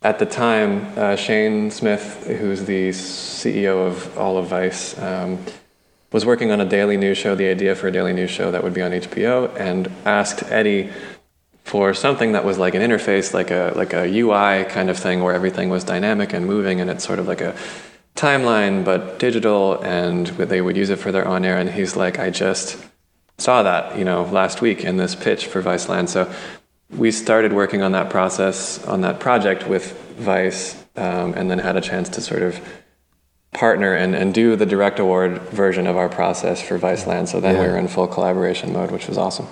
at 0.02 0.20
the 0.20 0.26
time, 0.26 0.98
uh, 0.98 1.16
Shane 1.16 1.70
Smith, 1.72 2.26
who's 2.26 2.66
the 2.66 2.90
CEO 2.90 3.86
of 3.86 4.18
all 4.18 4.38
of 4.38 4.48
Vice, 4.48 4.98
um, 5.00 5.44
was 6.12 6.26
working 6.26 6.52
on 6.52 6.60
a 6.60 6.66
daily 6.66 6.98
news 6.98 7.18
show, 7.18 7.36
the 7.36 7.48
idea 7.48 7.76
for 7.76 7.88
a 7.88 7.92
daily 7.92 8.14
news 8.14 8.32
show 8.32 8.52
that 8.52 8.64
would 8.64 8.74
be 8.74 8.82
on 8.82 8.92
HBO, 8.92 9.54
and 9.58 9.90
asked 10.06 10.44
Eddy 10.44 10.90
for 11.72 11.94
something 11.94 12.34
that 12.34 12.44
was 12.44 12.58
like 12.58 12.76
an 12.76 12.82
interface, 12.82 13.34
like 13.34 13.50
a 13.50 13.72
like 13.78 13.94
a 13.94 14.04
UI 14.06 14.66
kind 14.66 14.90
of 14.90 15.00
thing, 15.00 15.24
where 15.24 15.34
everything 15.34 15.70
was 15.70 15.86
dynamic 15.86 16.34
and 16.34 16.46
moving, 16.46 16.82
and 16.82 16.90
it's 16.90 17.06
sort 17.06 17.18
of 17.18 17.30
like 17.30 17.40
a 17.40 17.56
timeline 18.14 18.84
but 18.84 19.20
digital, 19.20 19.82
and 19.82 20.28
they 20.52 20.60
would 20.60 20.76
use 20.76 20.90
it 20.90 21.00
for 21.00 21.14
their 21.14 21.26
on 21.26 21.46
air. 21.46 21.58
And 21.58 21.70
he's 21.70 21.96
like, 21.96 22.20
I 22.20 22.30
just 22.30 22.78
saw 23.38 23.64
that, 23.64 23.98
you 23.98 24.04
know, 24.04 24.24
last 24.24 24.60
week 24.60 24.84
in 24.84 24.98
this 24.98 25.16
pitch 25.16 25.48
for 25.48 25.64
Viceland. 25.64 26.10
So 26.10 26.30
we 26.90 27.10
started 27.10 27.54
working 27.54 27.82
on 27.82 27.94
that 27.94 28.10
process 28.10 28.86
on 28.86 29.00
that 29.02 29.22
project 29.22 29.66
with 29.66 29.94
Vice, 30.18 30.76
um, 30.98 31.34
and 31.38 31.50
then 31.50 31.60
had 31.60 31.78
a 31.78 31.82
chance 31.82 32.10
to 32.10 32.20
sort 32.20 32.42
of 32.42 32.60
partner 33.54 33.94
and, 33.94 34.14
and 34.14 34.34
do 34.34 34.58
the 34.58 34.66
direct 34.66 35.00
award 35.00 35.40
version 35.64 35.88
of 35.88 35.96
our 35.96 36.10
process 36.10 36.62
for 36.62 36.78
Viceland. 36.78 37.30
So 37.30 37.40
then 37.40 37.56
yeah. 37.56 37.62
we 37.62 37.68
were 37.70 37.78
in 37.78 37.88
full 37.88 38.10
collaboration 38.10 38.74
mode, 38.74 38.92
which 38.92 39.08
was 39.08 39.18
awesome. 39.18 39.48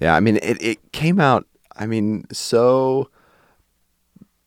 Yeah, 0.00 0.14
I 0.16 0.20
mean, 0.20 0.36
it, 0.42 0.60
it 0.62 0.92
came 0.92 1.20
out, 1.20 1.46
I 1.76 1.86
mean, 1.86 2.24
so 2.32 3.10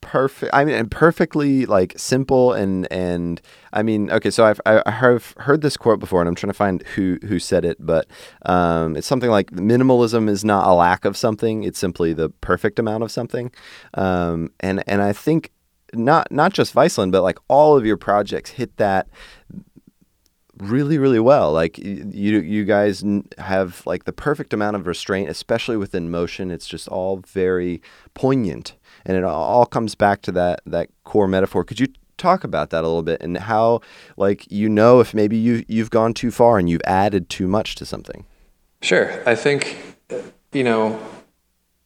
perfect. 0.02 0.54
I 0.54 0.66
mean, 0.66 0.76
and 0.76 0.92
perfectly 0.92 1.66
like 1.66 1.94
simple 1.98 2.52
and 2.54 2.92
and 2.92 3.42
I 3.72 3.84
mean, 3.84 4.12
okay. 4.12 4.30
So 4.30 4.46
I've 4.46 4.60
I 4.66 4.92
have 4.92 5.34
heard 5.38 5.62
this 5.62 5.78
quote 5.78 6.00
before, 6.00 6.22
and 6.22 6.28
I'm 6.28 6.36
trying 6.36 6.50
to 6.50 6.58
find 6.58 6.84
who 6.96 7.18
who 7.24 7.40
said 7.40 7.66
it, 7.66 7.78
but 7.80 8.08
um, 8.46 8.96
it's 8.96 9.08
something 9.08 9.30
like 9.30 9.52
minimalism 9.52 10.30
is 10.30 10.44
not 10.44 10.68
a 10.68 10.74
lack 10.74 11.06
of 11.06 11.16
something; 11.16 11.64
it's 11.64 11.80
simply 11.80 12.14
the 12.14 12.30
perfect 12.30 12.78
amount 12.80 13.04
of 13.04 13.12
something. 13.12 13.52
Um, 13.94 14.52
and 14.60 14.84
and 14.88 15.02
I 15.02 15.14
think 15.14 15.52
not 15.94 16.32
not 16.32 16.54
just 16.54 16.76
Viceland, 16.76 17.12
but 17.12 17.24
like 17.24 17.38
all 17.48 17.78
of 17.78 17.86
your 17.86 17.98
projects 17.98 18.52
hit 18.52 18.76
that 18.78 19.08
really 20.58 20.98
really 20.98 21.20
well. 21.20 21.52
Like 21.52 21.78
you 21.78 22.40
you 22.40 22.66
guys 22.66 23.04
have 23.38 23.84
like 23.86 24.06
the 24.06 24.14
perfect 24.14 24.54
amount 24.54 24.76
of 24.76 24.88
restraint 24.88 25.30
especially 25.30 25.78
within 25.78 26.12
motion. 26.12 26.52
It's 26.52 26.68
just 26.68 26.88
all 26.88 27.18
very 27.18 27.82
poignant. 28.14 28.76
And 29.06 29.18
it 29.18 29.24
all 29.24 29.66
comes 29.66 29.96
back 29.96 30.22
to 30.24 30.32
that 30.34 30.62
that 30.66 30.90
core 31.04 31.28
metaphor. 31.28 31.64
Could 31.64 31.80
you 31.80 31.88
talk 32.18 32.44
about 32.44 32.70
that 32.70 32.84
a 32.84 32.88
little 32.88 33.04
bit 33.04 33.22
and 33.22 33.38
how 33.38 33.82
like 34.18 34.50
you 34.52 34.70
know 34.70 35.00
if 35.00 35.14
maybe 35.14 35.36
you 35.36 35.66
you've 35.68 35.90
gone 35.90 36.14
too 36.14 36.32
far 36.32 36.60
and 36.60 36.70
you've 36.70 36.82
added 36.86 37.30
too 37.30 37.48
much 37.48 37.76
to 37.76 37.86
something? 37.86 38.26
Sure. 38.82 39.24
I 39.28 39.36
think 39.36 39.78
you 40.54 40.64
know 40.64 41.00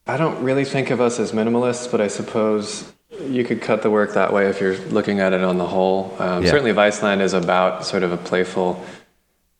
i 0.06 0.16
don't 0.16 0.42
really 0.42 0.64
think 0.64 0.90
of 0.90 1.00
us 1.00 1.18
as 1.18 1.32
minimalists 1.32 1.90
but 1.90 2.00
i 2.00 2.06
suppose 2.06 2.92
you 3.10 3.44
could 3.44 3.60
cut 3.60 3.82
the 3.82 3.90
work 3.90 4.14
that 4.14 4.32
way 4.32 4.48
if 4.48 4.60
you're 4.60 4.76
looking 4.76 5.20
at 5.20 5.32
it 5.32 5.42
on 5.42 5.58
the 5.58 5.66
whole. 5.66 6.14
Um, 6.18 6.42
yeah. 6.42 6.50
Certainly, 6.50 6.72
Viceland 6.72 7.20
is 7.20 7.32
about 7.32 7.84
sort 7.84 8.02
of 8.02 8.12
a 8.12 8.16
playful 8.16 8.84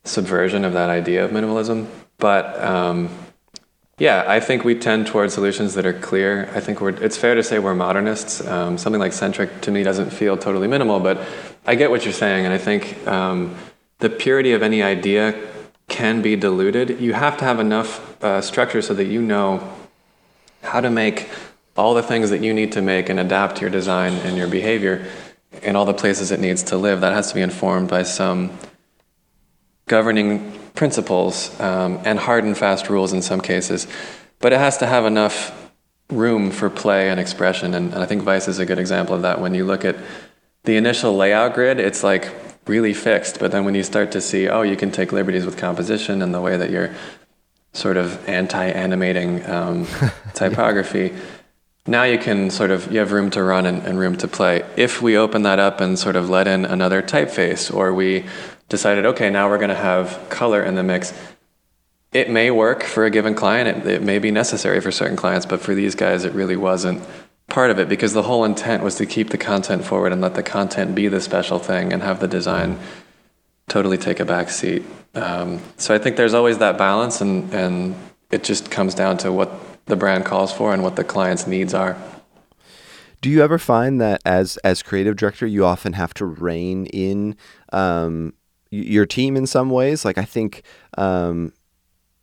subversion 0.05 0.65
of 0.65 0.73
that 0.75 0.91
idea 0.91 1.25
of 1.25 1.31
minimalism. 1.31 1.87
But 2.19 2.59
um, 2.63 3.11
yeah, 3.99 4.25
I 4.27 4.41
think 4.41 4.65
we 4.65 4.75
tend 4.75 5.07
towards 5.07 5.35
solutions 5.35 5.75
that 5.75 5.87
are 5.87 5.93
clear. 5.93 6.51
I 6.55 6.61
think 6.61 6.81
we're, 6.81 6.91
it's 6.91 7.17
fair 7.17 7.35
to 7.35 7.43
say 7.43 7.59
we're 7.59 7.75
modernists. 7.75 8.47
Um, 8.47 8.79
something 8.79 9.01
like 9.01 9.13
centric 9.13 9.61
to 9.63 9.71
me 9.71 9.83
doesn't 9.83 10.11
feel 10.11 10.37
totally 10.37 10.69
minimal, 10.69 11.01
but 11.01 11.21
I 11.67 11.75
get 11.75 11.91
what 11.91 12.05
you're 12.05 12.13
saying, 12.13 12.45
and 12.45 12.55
I 12.55 12.59
think 12.59 13.07
um, 13.07 13.57
the 13.99 14.09
purity 14.09 14.53
of 14.53 14.63
any 14.63 14.83
idea 14.83 15.35
can 15.89 16.23
be 16.23 16.37
diluted. 16.37 17.01
You 17.01 17.15
have 17.15 17.37
to 17.39 17.45
have 17.45 17.61
enough 17.61 18.23
uh, 18.23 18.41
structure 18.41 18.83
so 18.83 18.95
that 18.95 19.07
you 19.07 19.23
know 19.23 19.69
how 20.63 20.81
to 20.81 20.91
make 20.91 21.29
all 21.79 21.95
the 21.95 22.03
things 22.03 22.31
that 22.31 22.43
you 22.43 22.53
need 22.53 22.73
to 22.73 22.83
make 22.83 23.09
and 23.09 23.21
adapt 23.21 23.61
your 23.61 23.71
design 23.71 24.13
and 24.27 24.37
your 24.37 24.49
behavior 24.49 25.07
in 25.63 25.77
all 25.77 25.85
the 25.85 25.95
places 25.95 26.33
it 26.33 26.41
needs 26.41 26.65
to 26.65 26.77
live. 26.77 27.01
That 27.03 27.13
has 27.13 27.29
to 27.29 27.37
be 27.37 27.41
informed 27.41 27.89
by 27.89 28.03
some 28.03 28.51
governing 29.87 30.53
principles 30.75 31.59
um, 31.61 32.01
and 32.05 32.19
hard 32.19 32.43
and 32.43 32.59
fast 32.59 32.91
rules 32.91 33.13
in 33.13 33.23
some 33.23 33.41
cases. 33.41 33.87
But 34.41 34.53
it 34.53 34.59
has 34.59 34.79
to 34.79 34.87
have 34.87 35.07
enough 35.07 35.71
room 36.11 36.51
for 36.51 36.69
play 36.69 37.11
and 37.11 37.21
expression. 37.21 37.75
And, 37.75 37.95
and 37.95 38.03
I 38.03 38.07
think 38.07 38.23
Vice 38.23 38.49
is 38.49 38.59
a 38.59 38.67
good 38.67 38.81
example 38.81 39.15
of 39.15 39.23
that. 39.23 39.41
When 39.41 39.55
you 39.55 39.65
look 39.65 39.85
at 39.85 39.97
the 40.65 40.77
initial 40.77 41.17
layout 41.17 41.55
grid, 41.55 41.79
it's 41.79 42.03
like 42.03 42.29
really 42.67 42.93
fixed. 42.93 43.39
But 43.39 43.53
then 43.53 43.65
when 43.65 43.77
you 43.77 43.85
start 43.85 44.11
to 44.13 44.21
see, 44.21 44.49
oh, 44.49 44.63
you 44.63 44.75
can 44.75 44.91
take 44.91 45.13
liberties 45.13 45.47
with 45.47 45.57
composition 45.57 46.23
and 46.23 46.35
the 46.35 46.41
way 46.41 46.57
that 46.57 46.71
you're 46.71 46.93
sort 47.73 47.97
of 47.97 48.29
anti-animating 48.29 49.49
um, 49.49 49.87
typography 50.35 51.15
now 51.89 52.03
you 52.03 52.19
can 52.19 52.51
sort 52.51 52.71
of 52.71 52.93
you 52.93 52.99
have 52.99 53.13
room 53.13 53.31
to 53.31 53.43
run 53.43 53.65
and, 53.65 53.83
and, 53.85 53.99
room 53.99 54.15
to 54.19 54.29
play. 54.29 54.63
If 54.77 55.01
we 55.01 55.17
open 55.17 55.43
that 55.43 55.59
up 55.59 55.81
and 55.81 55.99
sort 55.99 56.17
of 56.17 56.29
let 56.29 56.47
in 56.47 56.67
another 56.67 57.01
typeface 57.03 57.75
or 57.75 57.95
we 57.95 58.27
decided 58.69 59.07
okay 59.07 59.31
now 59.31 59.49
we're 59.49 59.59
going 59.59 59.71
to 59.71 59.75
have 59.75 60.27
color 60.29 60.63
in 60.63 60.75
the 60.75 60.83
mix 60.83 61.15
it 62.13 62.31
may 62.31 62.51
work 62.51 62.83
for 62.83 63.05
a 63.05 63.11
given 63.11 63.35
client. 63.35 63.87
It, 63.87 63.87
it 63.87 64.03
may 64.03 64.19
be 64.19 64.31
necessary 64.31 64.81
for 64.81 64.93
certain 64.93 65.17
clients 65.17 65.47
but 65.47 65.61
for 65.61 65.75
these 65.75 65.95
guys 65.95 66.25
it 66.25 66.35
really 66.35 66.57
wasn't 66.57 67.03
part 67.49 67.71
of 67.71 67.79
it 67.79 67.89
because 67.89 68.13
the 68.13 68.25
whole 68.25 68.45
intent 68.45 68.83
was 68.83 68.97
to 68.97 69.07
keep 69.07 69.31
the 69.31 69.39
content 69.39 69.83
forward 69.83 70.13
and 70.13 70.21
let 70.21 70.35
the 70.35 70.43
content 70.43 70.95
be 70.95 71.09
the 71.09 71.21
special 71.21 71.59
thing 71.59 71.93
and 71.93 72.03
have 72.03 72.21
the 72.21 72.29
design 72.29 72.79
totally 73.69 73.97
take 73.97 74.21
a 74.21 74.25
back 74.25 74.51
seat. 74.51 74.83
Um, 75.15 75.61
so 75.79 75.95
i 75.95 75.99
think 75.99 76.17
there's 76.17 76.35
always 76.35 76.59
that 76.59 76.77
balance 76.77 77.23
and, 77.23 77.53
and 77.55 77.97
it 78.31 78.45
just 78.45 78.71
comes 78.71 78.95
down 78.95 79.17
to 79.19 79.33
what 79.33 79.51
the 79.89 79.97
brand 79.97 80.25
calls 80.25 80.53
for 80.53 80.73
and 80.73 80.83
what 80.83 80.97
the 80.97 81.05
client's 81.05 81.47
needs 81.47 81.75
are. 81.75 81.97
Do 83.21 83.31
you 83.31 83.43
ever 83.43 83.59
find 83.59 84.01
that 84.01 84.21
as 84.25 84.57
as 84.59 84.83
creative 84.83 85.17
director, 85.17 85.47
you 85.47 85.65
often 85.65 85.95
have 85.95 86.15
to 86.15 86.27
rein 86.27 86.87
in 86.87 87.37
um, 87.73 88.35
your 88.71 89.07
team 89.07 89.37
in 89.37 89.47
some 89.47 89.71
ways? 89.71 90.05
Like 90.05 90.19
I 90.19 90.25
think. 90.25 90.63
Um, 90.97 91.53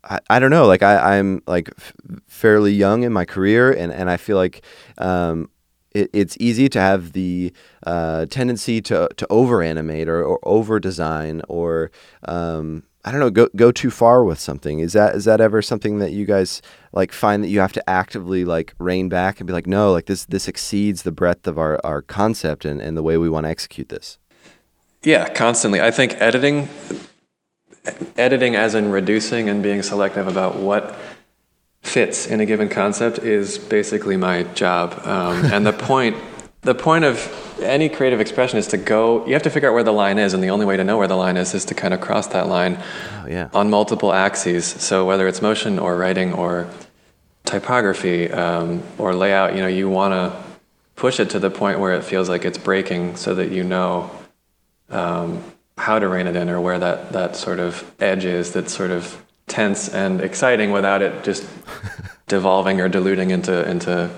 I, 0.07 0.19
I 0.29 0.39
don't 0.39 0.51
know. 0.51 0.67
Like 0.67 0.83
I, 0.83 1.17
I'm 1.17 1.41
like 1.47 1.71
f- 1.75 1.93
fairly 2.27 2.71
young 2.71 3.01
in 3.01 3.11
my 3.11 3.25
career, 3.25 3.71
and, 3.71 3.91
and 3.91 4.07
I 4.07 4.17
feel 4.17 4.37
like 4.37 4.63
um, 4.99 5.49
it, 5.95 6.09
it's 6.13 6.37
easy 6.39 6.69
to 6.69 6.79
have 6.79 7.13
the 7.13 7.51
uh, 7.87 8.27
tendency 8.27 8.81
to 8.81 9.09
to 9.17 9.27
over 9.31 9.63
animate 9.63 10.07
or, 10.07 10.23
or 10.23 10.39
over 10.43 10.79
design 10.79 11.41
or 11.47 11.89
um, 12.27 12.83
I 13.05 13.11
don't 13.11 13.19
know, 13.19 13.29
go 13.29 13.47
go 13.55 13.71
too 13.71 13.91
far 13.91 14.23
with 14.23 14.39
something. 14.39 14.79
Is 14.79 14.93
that 14.93 15.13
is 15.13 15.25
that 15.25 15.39
ever 15.39 15.61
something 15.61 15.99
that 15.99 16.11
you 16.11 16.25
guys 16.25 16.63
like 16.91 17.11
find 17.11 17.43
that 17.43 17.49
you 17.49 17.59
have 17.59 17.71
to 17.73 17.89
actively 17.89 18.45
like 18.45 18.73
rein 18.79 19.09
back 19.09 19.39
and 19.39 19.45
be 19.45 19.53
like, 19.53 19.67
no, 19.67 19.91
like 19.91 20.07
this 20.07 20.25
this 20.25 20.47
exceeds 20.47 21.03
the 21.03 21.11
breadth 21.11 21.45
of 21.45 21.59
our, 21.59 21.79
our 21.83 22.01
concept 22.01 22.65
and, 22.65 22.81
and 22.81 22.97
the 22.97 23.03
way 23.03 23.17
we 23.17 23.29
want 23.29 23.45
to 23.45 23.49
execute 23.49 23.89
this? 23.89 24.17
Yeah, 25.03 25.29
constantly. 25.29 25.81
I 25.81 25.91
think 25.91 26.15
editing 26.19 26.67
editing 28.17 28.55
as 28.55 28.73
in 28.73 28.89
reducing 28.89 29.49
and 29.49 29.61
being 29.61 29.83
selective 29.83 30.27
about 30.27 30.55
what 30.55 30.95
fits 31.83 32.25
in 32.25 32.39
a 32.39 32.45
given 32.47 32.69
concept 32.69 33.19
is 33.19 33.59
basically 33.59 34.17
my 34.17 34.41
job. 34.55 34.99
Um, 35.05 35.45
and 35.45 35.63
the 35.63 35.73
point 35.91 36.17
the 36.65 36.75
point 36.75 37.05
of 37.05 37.61
any 37.61 37.87
creative 37.87 38.19
expression 38.19 38.57
is 38.57 38.67
to 38.67 38.77
go 38.77 39.25
you 39.27 39.33
have 39.33 39.43
to 39.43 39.49
figure 39.51 39.69
out 39.69 39.73
where 39.73 39.83
the 39.83 39.93
line 39.93 40.17
is 40.17 40.33
and 40.33 40.43
the 40.43 40.49
only 40.49 40.65
way 40.65 40.75
to 40.75 40.83
know 40.83 40.97
where 40.97 41.07
the 41.07 41.15
line 41.15 41.37
is 41.37 41.53
is 41.53 41.63
to 41.63 41.75
kind 41.75 41.93
of 41.93 42.01
cross 42.01 42.27
that 42.27 42.47
line 42.47 42.77
oh, 43.21 43.27
yeah. 43.27 43.49
on 43.53 43.69
multiple 43.69 44.11
axes 44.11 44.65
so 44.65 45.05
whether 45.05 45.27
it's 45.27 45.41
motion 45.41 45.77
or 45.77 45.95
writing 45.95 46.33
or 46.33 46.67
typography 47.45 48.31
um, 48.31 48.81
or 48.97 49.13
layout 49.13 49.55
you 49.55 49.61
know 49.61 49.67
you 49.67 49.87
want 49.87 50.11
to 50.11 50.43
push 50.95 51.19
it 51.19 51.29
to 51.29 51.39
the 51.39 51.51
point 51.51 51.79
where 51.79 51.93
it 51.93 52.03
feels 52.03 52.27
like 52.27 52.43
it's 52.43 52.57
breaking 52.57 53.15
so 53.15 53.35
that 53.35 53.51
you 53.51 53.63
know 53.63 54.09
um, 54.89 55.43
how 55.77 55.99
to 55.99 56.07
rein 56.07 56.25
it 56.25 56.35
in 56.35 56.49
or 56.49 56.59
where 56.59 56.79
that, 56.79 57.11
that 57.11 57.35
sort 57.35 57.59
of 57.59 57.89
edge 57.99 58.25
is 58.25 58.53
that's 58.53 58.73
sort 58.73 58.91
of 58.91 59.23
tense 59.47 59.89
and 59.89 60.19
exciting 60.19 60.71
without 60.71 61.03
it 61.03 61.23
just 61.23 61.47
devolving 62.27 62.81
or 62.81 62.89
diluting 62.89 63.29
into 63.29 63.69
into 63.69 64.09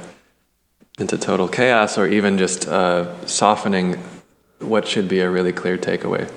into 0.97 1.17
total 1.17 1.47
chaos 1.47 1.97
or 1.97 2.07
even 2.07 2.37
just 2.37 2.67
uh, 2.67 3.25
softening 3.25 4.01
what 4.59 4.87
should 4.87 5.07
be 5.07 5.19
a 5.19 5.29
really 5.29 5.53
clear 5.53 5.77
takeaway. 5.77 6.31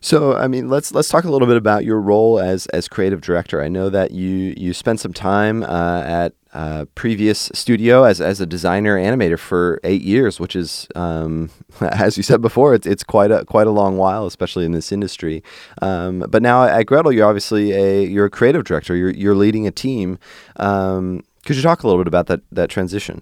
So, 0.00 0.36
I 0.36 0.46
mean, 0.46 0.68
let's 0.68 0.92
let's 0.92 1.08
talk 1.08 1.24
a 1.24 1.30
little 1.30 1.48
bit 1.48 1.56
about 1.56 1.84
your 1.84 2.00
role 2.00 2.38
as 2.38 2.66
as 2.66 2.86
creative 2.86 3.20
director. 3.20 3.62
I 3.62 3.68
know 3.68 3.90
that 3.90 4.12
you 4.12 4.54
you 4.56 4.72
spent 4.72 5.00
some 5.00 5.12
time 5.12 5.64
uh, 5.64 6.02
at 6.02 6.34
uh, 6.54 6.84
previous 6.94 7.50
studio 7.52 8.04
as 8.04 8.20
as 8.20 8.40
a 8.40 8.46
designer 8.46 8.96
animator 8.96 9.38
for 9.38 9.80
eight 9.82 10.02
years, 10.02 10.38
which 10.38 10.54
is, 10.54 10.86
um, 10.94 11.50
as 11.80 12.16
you 12.16 12.22
said 12.22 12.40
before, 12.40 12.74
it's 12.74 12.86
it's 12.86 13.02
quite 13.02 13.32
a 13.32 13.44
quite 13.44 13.66
a 13.66 13.72
long 13.72 13.96
while, 13.96 14.24
especially 14.26 14.64
in 14.64 14.72
this 14.72 14.92
industry. 14.92 15.42
Um, 15.82 16.24
but 16.28 16.42
now 16.42 16.62
at 16.64 16.84
Gretel, 16.86 17.12
you're 17.12 17.26
obviously 17.26 17.72
a 17.72 18.04
you're 18.04 18.26
a 18.26 18.30
creative 18.30 18.64
director. 18.64 18.94
You're 18.94 19.10
you're 19.10 19.34
leading 19.34 19.66
a 19.66 19.72
team. 19.72 20.18
Um, 20.56 21.24
could 21.44 21.56
you 21.56 21.62
talk 21.62 21.82
a 21.82 21.88
little 21.88 22.00
bit 22.00 22.08
about 22.08 22.28
that 22.28 22.42
that 22.52 22.70
transition? 22.70 23.20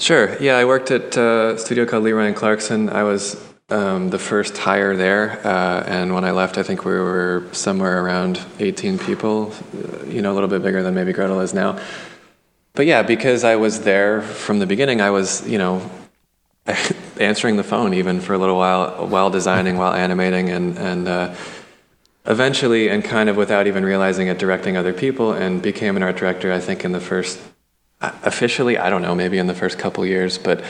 Sure. 0.00 0.40
Yeah, 0.40 0.56
I 0.56 0.64
worked 0.64 0.92
at 0.92 1.16
a 1.16 1.58
studio 1.58 1.84
called 1.84 2.04
Leroy 2.04 2.26
and 2.26 2.36
Clarkson. 2.36 2.88
I 2.88 3.02
was 3.02 3.36
um, 3.68 4.10
the 4.10 4.18
first 4.18 4.56
hire 4.56 4.96
there, 4.96 5.44
uh, 5.44 5.82
and 5.86 6.14
when 6.14 6.24
I 6.24 6.30
left, 6.30 6.56
I 6.56 6.62
think 6.62 6.84
we 6.84 6.92
were 6.92 7.44
somewhere 7.50 8.02
around 8.02 8.40
18 8.60 8.98
people. 9.00 9.52
Uh, 9.74 10.06
you 10.06 10.22
know, 10.22 10.32
a 10.32 10.34
little 10.34 10.48
bit 10.48 10.62
bigger 10.62 10.84
than 10.84 10.94
maybe 10.94 11.12
Gretel 11.12 11.40
is 11.40 11.52
now. 11.52 11.80
But 12.74 12.86
yeah, 12.86 13.02
because 13.02 13.42
I 13.42 13.56
was 13.56 13.80
there 13.80 14.22
from 14.22 14.60
the 14.60 14.66
beginning, 14.66 15.00
I 15.00 15.10
was 15.10 15.46
you 15.48 15.58
know 15.58 15.90
answering 17.20 17.56
the 17.56 17.64
phone 17.64 17.92
even 17.92 18.20
for 18.20 18.34
a 18.34 18.38
little 18.38 18.56
while 18.56 19.08
while 19.08 19.30
designing, 19.30 19.76
while 19.78 19.92
animating, 19.94 20.48
and 20.48 20.78
and. 20.78 21.08
Uh, 21.08 21.34
eventually, 22.26 22.90
and 22.90 23.02
kind 23.02 23.30
of 23.30 23.36
without 23.36 23.66
even 23.66 23.82
realizing 23.82 24.28
it, 24.28 24.38
directing 24.38 24.76
other 24.76 24.92
people, 24.92 25.32
and 25.32 25.62
became 25.62 25.96
an 25.96 26.02
art 26.02 26.16
director. 26.18 26.52
I 26.52 26.60
think 26.60 26.84
in 26.84 26.92
the 26.92 27.00
first, 27.00 27.40
officially, 28.00 28.78
I 28.78 28.90
don't 28.90 29.02
know, 29.02 29.14
maybe 29.14 29.38
in 29.38 29.46
the 29.46 29.54
first 29.54 29.78
couple 29.78 30.04
years, 30.06 30.38
but 30.38 30.62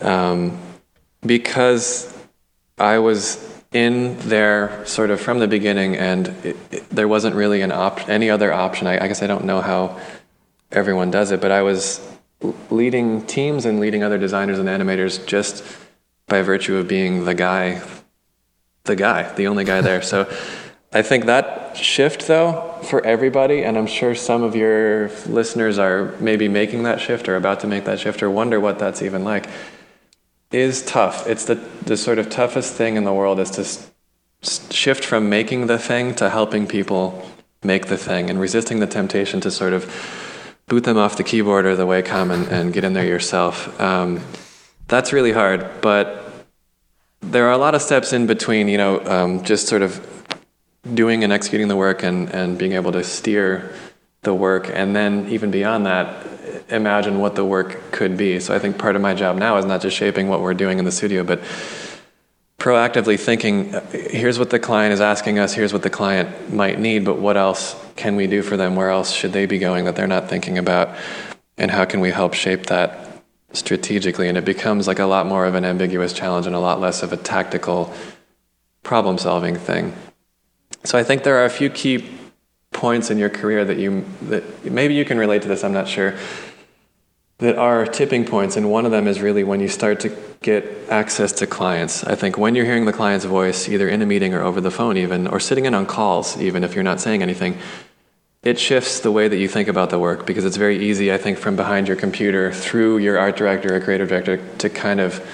um, 0.00 0.58
because 1.22 2.12
I 2.78 2.98
was 2.98 3.52
in 3.72 4.16
there 4.20 4.84
sort 4.86 5.10
of 5.10 5.20
from 5.20 5.40
the 5.40 5.48
beginning, 5.48 5.96
and 5.96 6.28
it, 6.44 6.56
it, 6.70 6.88
there 6.90 7.08
wasn't 7.08 7.34
really 7.34 7.60
an 7.60 7.72
op- 7.72 8.08
any 8.08 8.30
other 8.30 8.52
option. 8.52 8.86
I, 8.86 9.04
I, 9.04 9.08
guess 9.08 9.22
I 9.22 9.26
don't 9.26 9.44
know 9.44 9.60
how 9.60 10.00
everyone 10.70 11.10
does 11.10 11.32
it, 11.32 11.40
but 11.40 11.50
I 11.50 11.62
was 11.62 12.00
leading 12.70 13.26
teams 13.26 13.64
and 13.64 13.80
leading 13.80 14.02
other 14.02 14.18
designers 14.18 14.58
and 14.58 14.68
animators 14.68 15.24
just 15.26 15.64
by 16.28 16.42
virtue 16.42 16.76
of 16.76 16.86
being 16.86 17.24
the 17.24 17.34
guy, 17.34 17.82
the 18.84 18.96
guy, 18.96 19.32
the 19.34 19.48
only 19.48 19.64
guy 19.64 19.80
there. 19.80 20.02
So 20.02 20.32
I 20.94 21.02
think 21.02 21.26
that 21.26 21.76
shift, 21.76 22.28
though, 22.28 22.78
for 22.84 23.04
everybody, 23.04 23.64
and 23.64 23.76
I'm 23.76 23.88
sure 23.88 24.14
some 24.14 24.44
of 24.44 24.54
your 24.54 25.08
listeners 25.26 25.76
are 25.76 26.14
maybe 26.20 26.46
making 26.46 26.84
that 26.84 27.00
shift 27.00 27.28
or 27.28 27.34
about 27.34 27.58
to 27.60 27.66
make 27.66 27.84
that 27.86 27.98
shift 27.98 28.22
or 28.22 28.30
wonder 28.30 28.60
what 28.60 28.78
that's 28.78 29.02
even 29.02 29.24
like 29.24 29.48
is 30.52 30.84
tough. 30.84 31.26
It's 31.26 31.46
the, 31.46 31.56
the 31.84 31.96
sort 31.96 32.20
of 32.20 32.30
toughest 32.30 32.74
thing 32.74 32.96
in 32.96 33.02
the 33.02 33.12
world 33.12 33.40
is 33.40 33.50
to 33.52 33.62
s- 33.62 33.90
shift 34.70 35.04
from 35.04 35.28
making 35.28 35.66
the 35.66 35.78
thing 35.78 36.14
to 36.14 36.30
helping 36.30 36.64
people 36.68 37.28
make 37.64 37.86
the 37.86 37.96
thing 37.96 38.30
and 38.30 38.38
resisting 38.38 38.78
the 38.78 38.86
temptation 38.86 39.40
to 39.40 39.50
sort 39.50 39.72
of 39.72 39.92
boot 40.68 40.84
them 40.84 40.96
off 40.96 41.16
the 41.16 41.24
keyboard 41.24 41.66
or 41.66 41.74
the 41.74 41.86
Wacom 41.86 42.32
and, 42.32 42.46
and 42.48 42.72
get 42.72 42.84
in 42.84 42.92
there 42.92 43.04
yourself. 43.04 43.80
Um, 43.80 44.20
that's 44.86 45.12
really 45.12 45.32
hard, 45.32 45.68
but 45.80 46.46
there 47.20 47.48
are 47.48 47.52
a 47.52 47.58
lot 47.58 47.74
of 47.74 47.82
steps 47.82 48.12
in 48.12 48.28
between, 48.28 48.68
you 48.68 48.78
know, 48.78 49.04
um, 49.06 49.42
just 49.42 49.66
sort 49.66 49.82
of 49.82 50.23
doing 50.92 51.24
and 51.24 51.32
executing 51.32 51.68
the 51.68 51.76
work 51.76 52.02
and, 52.02 52.28
and 52.30 52.58
being 52.58 52.72
able 52.72 52.92
to 52.92 53.02
steer 53.02 53.72
the 54.22 54.34
work. 54.34 54.70
And 54.72 54.94
then 54.94 55.28
even 55.28 55.50
beyond 55.50 55.86
that, 55.86 56.26
imagine 56.68 57.20
what 57.20 57.34
the 57.34 57.44
work 57.44 57.92
could 57.92 58.16
be. 58.16 58.40
So 58.40 58.54
I 58.54 58.58
think 58.58 58.78
part 58.78 58.96
of 58.96 59.02
my 59.02 59.14
job 59.14 59.36
now 59.36 59.56
is 59.56 59.64
not 59.64 59.80
just 59.80 59.96
shaping 59.96 60.28
what 60.28 60.40
we're 60.40 60.54
doing 60.54 60.78
in 60.78 60.84
the 60.84 60.92
studio, 60.92 61.22
but 61.22 61.40
proactively 62.58 63.18
thinking 63.18 63.74
uh, 63.74 63.84
here's 63.90 64.38
what 64.38 64.50
the 64.50 64.58
client 64.58 64.92
is 64.92 65.00
asking 65.00 65.38
us, 65.38 65.52
here's 65.52 65.72
what 65.72 65.82
the 65.82 65.90
client 65.90 66.52
might 66.52 66.78
need, 66.78 67.04
but 67.04 67.18
what 67.18 67.36
else 67.36 67.76
can 67.96 68.16
we 68.16 68.26
do 68.26 68.42
for 68.42 68.56
them? 68.56 68.76
Where 68.76 68.90
else 68.90 69.12
should 69.12 69.32
they 69.32 69.46
be 69.46 69.58
going 69.58 69.84
that 69.84 69.96
they're 69.96 70.06
not 70.06 70.28
thinking 70.28 70.58
about? 70.58 70.96
And 71.58 71.70
how 71.70 71.84
can 71.84 72.00
we 72.00 72.10
help 72.10 72.34
shape 72.34 72.66
that 72.66 73.22
strategically? 73.52 74.28
And 74.28 74.38
it 74.38 74.44
becomes 74.44 74.86
like 74.86 74.98
a 74.98 75.04
lot 75.04 75.26
more 75.26 75.46
of 75.46 75.54
an 75.54 75.64
ambiguous 75.64 76.12
challenge 76.12 76.46
and 76.46 76.54
a 76.54 76.60
lot 76.60 76.80
less 76.80 77.02
of 77.02 77.12
a 77.12 77.16
tactical 77.16 77.92
problem 78.82 79.18
solving 79.18 79.56
thing. 79.56 79.94
So 80.84 80.98
I 80.98 81.02
think 81.02 81.22
there 81.22 81.38
are 81.38 81.44
a 81.44 81.50
few 81.50 81.70
key 81.70 82.18
points 82.72 83.10
in 83.10 83.18
your 83.18 83.30
career 83.30 83.64
that 83.64 83.78
you 83.78 84.04
that 84.22 84.64
maybe 84.64 84.94
you 84.94 85.04
can 85.04 85.18
relate 85.18 85.42
to 85.42 85.48
this, 85.48 85.64
I'm 85.64 85.72
not 85.72 85.88
sure 85.88 86.14
that 87.38 87.56
are 87.58 87.84
tipping 87.84 88.24
points, 88.24 88.56
and 88.56 88.70
one 88.70 88.86
of 88.86 88.92
them 88.92 89.08
is 89.08 89.20
really 89.20 89.42
when 89.42 89.60
you 89.60 89.68
start 89.68 89.98
to 90.00 90.16
get 90.40 90.64
access 90.88 91.32
to 91.32 91.46
clients. 91.46 92.04
I 92.04 92.14
think 92.14 92.38
when 92.38 92.54
you're 92.54 92.64
hearing 92.64 92.84
the 92.84 92.92
client's 92.92 93.24
voice, 93.24 93.68
either 93.68 93.88
in 93.88 94.02
a 94.02 94.06
meeting 94.06 94.34
or 94.34 94.42
over 94.42 94.60
the 94.60 94.70
phone, 94.70 94.96
even, 94.96 95.26
or 95.26 95.40
sitting 95.40 95.64
in 95.64 95.74
on 95.74 95.84
calls, 95.84 96.40
even 96.40 96.62
if 96.62 96.74
you're 96.74 96.84
not 96.84 97.00
saying 97.00 97.22
anything, 97.22 97.58
it 98.44 98.58
shifts 98.58 99.00
the 99.00 99.10
way 99.10 99.26
that 99.26 99.36
you 99.36 99.48
think 99.48 99.68
about 99.68 99.90
the 99.90 99.98
work 99.98 100.26
because 100.26 100.44
it's 100.44 100.56
very 100.56 100.78
easy, 100.78 101.12
I 101.12 101.18
think, 101.18 101.38
from 101.38 101.56
behind 101.56 101.88
your 101.88 101.96
computer 101.96 102.52
through 102.52 102.98
your 102.98 103.18
art 103.18 103.36
director 103.36 103.74
or 103.74 103.80
creative 103.80 104.08
director 104.08 104.36
to 104.58 104.70
kind 104.70 105.00
of, 105.00 105.26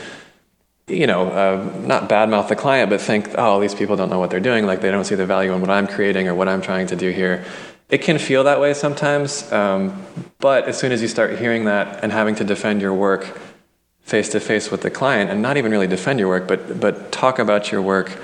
you 0.90 1.06
know, 1.06 1.28
uh, 1.30 1.78
not 1.80 2.08
badmouth 2.08 2.48
the 2.48 2.56
client, 2.56 2.90
but 2.90 3.00
think, 3.00 3.30
oh, 3.38 3.60
these 3.60 3.74
people 3.74 3.96
don't 3.96 4.10
know 4.10 4.18
what 4.18 4.30
they're 4.30 4.40
doing, 4.40 4.66
like 4.66 4.80
they 4.80 4.90
don't 4.90 5.04
see 5.04 5.14
the 5.14 5.26
value 5.26 5.52
in 5.52 5.60
what 5.60 5.70
I'm 5.70 5.86
creating 5.86 6.28
or 6.28 6.34
what 6.34 6.48
I'm 6.48 6.60
trying 6.60 6.86
to 6.88 6.96
do 6.96 7.10
here. 7.10 7.44
It 7.88 7.98
can 7.98 8.18
feel 8.18 8.44
that 8.44 8.60
way 8.60 8.74
sometimes, 8.74 9.50
um, 9.52 10.04
but 10.38 10.68
as 10.68 10.78
soon 10.78 10.92
as 10.92 11.02
you 11.02 11.08
start 11.08 11.38
hearing 11.38 11.64
that 11.64 12.02
and 12.02 12.12
having 12.12 12.34
to 12.36 12.44
defend 12.44 12.80
your 12.80 12.94
work 12.94 13.38
face 14.02 14.28
to 14.30 14.40
face 14.40 14.70
with 14.70 14.82
the 14.82 14.90
client, 14.90 15.30
and 15.30 15.40
not 15.42 15.56
even 15.56 15.70
really 15.70 15.86
defend 15.86 16.18
your 16.18 16.28
work, 16.28 16.48
but 16.48 16.80
but 16.80 17.12
talk 17.12 17.38
about 17.38 17.70
your 17.70 17.82
work 17.82 18.20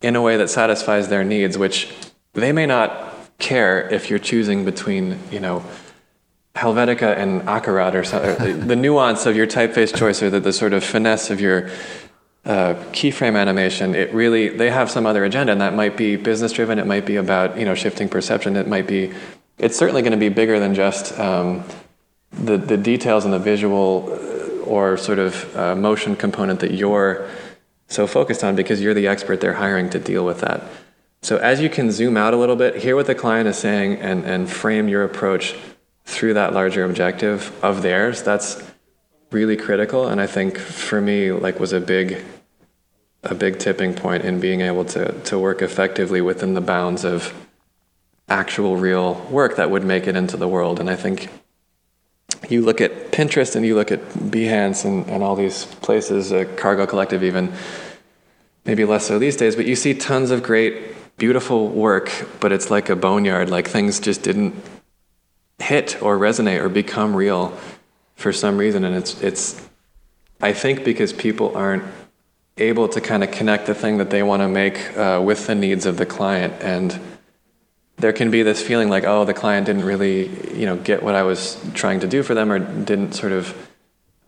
in 0.00 0.14
a 0.14 0.22
way 0.22 0.36
that 0.36 0.48
satisfies 0.48 1.08
their 1.08 1.24
needs, 1.24 1.58
which 1.58 1.92
they 2.34 2.52
may 2.52 2.66
not 2.66 3.14
care 3.38 3.88
if 3.88 4.10
you're 4.10 4.18
choosing 4.18 4.64
between, 4.64 5.18
you 5.30 5.40
know, 5.40 5.64
Helvetica 6.54 7.16
and 7.16 7.42
Akkurat 7.48 7.94
or 7.94 8.04
something. 8.04 8.66
the 8.66 8.76
nuance 8.76 9.26
of 9.26 9.36
your 9.36 9.46
typeface 9.46 9.94
choice 9.96 10.22
or 10.22 10.30
the, 10.30 10.40
the 10.40 10.52
sort 10.52 10.72
of 10.72 10.82
finesse 10.82 11.30
of 11.30 11.40
your 11.40 11.70
uh, 12.44 12.74
keyframe 12.92 13.36
animation, 13.36 13.94
it 13.94 14.12
really 14.14 14.48
they 14.48 14.70
have 14.70 14.90
some 14.90 15.06
other 15.06 15.24
agenda, 15.24 15.52
and 15.52 15.60
that 15.60 15.74
might 15.74 15.96
be 15.96 16.16
business 16.16 16.52
driven. 16.52 16.78
It 16.78 16.86
might 16.86 17.04
be 17.04 17.16
about 17.16 17.58
you 17.58 17.64
know 17.64 17.74
shifting 17.74 18.08
perception. 18.08 18.56
It 18.56 18.66
might 18.66 18.86
be 18.86 19.12
it's 19.58 19.76
certainly 19.76 20.02
going 20.02 20.12
to 20.12 20.18
be 20.18 20.30
bigger 20.30 20.58
than 20.58 20.74
just 20.74 21.18
um, 21.18 21.62
the 22.32 22.56
the 22.56 22.76
details 22.76 23.24
and 23.24 23.34
the 23.34 23.38
visual 23.38 24.08
uh, 24.10 24.64
or 24.64 24.96
sort 24.96 25.18
of 25.18 25.56
uh, 25.56 25.74
motion 25.74 26.16
component 26.16 26.60
that 26.60 26.72
you're 26.72 27.28
so 27.88 28.06
focused 28.06 28.42
on 28.42 28.56
because 28.56 28.80
you're 28.80 28.94
the 28.94 29.08
expert 29.08 29.40
they're 29.40 29.54
hiring 29.54 29.90
to 29.90 29.98
deal 29.98 30.24
with 30.24 30.40
that. 30.40 30.62
So 31.20 31.36
as 31.38 31.60
you 31.60 31.68
can 31.68 31.90
zoom 31.90 32.16
out 32.16 32.32
a 32.32 32.36
little 32.36 32.56
bit, 32.56 32.76
hear 32.76 32.94
what 32.96 33.06
the 33.06 33.14
client 33.14 33.48
is 33.48 33.58
saying, 33.58 33.96
and 33.96 34.24
and 34.24 34.48
frame 34.48 34.88
your 34.88 35.04
approach 35.04 35.54
through 36.08 36.34
that 36.34 36.52
larger 36.52 36.84
objective 36.84 37.52
of 37.62 37.82
theirs. 37.82 38.22
That's 38.22 38.62
really 39.30 39.56
critical 39.56 40.08
and 40.08 40.20
i 40.20 40.26
think 40.26 40.56
for 40.56 41.00
me 41.00 41.30
like 41.30 41.60
was 41.60 41.72
a 41.72 41.80
big 41.80 42.24
a 43.24 43.34
big 43.34 43.58
tipping 43.58 43.92
point 43.92 44.24
in 44.24 44.40
being 44.40 44.62
able 44.62 44.84
to 44.84 45.12
to 45.22 45.38
work 45.38 45.60
effectively 45.60 46.20
within 46.20 46.54
the 46.54 46.60
bounds 46.60 47.04
of 47.04 47.34
actual 48.28 48.76
real 48.76 49.14
work 49.30 49.56
that 49.56 49.70
would 49.70 49.84
make 49.84 50.06
it 50.06 50.16
into 50.16 50.36
the 50.36 50.48
world 50.48 50.80
and 50.80 50.88
i 50.88 50.96
think 50.96 51.28
you 52.48 52.62
look 52.62 52.80
at 52.80 53.10
pinterest 53.12 53.54
and 53.54 53.66
you 53.66 53.74
look 53.74 53.90
at 53.90 54.00
behance 54.14 54.84
and, 54.84 55.06
and 55.08 55.22
all 55.22 55.36
these 55.36 55.66
places 55.82 56.32
uh, 56.32 56.44
cargo 56.56 56.86
collective 56.86 57.22
even 57.22 57.52
maybe 58.64 58.84
less 58.84 59.06
so 59.06 59.18
these 59.18 59.36
days 59.36 59.54
but 59.56 59.66
you 59.66 59.76
see 59.76 59.92
tons 59.92 60.30
of 60.30 60.42
great 60.42 60.94
beautiful 61.18 61.68
work 61.68 62.10
but 62.40 62.50
it's 62.50 62.70
like 62.70 62.88
a 62.88 62.96
boneyard 62.96 63.50
like 63.50 63.68
things 63.68 64.00
just 64.00 64.22
didn't 64.22 64.54
hit 65.58 66.00
or 66.02 66.18
resonate 66.18 66.60
or 66.60 66.68
become 66.68 67.14
real 67.14 67.56
for 68.14 68.32
some 68.32 68.58
reason, 68.58 68.84
and 68.84 68.96
it's 68.96 69.20
it's 69.22 69.68
I 70.40 70.52
think 70.52 70.84
because 70.84 71.12
people 71.12 71.56
aren't 71.56 71.84
able 72.56 72.88
to 72.88 73.00
kind 73.00 73.22
of 73.22 73.30
connect 73.30 73.66
the 73.66 73.74
thing 73.74 73.98
that 73.98 74.10
they 74.10 74.22
want 74.22 74.42
to 74.42 74.48
make 74.48 74.96
uh, 74.96 75.20
with 75.24 75.46
the 75.46 75.54
needs 75.54 75.86
of 75.86 75.96
the 75.96 76.06
client. 76.06 76.52
And 76.60 76.98
there 77.98 78.12
can 78.12 78.30
be 78.30 78.42
this 78.42 78.62
feeling 78.62 78.88
like 78.88 79.04
oh 79.04 79.24
the 79.24 79.34
client 79.34 79.66
didn't 79.66 79.84
really 79.84 80.28
you 80.56 80.66
know 80.66 80.76
get 80.76 81.02
what 81.02 81.14
i 81.14 81.22
was 81.22 81.60
trying 81.74 82.00
to 82.00 82.06
do 82.06 82.22
for 82.22 82.34
them 82.34 82.50
or 82.50 82.58
didn't 82.60 83.12
sort 83.12 83.32
of 83.32 83.68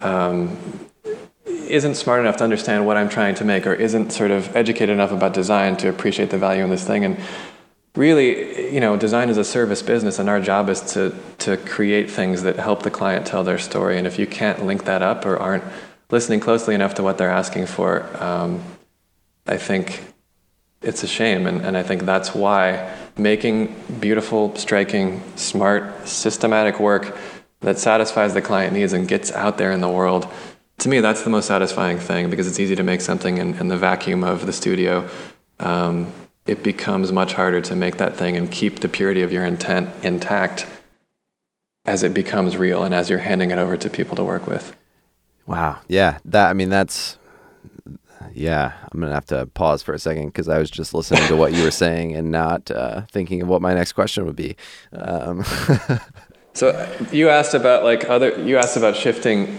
um, 0.01 0.57
isn't 1.45 1.95
smart 1.95 2.21
enough 2.21 2.37
to 2.37 2.45
understand 2.45 2.85
what 2.85 2.97
i'm 2.97 3.09
trying 3.09 3.35
to 3.35 3.45
make 3.45 3.67
or 3.67 3.75
isn't 3.75 4.11
sort 4.11 4.31
of 4.31 4.55
educated 4.57 4.91
enough 4.91 5.13
about 5.13 5.33
design 5.33 5.77
to 5.77 5.89
appreciate 5.89 6.31
the 6.31 6.39
value 6.39 6.65
in 6.65 6.71
this 6.71 6.85
thing. 6.85 7.05
And 7.05 7.17
really, 7.97 8.73
you 8.73 8.81
know, 8.81 8.97
design 8.97 9.29
is 9.29 9.37
a 9.37 9.45
service 9.45 9.83
business, 9.83 10.19
and 10.19 10.29
our 10.29 10.41
job 10.41 10.69
is 10.69 10.81
to 10.93 11.15
to 11.39 11.57
create 11.57 12.11
things 12.11 12.43
that 12.43 12.57
help 12.57 12.83
the 12.83 12.91
client 12.91 13.27
tell 13.27 13.45
their 13.45 13.59
story. 13.59 13.99
And 13.99 14.07
if 14.07 14.19
you 14.19 14.27
can't 14.27 14.65
link 14.65 14.85
that 14.85 15.03
up 15.03 15.27
or 15.27 15.37
aren't 15.37 15.65
listening 16.11 16.41
closely 16.41 16.75
enough 16.75 16.95
to 16.95 17.03
what 17.03 17.19
they're 17.19 17.31
asking 17.31 17.67
for, 17.67 18.09
um, 18.23 18.63
I 19.47 19.57
think 19.57 20.03
it's 20.83 21.03
a 21.03 21.07
shame. 21.07 21.47
And, 21.47 21.65
and 21.65 21.77
I 21.77 21.83
think 21.83 22.05
that's 22.05 22.35
why 22.35 22.95
making 23.17 23.75
beautiful, 24.01 24.55
striking, 24.57 25.23
smart, 25.37 26.09
systematic 26.09 26.81
work 26.81 27.17
that 27.61 27.79
satisfies 27.79 28.33
the 28.35 28.41
client 28.41 28.73
needs 28.73 28.93
and 28.93 29.07
gets 29.07 29.31
out 29.33 29.59
there 29.59 29.71
in 29.73 29.81
the 29.81 29.89
world. 29.89 30.27
To 30.79 30.89
me, 30.89 31.01
that's 31.01 31.23
the 31.23 31.31
most 31.31 31.47
satisfying 31.47 31.99
thing 31.99 32.31
because 32.31 32.47
it's 32.47 32.59
easy 32.59 32.75
to 32.77 32.83
make 32.83 33.03
something 33.03 33.37
in, 33.37 33.55
in 33.55 33.69
the 33.69 33.77
vacuum 33.77 34.25
of 34.25 34.47
the 34.47 34.53
studio. 34.53 35.09
Um, 35.59 36.11
it 36.51 36.65
becomes 36.65 37.13
much 37.13 37.35
harder 37.35 37.61
to 37.61 37.77
make 37.77 37.97
that 37.99 38.17
thing 38.17 38.37
and 38.37 38.51
keep 38.51 38.81
the 38.81 38.89
purity 38.89 39.23
of 39.23 39.31
your 39.31 39.45
intent 39.45 39.89
intact 40.03 40.67
as 41.85 42.03
it 42.03 42.13
becomes 42.13 42.57
real 42.57 42.83
and 42.83 42.93
as 42.93 43.09
you're 43.09 43.21
handing 43.21 43.53
it 43.53 43.59
over 43.59 43.77
to 43.77 43.89
people 43.89 44.17
to 44.17 44.25
work 44.25 44.49
with. 44.49 44.77
Wow. 45.47 45.79
Yeah. 45.87 46.19
That 46.25 46.51
I 46.51 46.53
mean 46.53 46.69
that's 46.69 47.19
yeah, 48.35 48.73
I'm 48.91 49.01
gonna 49.01 49.15
have 49.15 49.27
to 49.27 49.47
pause 49.47 49.85
for 49.85 49.95
a 49.95 49.99
second 49.99 50.27
because 50.27 50.49
I 50.49 50.59
was 50.59 50.71
just 50.71 50.93
listening 50.93 51.27
to 51.29 51.37
what 51.37 51.53
you 51.53 51.63
were 51.63 51.71
saying 51.71 52.17
and 52.17 52.33
not 52.33 52.69
uh, 52.71 53.03
thinking 53.13 53.43
of 53.43 53.49
what 53.49 53.63
my 53.63 53.73
next 53.73 53.93
question 53.93 54.27
would 54.27 54.37
be. 54.37 54.57
Um. 54.93 55.45
so 56.55 56.97
you 57.13 57.29
asked 57.29 57.55
about 57.55 57.83
like 57.83 58.09
other. 58.09 58.41
You 58.43 58.59
asked 58.59 58.77
about 58.77 58.95
shifting 58.95 59.59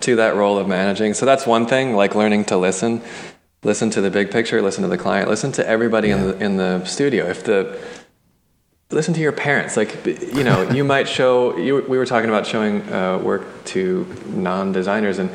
to 0.00 0.16
that 0.16 0.36
role 0.36 0.58
of 0.58 0.66
managing. 0.66 1.14
So 1.14 1.26
that's 1.26 1.46
one 1.46 1.66
thing, 1.66 1.94
like 1.94 2.14
learning 2.14 2.46
to 2.46 2.56
listen, 2.56 3.02
listen 3.62 3.90
to 3.90 4.00
the 4.00 4.10
big 4.10 4.30
picture, 4.30 4.60
listen 4.62 4.82
to 4.82 4.88
the 4.88 4.98
client, 4.98 5.28
listen 5.28 5.52
to 5.52 5.66
everybody 5.66 6.08
yeah. 6.08 6.16
in 6.16 6.22
the 6.26 6.44
in 6.44 6.56
the 6.56 6.84
studio. 6.84 7.26
If 7.26 7.44
the 7.44 7.78
listen 8.90 9.12
to 9.14 9.20
your 9.20 9.32
parents. 9.32 9.76
Like 9.76 10.06
you 10.06 10.44
know, 10.44 10.70
you 10.70 10.84
might 10.84 11.08
show. 11.18 11.56
You, 11.56 11.84
we 11.88 11.98
were 11.98 12.06
talking 12.06 12.30
about 12.30 12.46
showing 12.46 12.82
uh, 12.92 13.18
work 13.18 13.64
to 13.66 14.06
non-designers 14.26 15.18
and 15.18 15.30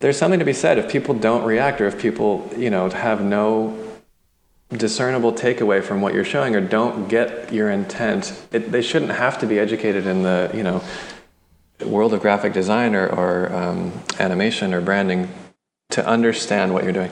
there's 0.00 0.18
something 0.18 0.38
to 0.38 0.44
be 0.44 0.52
said 0.52 0.78
if 0.78 0.90
people 0.90 1.14
don't 1.14 1.44
react 1.44 1.80
or 1.80 1.86
if 1.86 1.98
people 1.98 2.50
you 2.56 2.70
know 2.70 2.88
have 2.90 3.22
no 3.22 3.82
discernible 4.70 5.32
takeaway 5.32 5.82
from 5.82 6.00
what 6.00 6.12
you're 6.12 6.24
showing 6.24 6.54
or 6.54 6.60
don't 6.60 7.08
get 7.08 7.52
your 7.52 7.70
intent 7.70 8.46
it, 8.52 8.72
they 8.72 8.82
shouldn't 8.82 9.12
have 9.12 9.38
to 9.38 9.46
be 9.46 9.58
educated 9.58 10.06
in 10.06 10.22
the 10.22 10.50
you 10.52 10.62
know 10.62 10.82
world 11.84 12.12
of 12.12 12.20
graphic 12.20 12.52
design 12.52 12.94
or, 12.94 13.06
or 13.06 13.52
um, 13.54 13.92
animation 14.18 14.74
or 14.74 14.80
branding 14.80 15.28
to 15.90 16.06
understand 16.06 16.72
what 16.72 16.84
you're 16.84 16.92
doing 16.92 17.10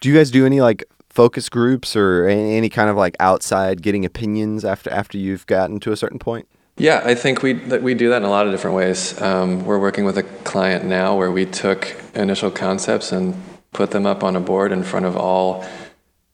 do 0.00 0.08
you 0.08 0.14
guys 0.14 0.30
do 0.30 0.46
any 0.46 0.60
like 0.60 0.84
focus 1.10 1.48
groups 1.48 1.96
or 1.96 2.28
any, 2.28 2.68
kind 2.68 2.90
of 2.90 2.96
like 2.96 3.16
outside 3.20 3.80
getting 3.80 4.04
opinions 4.04 4.64
after 4.64 4.90
after 4.90 5.16
you've 5.16 5.46
gotten 5.46 5.80
to 5.80 5.90
a 5.92 5.96
certain 5.96 6.18
point 6.18 6.46
yeah, 6.78 7.00
I 7.04 7.14
think 7.14 7.42
we 7.42 7.54
that 7.54 7.82
we 7.82 7.94
do 7.94 8.10
that 8.10 8.18
in 8.18 8.24
a 8.24 8.30
lot 8.30 8.46
of 8.46 8.52
different 8.52 8.76
ways. 8.76 9.20
Um, 9.20 9.64
we're 9.64 9.78
working 9.78 10.04
with 10.04 10.18
a 10.18 10.22
client 10.22 10.84
now 10.84 11.16
where 11.16 11.30
we 11.30 11.46
took 11.46 11.96
initial 12.14 12.50
concepts 12.50 13.12
and 13.12 13.34
put 13.72 13.92
them 13.92 14.04
up 14.04 14.22
on 14.22 14.36
a 14.36 14.40
board 14.40 14.72
in 14.72 14.82
front 14.82 15.06
of 15.06 15.16
all, 15.16 15.64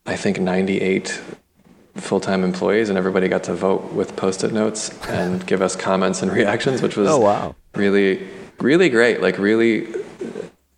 I 0.04 0.16
think, 0.16 0.40
98 0.40 1.20
full-time 1.94 2.42
employees, 2.42 2.88
and 2.88 2.98
everybody 2.98 3.28
got 3.28 3.44
to 3.44 3.54
vote 3.54 3.92
with 3.92 4.16
post-it 4.16 4.52
notes 4.52 4.90
and 5.06 5.46
give 5.46 5.62
us 5.62 5.76
comments 5.76 6.22
and 6.22 6.32
reactions, 6.32 6.82
which 6.82 6.96
was 6.96 7.08
oh 7.08 7.18
wow, 7.18 7.54
really, 7.76 8.26
really 8.58 8.88
great. 8.88 9.22
Like 9.22 9.38
really 9.38 9.94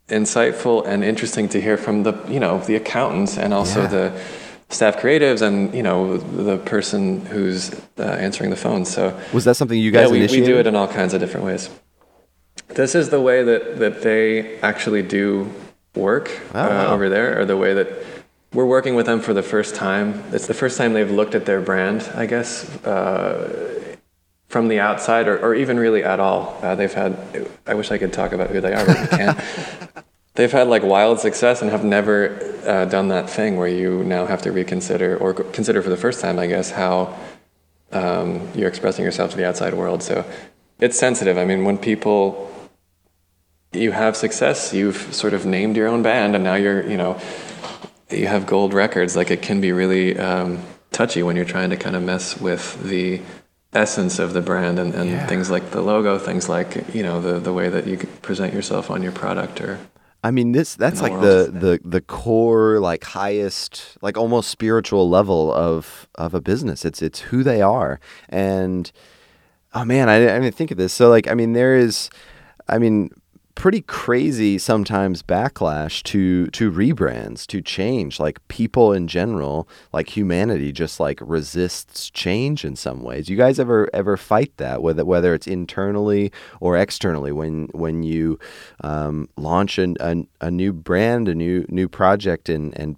insightful 0.09 0.87
and 0.87 1.03
interesting 1.03 1.49
to 1.49 1.61
hear 1.61 1.77
from 1.77 2.03
the 2.03 2.13
you 2.29 2.41
know 2.41 2.59
the 2.59 2.77
accountants 2.77 3.39
and 3.39 3.55
also 3.55 3.83
yeah. 3.83 3.89
the 3.89 4.21
staff 4.69 4.97
creatives 4.97 5.41
and 5.41 5.75
you 5.75 5.83
know 5.83 6.19
the 6.19 6.59
person 6.59 7.25
who's 7.27 7.73
uh, 7.99 8.03
answering 8.03 8.51
the 8.51 8.57
phone. 8.57 8.85
So 8.85 9.19
was 9.33 9.45
that 9.45 9.57
something 9.57 9.79
you 9.79 9.91
guys 9.91 10.09
yeah, 10.09 10.13
we, 10.13 10.19
initiated? 10.19 10.49
we 10.49 10.53
do 10.53 10.61
it 10.61 10.67
in 10.67 10.77
all 10.77 10.89
kinds 10.89 11.15
of 11.15 11.21
different 11.21 11.47
ways. 11.47 11.71
This 12.69 12.95
is 12.95 13.11
the 13.11 13.21
way 13.21 13.43
that 13.43 13.79
that 13.79 14.03
they 14.03 14.59
actually 14.61 15.03
do 15.03 15.51
work 15.95 16.31
oh, 16.55 16.61
uh, 16.61 16.69
wow. 16.69 16.95
over 16.95 17.09
there, 17.09 17.41
or 17.41 17.45
the 17.45 17.57
way 17.57 17.73
that 17.75 17.89
we're 18.53 18.67
working 18.67 18.95
with 18.95 19.07
them 19.07 19.21
for 19.21 19.33
the 19.33 19.43
first 19.43 19.75
time. 19.75 20.23
It's 20.33 20.47
the 20.47 20.55
first 20.55 20.79
time 20.79 20.93
they've 20.93 21.11
looked 21.11 21.35
at 21.35 21.47
their 21.47 21.61
brand, 21.61 22.09
I 22.15 22.27
guess. 22.27 22.65
Uh, 22.85 23.81
from 24.55 24.69
the 24.69 24.79
outside, 24.79 25.27
or, 25.27 25.37
or 25.41 25.53
even 25.57 25.81
really 25.81 26.05
at 26.05 26.21
all, 26.21 26.57
uh, 26.63 26.77
they've 26.77 26.95
had. 26.95 27.19
I 27.67 27.75
wish 27.75 27.91
I 27.91 27.99
could 27.99 28.13
talk 28.13 28.31
about 28.31 28.51
who 28.51 28.61
they 28.61 28.73
are, 28.73 28.87
but 28.87 29.01
we 29.01 29.09
can't. 29.09 29.41
they've 30.35 30.53
had 30.53 30.69
like 30.69 30.85
wild 30.85 31.19
success 31.19 31.61
and 31.61 31.73
have 31.73 31.85
never 31.85 32.39
uh, 32.65 32.85
done 32.85 33.09
that 33.09 33.29
thing 33.29 33.57
where 33.57 33.67
you 33.67 34.05
now 34.05 34.27
have 34.27 34.43
to 34.43 34.53
reconsider 34.53 35.17
or 35.17 35.35
consider 35.35 35.83
for 35.83 35.91
the 35.91 35.97
first 35.97 36.21
time, 36.21 36.39
I 36.39 36.47
guess, 36.47 36.71
how 36.71 37.19
um, 37.91 38.49
you're 38.55 38.69
expressing 38.69 39.05
yourself 39.05 39.33
to 39.33 39.37
the 39.37 39.45
outside 39.45 39.75
world. 39.75 40.05
So 40.05 40.25
it's 40.79 40.97
sensitive. 40.97 41.37
I 41.37 41.45
mean, 41.45 41.65
when 41.65 41.77
people 41.77 42.49
you 43.73 43.91
have 43.91 44.17
success, 44.17 44.73
you've 44.73 45.13
sort 45.13 45.35
of 45.35 45.45
named 45.45 45.77
your 45.77 45.89
own 45.89 46.05
band, 46.05 46.37
and 46.37 46.45
now 46.45 46.55
you're, 46.55 46.89
you 46.89 46.97
know, 46.97 47.21
you 48.09 48.29
have 48.29 48.47
gold 48.47 48.73
records. 48.73 49.17
Like 49.17 49.33
it 49.33 49.43
can 49.43 49.61
be 49.61 49.73
really 49.73 50.17
um, 50.17 50.63
touchy 50.93 51.25
when 51.25 51.35
you're 51.35 51.45
trying 51.45 51.71
to 51.71 51.77
kind 51.77 51.97
of 51.97 52.05
mess 52.05 52.41
with 52.41 52.81
the 52.85 53.21
essence 53.75 54.19
of 54.19 54.33
the 54.33 54.41
brand 54.41 54.79
and, 54.79 54.95
and 54.95 55.11
yeah. 55.11 55.27
things 55.27 55.51
like 55.51 55.71
the 55.71 55.81
logo, 55.81 56.19
things 56.19 56.49
like 56.49 56.95
you 56.95 57.03
know 57.03 57.21
the 57.21 57.39
the 57.39 57.53
way 57.53 57.69
that 57.69 57.87
you 57.87 57.97
present 58.23 58.55
yourself 58.55 58.91
on 58.91 59.03
your 59.03 59.13
product 59.13 59.61
or 59.61 59.79
I 60.25 60.31
mean, 60.31 60.53
this 60.53 60.75
that's 60.75 61.03
like 61.03 61.13
the, 61.21 61.51
the 61.53 61.81
the 61.85 62.01
core, 62.01 62.81
like 62.81 63.05
highest, 63.05 63.99
like 64.01 64.17
almost 64.17 64.49
spiritual 64.49 65.11
level 65.11 65.53
of 65.53 66.09
of 66.15 66.33
a 66.33 66.41
business. 66.41 66.87
It's 66.87 67.03
it's 67.03 67.21
who 67.21 67.43
they 67.43 67.61
are, 67.61 68.01
and 68.31 68.91
oh 69.75 69.85
man, 69.85 70.09
I, 70.09 70.15
I 70.15 70.41
didn't 70.41 70.55
think 70.55 70.71
of 70.71 70.79
this. 70.79 70.95
So 70.95 71.11
like, 71.11 71.29
I 71.29 71.35
mean, 71.35 71.53
there 71.53 71.77
is, 71.77 72.09
I 72.67 72.79
mean, 72.79 73.11
pretty 73.55 73.83
crazy 73.83 74.59
sometimes 74.59 75.23
backlash 75.23 76.03
to 76.03 76.47
to 76.49 76.71
rebrands 76.71 77.47
to 77.47 77.63
change. 77.63 78.19
Like 78.19 78.47
people 78.49 78.93
in 78.93 79.09
general 79.09 79.69
like 79.93 80.17
humanity 80.17 80.73
just 80.73 81.01
like 81.01 81.19
resists 81.23 82.11
change 82.11 82.65
in 82.65 82.77
some 82.77 83.03
ways. 83.03 83.29
You 83.29 83.37
guys 83.37 83.59
ever 83.59 83.89
ever 83.93 84.17
fight 84.17 84.57
that 84.57 84.83
whether 84.83 85.05
whether 85.05 85.35
it's 85.35 85.47
internally 85.47 86.33
or 86.61 86.77
externally 86.77 87.33
when 87.33 87.69
when 87.73 88.03
you 88.03 88.39
um, 88.83 89.29
launch 89.37 89.79
an, 89.79 89.97
a, 90.01 90.17
a 90.41 90.51
new 90.51 90.73
brand 90.73 91.29
a 91.29 91.35
new 91.35 91.65
new 91.69 91.89
project 91.89 92.49
and 92.49 92.77
and 92.79 92.97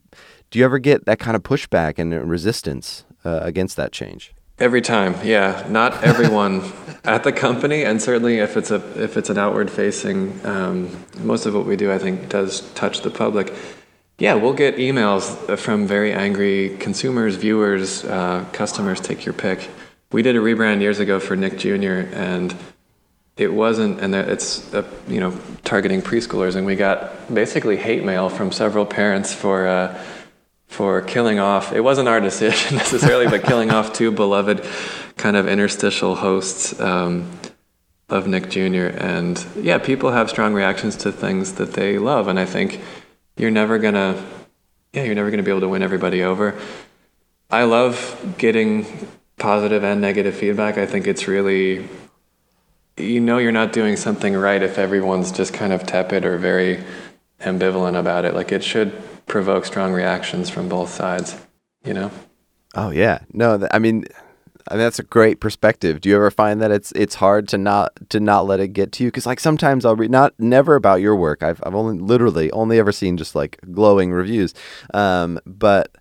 do 0.50 0.58
you 0.58 0.64
ever 0.64 0.78
get 0.78 1.06
that 1.06 1.18
kind 1.18 1.36
of 1.36 1.42
pushback 1.42 1.98
and 1.98 2.12
resistance 2.30 3.04
uh, 3.24 3.40
against 3.42 3.76
that 3.76 3.92
change 3.92 4.35
Every 4.58 4.80
time, 4.80 5.14
yeah. 5.22 5.66
Not 5.68 6.02
everyone 6.02 6.62
at 7.04 7.24
the 7.24 7.32
company, 7.32 7.84
and 7.84 8.00
certainly 8.00 8.38
if 8.38 8.56
it's 8.56 8.70
a 8.70 8.76
if 9.02 9.18
it's 9.18 9.28
an 9.28 9.36
outward 9.36 9.70
facing, 9.70 10.40
um, 10.46 11.04
most 11.18 11.44
of 11.44 11.54
what 11.54 11.66
we 11.66 11.76
do, 11.76 11.92
I 11.92 11.98
think, 11.98 12.30
does 12.30 12.62
touch 12.72 13.02
the 13.02 13.10
public. 13.10 13.52
Yeah, 14.18 14.32
we'll 14.34 14.54
get 14.54 14.76
emails 14.76 15.58
from 15.58 15.86
very 15.86 16.10
angry 16.10 16.78
consumers, 16.78 17.36
viewers, 17.36 18.02
uh, 18.06 18.46
customers. 18.52 18.98
Take 18.98 19.26
your 19.26 19.34
pick. 19.34 19.68
We 20.10 20.22
did 20.22 20.36
a 20.36 20.38
rebrand 20.38 20.80
years 20.80 21.00
ago 21.00 21.20
for 21.20 21.36
Nick 21.36 21.58
Jr. 21.58 22.08
and 22.14 22.56
it 23.36 23.52
wasn't, 23.52 24.00
and 24.00 24.14
it's 24.14 24.72
uh, 24.72 24.90
you 25.06 25.20
know 25.20 25.38
targeting 25.64 26.00
preschoolers, 26.00 26.56
and 26.56 26.64
we 26.64 26.76
got 26.76 27.32
basically 27.34 27.76
hate 27.76 28.04
mail 28.04 28.30
from 28.30 28.52
several 28.52 28.86
parents 28.86 29.34
for. 29.34 29.66
Uh, 29.66 30.02
for 30.66 31.00
killing 31.02 31.38
off. 31.38 31.72
It 31.72 31.80
wasn't 31.80 32.08
our 32.08 32.20
decision 32.20 32.76
necessarily, 32.78 33.26
but 33.26 33.44
killing 33.44 33.70
off 33.70 33.92
two 33.92 34.10
beloved 34.10 34.64
kind 35.16 35.36
of 35.36 35.48
interstitial 35.48 36.14
hosts 36.16 36.78
um, 36.80 37.30
of 38.08 38.26
Nick 38.26 38.50
Jr. 38.50 38.86
And 38.98 39.44
yeah, 39.56 39.78
people 39.78 40.10
have 40.12 40.28
strong 40.30 40.54
reactions 40.54 40.96
to 40.96 41.12
things 41.12 41.54
that 41.54 41.72
they 41.72 41.98
love, 41.98 42.28
and 42.28 42.38
I 42.38 42.44
think 42.44 42.80
you're 43.36 43.50
never 43.50 43.78
gonna, 43.78 44.22
yeah, 44.92 45.04
you're 45.04 45.14
never 45.14 45.30
gonna 45.30 45.42
be 45.42 45.50
able 45.50 45.60
to 45.60 45.68
win 45.68 45.82
everybody 45.82 46.22
over. 46.22 46.58
I 47.50 47.64
love 47.64 48.34
getting 48.38 48.86
positive 49.38 49.84
and 49.84 50.00
negative 50.00 50.34
feedback. 50.34 50.78
I 50.78 50.86
think 50.86 51.06
it's 51.06 51.28
really, 51.28 51.88
you 52.96 53.20
know, 53.20 53.38
you're 53.38 53.52
not 53.52 53.72
doing 53.72 53.96
something 53.96 54.34
right 54.34 54.62
if 54.62 54.78
everyone's 54.78 55.30
just 55.30 55.52
kind 55.52 55.72
of 55.72 55.86
tepid 55.86 56.24
or 56.24 56.38
very 56.38 56.82
ambivalent 57.40 57.98
about 57.98 58.24
it. 58.24 58.34
Like 58.34 58.50
it 58.52 58.64
should 58.64 59.00
provoke 59.26 59.64
strong 59.64 59.92
reactions 59.92 60.50
from 60.50 60.68
both 60.68 60.90
sides, 60.90 61.36
you 61.84 61.94
know? 61.94 62.10
Oh 62.74 62.90
yeah. 62.90 63.20
No, 63.32 63.58
th- 63.58 63.70
I 63.72 63.78
mean 63.78 64.04
I 64.68 64.74
mean, 64.74 64.80
that's 64.80 64.98
a 64.98 65.04
great 65.04 65.40
perspective. 65.40 66.00
Do 66.00 66.08
you 66.08 66.16
ever 66.16 66.30
find 66.30 66.60
that 66.60 66.72
it's 66.72 66.90
it's 66.92 67.16
hard 67.16 67.46
to 67.48 67.58
not 67.58 67.92
to 68.08 68.18
not 68.18 68.46
let 68.46 68.58
it 68.58 68.68
get 68.68 68.90
to 68.92 69.04
you? 69.04 69.08
Because 69.08 69.26
like 69.26 69.38
sometimes 69.38 69.84
I'll 69.84 69.94
read 69.94 70.10
not 70.10 70.34
never 70.38 70.74
about 70.74 71.00
your 71.00 71.14
work. 71.14 71.42
I've 71.42 71.62
I've 71.64 71.74
only 71.74 71.98
literally 71.98 72.50
only 72.50 72.78
ever 72.78 72.90
seen 72.90 73.16
just 73.16 73.34
like 73.34 73.58
glowing 73.72 74.12
reviews. 74.12 74.54
Um, 74.92 75.38
but 75.46 75.94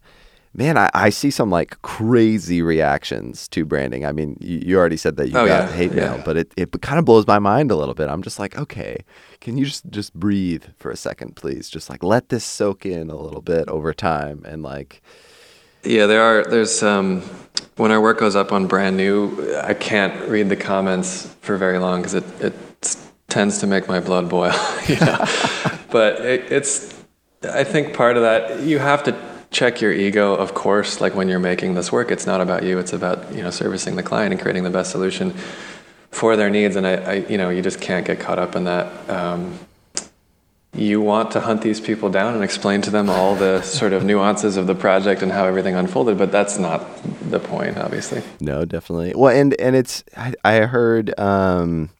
man, 0.55 0.77
I, 0.77 0.89
I 0.93 1.09
see 1.09 1.29
some 1.29 1.49
like 1.49 1.81
crazy 1.81 2.61
reactions 2.61 3.47
to 3.49 3.65
branding. 3.65 4.05
I 4.05 4.11
mean, 4.11 4.37
you, 4.39 4.59
you 4.65 4.77
already 4.77 4.97
said 4.97 5.17
that 5.17 5.27
you 5.27 5.37
oh, 5.37 5.45
got 5.45 5.69
yeah. 5.69 5.75
hate 5.75 5.93
mail, 5.93 6.15
yeah. 6.15 6.23
but 6.25 6.37
it, 6.37 6.53
it 6.55 6.81
kind 6.81 6.97
of 6.97 7.05
blows 7.05 7.27
my 7.27 7.39
mind 7.39 7.71
a 7.71 7.75
little 7.75 7.93
bit. 7.93 8.09
I'm 8.09 8.21
just 8.21 8.39
like, 8.39 8.57
okay, 8.57 9.03
can 9.41 9.57
you 9.57 9.65
just 9.65 9.89
just 9.89 10.13
breathe 10.13 10.63
for 10.77 10.89
a 10.89 10.97
second, 10.97 11.35
please? 11.35 11.69
Just 11.69 11.89
like 11.89 12.03
let 12.03 12.29
this 12.29 12.45
soak 12.45 12.85
in 12.85 13.09
a 13.09 13.15
little 13.15 13.41
bit 13.41 13.67
over 13.67 13.93
time, 13.93 14.43
and 14.45 14.63
like. 14.63 15.01
Yeah, 15.83 16.07
there 16.07 16.23
are. 16.23 16.43
There's 16.43 16.81
um, 16.81 17.21
when 17.75 17.91
our 17.91 18.01
work 18.01 18.17
goes 18.17 18.35
up 18.35 18.51
on 18.51 18.65
brand 18.65 18.97
new, 18.97 19.55
I 19.61 19.75
can't 19.75 20.27
read 20.29 20.49
the 20.49 20.55
comments 20.55 21.27
for 21.41 21.57
very 21.57 21.77
long 21.77 22.01
because 22.01 22.15
it 22.15 22.23
it 22.41 22.97
tends 23.27 23.59
to 23.59 23.67
make 23.67 23.87
my 23.87 23.99
blood 23.99 24.29
boil. 24.29 24.51
but 25.91 26.21
it, 26.21 26.51
it's. 26.51 26.95
I 27.43 27.63
think 27.63 27.93
part 27.93 28.17
of 28.17 28.23
that 28.23 28.61
you 28.61 28.79
have 28.79 29.03
to 29.03 29.34
check 29.55 29.79
your 29.79 29.93
ego, 29.93 30.35
of 30.35 30.53
course. 30.53 30.99
Like 30.99 31.15
when 31.15 31.29
you're 31.29 31.39
making 31.39 31.75
this 31.75 31.91
work, 31.91 32.11
it's 32.11 32.27
not 32.27 32.41
about 32.41 32.63
you. 32.63 32.77
It's 32.77 32.93
about 32.93 33.33
you 33.33 33.41
know 33.41 33.49
servicing 33.49 33.95
the 33.95 34.03
client 34.03 34.33
and 34.33 34.41
creating 34.41 34.63
the 34.63 34.69
best 34.69 34.91
solution 34.91 35.31
for 36.11 36.35
their 36.35 36.49
needs. 36.49 36.75
And 36.75 36.85
I, 36.85 36.93
I 36.93 37.13
you 37.13 37.37
know, 37.37 37.49
you 37.49 37.61
just 37.61 37.79
can't 37.79 38.05
get 38.05 38.19
caught 38.19 38.37
up 38.37 38.55
in 38.55 38.65
that. 38.65 39.09
Um, 39.09 39.57
you 40.73 40.99
want 40.99 41.31
to 41.31 41.39
hunt 41.39 41.61
these 41.61 41.79
people 41.79 42.09
down 42.09 42.33
and 42.33 42.43
explain 42.43 42.81
to 42.81 42.89
them 42.89 43.09
all 43.09 43.33
the 43.33 43.61
sort 43.61 43.93
of 43.93 44.03
nuances 44.03 44.57
of 44.57 44.67
the 44.67 44.75
project 44.75 45.21
and 45.21 45.31
how 45.31 45.45
everything 45.45 45.73
unfolded, 45.73 46.17
but 46.17 46.33
that's 46.33 46.57
not 46.57 46.85
the 47.29 47.39
point, 47.39 47.77
obviously. 47.77 48.21
No, 48.41 48.65
definitely. 48.65 49.13
Well, 49.15 49.33
and 49.33 49.53
and 49.59 49.73
it's 49.73 50.03
I, 50.17 50.33
I 50.43 50.55
heard 50.65 51.17
um, 51.17 51.91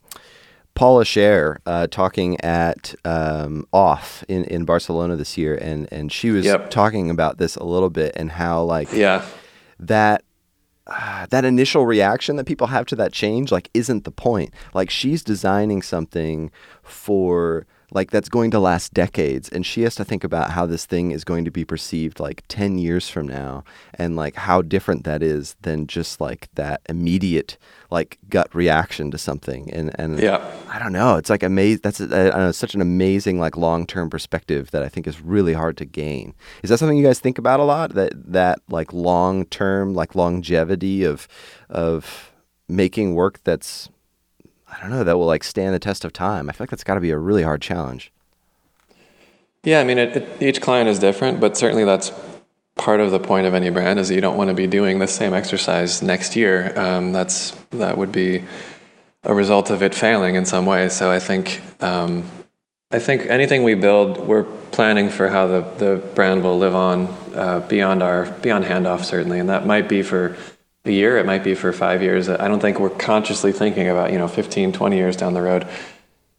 Paula 0.76 1.04
Scher 1.06 1.58
uh, 1.66 1.88
talking 1.88 2.40
at 2.42 2.94
um, 3.06 3.66
OFFF 3.74 4.24
in, 4.28 4.44
in 4.46 4.66
Barcelona 4.66 5.16
this 5.16 5.38
year, 5.38 5.56
and 5.56 5.88
and 5.92 6.12
she 6.12 6.30
was 6.32 6.46
Yep. 6.46 6.70
talking 6.70 7.10
about 7.10 7.38
this 7.38 7.56
a 7.56 7.64
little 7.64 7.90
bit 7.90 8.12
and 8.16 8.32
how 8.34 8.62
like 8.64 8.92
Yeah. 8.92 9.26
that 9.80 10.24
uh, 10.88 11.26
that 11.32 11.44
initial 11.46 11.86
reaction 11.88 12.36
that 12.36 12.46
people 12.46 12.68
have 12.68 12.86
to 12.86 12.96
that 12.98 13.12
change 13.12 13.52
like 13.52 13.70
isn't 13.74 14.04
the 14.04 14.12
point. 14.12 14.54
Like 14.74 14.90
she's 14.92 15.24
designing 15.24 15.82
something 15.82 16.52
for 16.84 17.66
like 17.92 18.12
that's 18.12 18.30
going 18.30 18.52
to 18.52 18.60
last 18.60 18.94
decades 18.94 19.48
and 19.50 19.66
she 19.66 19.84
has 19.84 19.96
to 19.96 20.04
think 20.04 20.24
about 20.24 20.52
how 20.52 20.66
this 20.66 20.86
thing 20.86 21.12
is 21.12 21.24
going 21.24 21.46
to 21.46 21.52
be 21.52 21.64
perceived 21.64 22.20
like 22.20 22.44
10 22.50 22.78
years 22.80 23.10
from 23.10 23.28
now 23.28 23.64
and 23.94 24.16
like 24.16 24.36
how 24.36 24.62
different 24.62 25.04
that 25.06 25.22
is 25.24 25.56
than 25.62 25.88
just 25.88 26.20
like 26.20 26.50
that 26.56 26.82
immediate 26.90 27.58
like 27.96 28.20
gut 28.30 28.54
reaction 28.54 29.10
to 29.12 29.18
something 29.18 29.72
and 29.72 29.88
and 29.98 30.20
Yeah. 30.20 30.40
I 30.70 30.78
don't 30.80 30.92
know 30.92 31.16
it's 31.16 31.30
like 31.30 31.44
amazing 31.44 31.80
that's 31.82 32.00
a, 32.02 32.06
I 32.06 32.30
don't 32.30 32.40
know 32.46 32.52
such 32.52 32.76
an 32.76 32.82
amazing 32.82 33.40
like 33.40 33.56
long-term 33.58 34.10
perspective 34.10 34.70
that 34.72 34.84
I 34.84 34.90
think 34.90 35.08
is 35.08 35.22
really 35.22 35.54
hard 35.54 35.78
to 35.78 35.86
gain. 35.86 36.34
Is 36.62 36.70
that 36.70 36.78
something 36.78 36.98
you 36.98 37.06
guys 37.06 37.20
think 37.20 37.38
about 37.38 37.60
a 37.60 37.64
lot 37.64 37.94
that 37.94 38.12
that 38.32 38.60
like 38.70 38.92
long-term 38.94 39.94
like 39.96 40.14
longevity 40.14 41.04
of 41.04 41.28
of 41.70 42.32
making 42.68 43.16
work 43.16 43.40
that's 43.44 43.90
I 44.72 44.82
don't 44.82 44.90
know 44.90 45.04
that 45.06 45.18
will 45.18 45.32
like 45.36 45.44
stand 45.44 45.74
the 45.74 45.80
test 45.80 46.04
of 46.04 46.12
time? 46.12 46.50
I 46.50 46.54
feel 46.54 46.66
like 46.66 46.72
that's 46.72 46.84
got 46.84 46.96
to 46.96 47.00
be 47.08 47.12
a 47.12 47.18
really 47.18 47.44
hard 47.44 47.62
challenge. 47.62 48.12
Yeah, 49.64 49.80
I 49.80 49.84
mean, 49.84 49.98
it, 49.98 50.18
it, 50.18 50.42
each 50.42 50.62
client 50.62 50.90
is 50.90 51.00
different, 51.00 51.40
but 51.40 51.58
certainly 51.58 51.86
that's 51.86 52.12
part 52.76 53.00
of 53.00 53.12
the 53.12 53.20
point 53.20 53.48
of 53.48 53.54
any 53.54 53.70
brand 53.70 54.00
is 54.00 54.10
that 54.10 54.16
you 54.16 54.22
don't 54.22 54.38
want 54.38 54.50
to 54.50 54.54
be 54.54 54.68
doing 54.68 55.00
the 55.00 55.08
same 55.08 55.34
exercise 55.34 56.02
next 56.02 56.36
year. 56.36 56.78
Um, 56.78 57.12
that's 57.12 57.52
that 57.72 57.98
would 57.98 58.12
be 58.12 58.44
a 59.24 59.34
result 59.34 59.70
of 59.70 59.82
it 59.82 59.96
failing 59.96 60.36
in 60.36 60.46
some 60.46 60.66
way. 60.66 60.90
So 60.90 61.10
I 61.10 61.20
think 61.20 61.62
um, 61.82 62.30
I 62.92 63.00
think 63.00 63.26
anything 63.26 63.64
we 63.64 63.74
build, 63.74 64.18
we're 64.18 64.44
planning 64.44 65.10
for 65.10 65.28
how 65.28 65.48
the, 65.48 65.62
the 65.78 65.96
brand 66.14 66.44
will 66.44 66.58
live 66.58 66.76
on 66.76 67.08
uh, 67.34 67.66
beyond 67.68 68.04
our 68.04 68.26
beyond 68.26 68.66
handoff 68.66 69.04
certainly, 69.04 69.40
and 69.40 69.50
that 69.50 69.66
might 69.66 69.90
be 69.90 70.04
for 70.04 70.38
a 70.86 70.92
year, 70.92 71.18
it 71.18 71.26
might 71.26 71.44
be 71.44 71.56
for 71.56 71.74
five 71.74 72.04
years. 72.04 72.30
I 72.30 72.48
don't 72.48 72.60
think 72.60 72.80
we're 72.80 72.92
consciously 72.92 73.52
thinking 73.52 73.90
about 73.90 74.12
you 74.12 74.20
know 74.20 74.28
15, 74.28 74.72
20 74.72 74.96
years 74.96 75.16
down 75.16 75.34
the 75.34 75.42
road. 75.42 75.68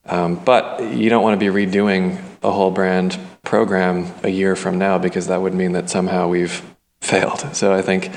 Um, 0.05 0.37
but 0.37 0.81
you 0.95 1.11
don't 1.11 1.25
want 1.25 1.39
to 1.39 1.53
be 1.53 1.67
redoing 1.67 2.23
a 2.43 2.53
whole 2.53 2.71
brand 2.71 3.19
program 3.47 4.13
a 4.23 4.29
year 4.29 4.55
from 4.57 4.77
now 4.77 4.99
because 4.99 5.29
that 5.29 5.41
would 5.41 5.55
mean 5.55 5.73
that 5.73 5.89
somehow 5.89 6.29
we've 6.29 6.63
failed. 7.01 7.41
So 7.55 7.73
I 7.73 7.81
think, 7.81 8.11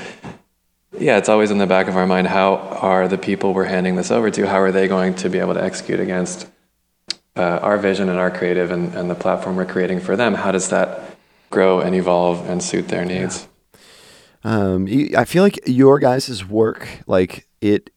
yeah, 0.98 1.16
it's 1.16 1.28
always 1.28 1.50
in 1.50 1.58
the 1.58 1.66
back 1.66 1.88
of 1.88 1.96
our 1.96 2.06
mind 2.06 2.26
how 2.26 2.56
are 2.56 3.08
the 3.08 3.16
people 3.16 3.54
we're 3.54 3.64
handing 3.64 3.94
this 3.94 4.10
over 4.10 4.30
to, 4.30 4.46
how 4.46 4.60
are 4.60 4.72
they 4.72 4.88
going 4.88 5.14
to 5.14 5.30
be 5.30 5.38
able 5.38 5.54
to 5.54 5.62
execute 5.62 6.00
against 6.00 6.46
uh, 7.36 7.60
our 7.62 7.78
vision 7.78 8.08
and 8.08 8.18
our 8.18 8.30
creative 8.30 8.70
and, 8.70 8.94
and 8.94 9.08
the 9.08 9.14
platform 9.14 9.56
we're 9.56 9.64
creating 9.64 10.00
for 10.00 10.16
them? 10.16 10.34
How 10.34 10.50
does 10.50 10.68
that 10.70 11.16
grow 11.48 11.80
and 11.80 11.94
evolve 11.94 12.48
and 12.48 12.62
suit 12.62 12.88
their 12.88 13.04
needs? 13.04 13.46
Um, 14.42 14.88
I 15.16 15.24
feel 15.24 15.42
like 15.42 15.60
your 15.66 15.98
guys' 15.98 16.44
work, 16.44 16.88
like 17.06 17.46
it, 17.60 17.90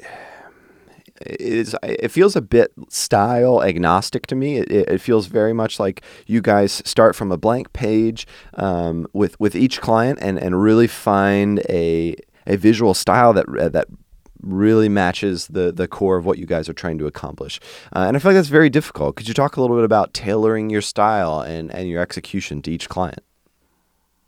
is 1.26 1.76
it 1.84 2.10
feels 2.10 2.36
a 2.36 2.42
bit 2.42 2.74
style 2.90 3.64
agnostic 3.64 4.28
to 4.28 4.36
me. 4.36 4.58
It, 4.58 4.72
it, 4.72 5.02
feels 5.02 5.28
very 5.28 5.54
much 5.54 5.80
like 5.80 6.04
you 6.28 6.42
guys 6.42 6.82
start 6.86 7.16
from 7.16 7.32
a 7.32 7.38
blank 7.38 7.74
page 7.74 8.28
um, 8.56 9.08
with 9.14 9.40
with 9.40 9.56
each 9.56 9.82
client 9.82 10.20
and 10.22 10.38
and 10.38 10.62
really 10.62 10.88
find 10.88 11.60
a 11.70 12.16
a 12.48 12.58
visual 12.58 12.94
style 12.94 13.34
that 13.34 13.46
that 13.74 13.88
really 14.42 14.90
matches 14.90 15.48
the 15.48 15.72
the 15.72 15.88
core 15.88 16.18
of 16.18 16.26
what 16.26 16.38
you 16.38 16.46
guys 16.46 16.70
are 16.70 16.74
trying 16.74 16.98
to 17.00 17.08
accomplish. 17.08 17.60
Uh, 17.96 18.06
and 18.08 18.16
I 18.16 18.20
feel 18.20 18.32
like 18.32 18.38
that's 18.38 18.50
very 18.50 18.70
difficult. 18.70 19.16
Could 19.16 19.28
you 19.28 19.34
talk 19.34 19.58
a 19.58 19.62
little 19.62 19.76
bit 19.76 19.86
about 19.86 20.14
tailoring 20.14 20.70
your 20.70 20.82
style 20.82 21.42
and 21.42 21.74
and 21.74 21.90
your 21.90 22.02
execution 22.02 22.62
to 22.64 22.72
each 22.72 22.90
client? 22.90 23.24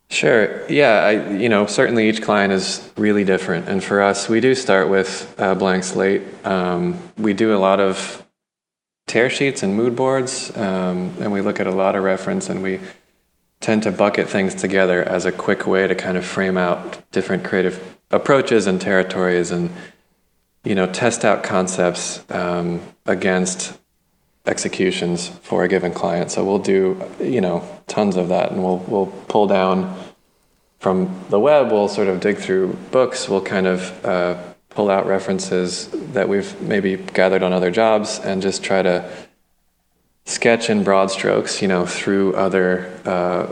Sure. 0.08 0.66
Yeah. 0.68 1.04
I, 1.04 1.30
you 1.32 1.48
know, 1.48 1.66
certainly 1.66 2.08
each 2.08 2.22
client 2.22 2.52
is 2.52 2.88
really 2.96 3.24
different, 3.24 3.68
and 3.68 3.82
for 3.82 4.00
us, 4.00 4.28
we 4.28 4.40
do 4.40 4.54
start 4.54 4.88
with 4.88 5.34
a 5.38 5.54
blank 5.54 5.84
slate. 5.84 6.22
Um, 6.44 7.00
we 7.18 7.34
do 7.34 7.56
a 7.56 7.58
lot 7.58 7.80
of 7.80 8.24
tear 9.06 9.28
sheets 9.30 9.62
and 9.62 9.74
mood 9.74 9.96
boards, 9.96 10.56
um, 10.56 11.14
and 11.20 11.32
we 11.32 11.40
look 11.40 11.60
at 11.60 11.66
a 11.66 11.72
lot 11.72 11.96
of 11.96 12.04
reference, 12.04 12.48
and 12.48 12.62
we 12.62 12.80
tend 13.60 13.82
to 13.82 13.90
bucket 13.90 14.28
things 14.28 14.54
together 14.54 15.02
as 15.02 15.24
a 15.24 15.32
quick 15.32 15.66
way 15.66 15.86
to 15.86 15.94
kind 15.94 16.16
of 16.16 16.24
frame 16.24 16.56
out 16.56 17.02
different 17.10 17.42
creative 17.44 17.96
approaches 18.10 18.66
and 18.66 18.80
territories, 18.80 19.50
and 19.50 19.70
you 20.64 20.74
know, 20.74 20.86
test 20.86 21.24
out 21.24 21.42
concepts 21.42 22.24
um, 22.30 22.80
against 23.06 23.78
executions 24.46 25.28
for 25.28 25.64
a 25.64 25.68
given 25.68 25.92
client. 25.92 26.30
So 26.30 26.44
we'll 26.44 26.58
do, 26.58 27.02
you 27.20 27.40
know, 27.40 27.66
tons 27.86 28.16
of 28.16 28.28
that 28.28 28.52
and 28.52 28.62
we'll 28.62 28.78
we'll 28.78 29.06
pull 29.28 29.46
down 29.46 29.96
from 30.78 31.24
the 31.30 31.40
web, 31.40 31.72
we'll 31.72 31.88
sort 31.88 32.08
of 32.08 32.20
dig 32.20 32.38
through 32.38 32.74
books, 32.90 33.28
we'll 33.28 33.40
kind 33.42 33.66
of 33.66 34.04
uh, 34.04 34.40
pull 34.68 34.90
out 34.90 35.06
references 35.06 35.88
that 36.12 36.28
we've 36.28 36.60
maybe 36.60 36.96
gathered 36.96 37.42
on 37.42 37.52
other 37.52 37.70
jobs 37.70 38.20
and 38.20 38.42
just 38.42 38.62
try 38.62 38.82
to 38.82 39.10
sketch 40.26 40.68
in 40.68 40.84
broad 40.84 41.10
strokes, 41.10 41.62
you 41.62 41.68
know, 41.68 41.86
through 41.86 42.34
other 42.34 42.92
uh, 43.04 43.46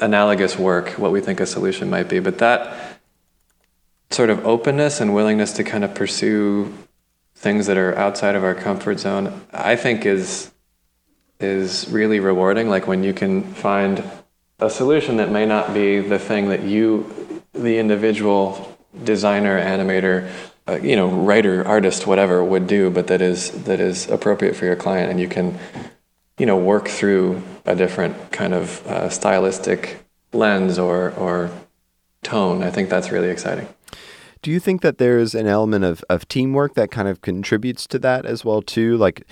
analogous 0.00 0.58
work, 0.58 0.90
what 0.90 1.10
we 1.10 1.20
think 1.20 1.40
a 1.40 1.46
solution 1.46 1.90
might 1.90 2.08
be. 2.08 2.20
But 2.20 2.38
that 2.38 3.00
sort 4.10 4.30
of 4.30 4.46
openness 4.46 5.00
and 5.00 5.14
willingness 5.14 5.52
to 5.54 5.64
kind 5.64 5.84
of 5.84 5.94
pursue 5.94 6.72
things 7.40 7.66
that 7.66 7.78
are 7.78 7.96
outside 7.96 8.34
of 8.34 8.44
our 8.44 8.54
comfort 8.54 9.00
zone, 9.00 9.40
I 9.50 9.74
think 9.74 10.04
is 10.04 10.50
is 11.40 11.88
really 11.88 12.20
rewarding. 12.20 12.68
Like 12.68 12.86
when 12.86 13.02
you 13.02 13.14
can 13.14 13.42
find 13.54 14.04
a 14.58 14.68
solution 14.68 15.16
that 15.16 15.30
may 15.30 15.46
not 15.46 15.72
be 15.72 16.00
the 16.00 16.18
thing 16.18 16.50
that 16.50 16.64
you, 16.64 17.42
the 17.54 17.78
individual 17.78 18.76
designer, 19.04 19.58
animator, 19.58 20.30
uh, 20.68 20.78
you 20.82 20.94
know, 20.94 21.08
writer, 21.08 21.66
artist, 21.66 22.06
whatever, 22.06 22.44
would 22.44 22.66
do, 22.66 22.90
but 22.90 23.06
that 23.06 23.22
is 23.22 23.50
that 23.64 23.80
is 23.80 24.10
appropriate 24.10 24.54
for 24.54 24.66
your 24.66 24.76
client, 24.76 25.10
and 25.10 25.18
you 25.18 25.28
can, 25.28 25.58
you 26.36 26.44
know, 26.44 26.58
work 26.58 26.88
through 26.88 27.42
a 27.64 27.74
different 27.74 28.32
kind 28.32 28.52
of 28.52 28.86
uh, 28.86 29.08
stylistic 29.08 30.04
lens 30.34 30.78
or 30.78 31.12
or 31.12 31.50
tone. 32.22 32.62
I 32.62 32.70
think 32.70 32.90
that's 32.90 33.10
really 33.10 33.30
exciting. 33.30 33.66
Do 34.42 34.50
you 34.50 34.58
think 34.58 34.80
that 34.80 34.96
there's 34.96 35.34
an 35.34 35.46
element 35.46 35.84
of, 35.84 36.02
of 36.08 36.26
teamwork 36.26 36.74
that 36.74 36.90
kind 36.90 37.08
of 37.08 37.20
contributes 37.20 37.86
to 37.88 37.98
that 37.98 38.24
as 38.24 38.42
well 38.42 38.62
too? 38.62 38.96
Like, 38.96 39.26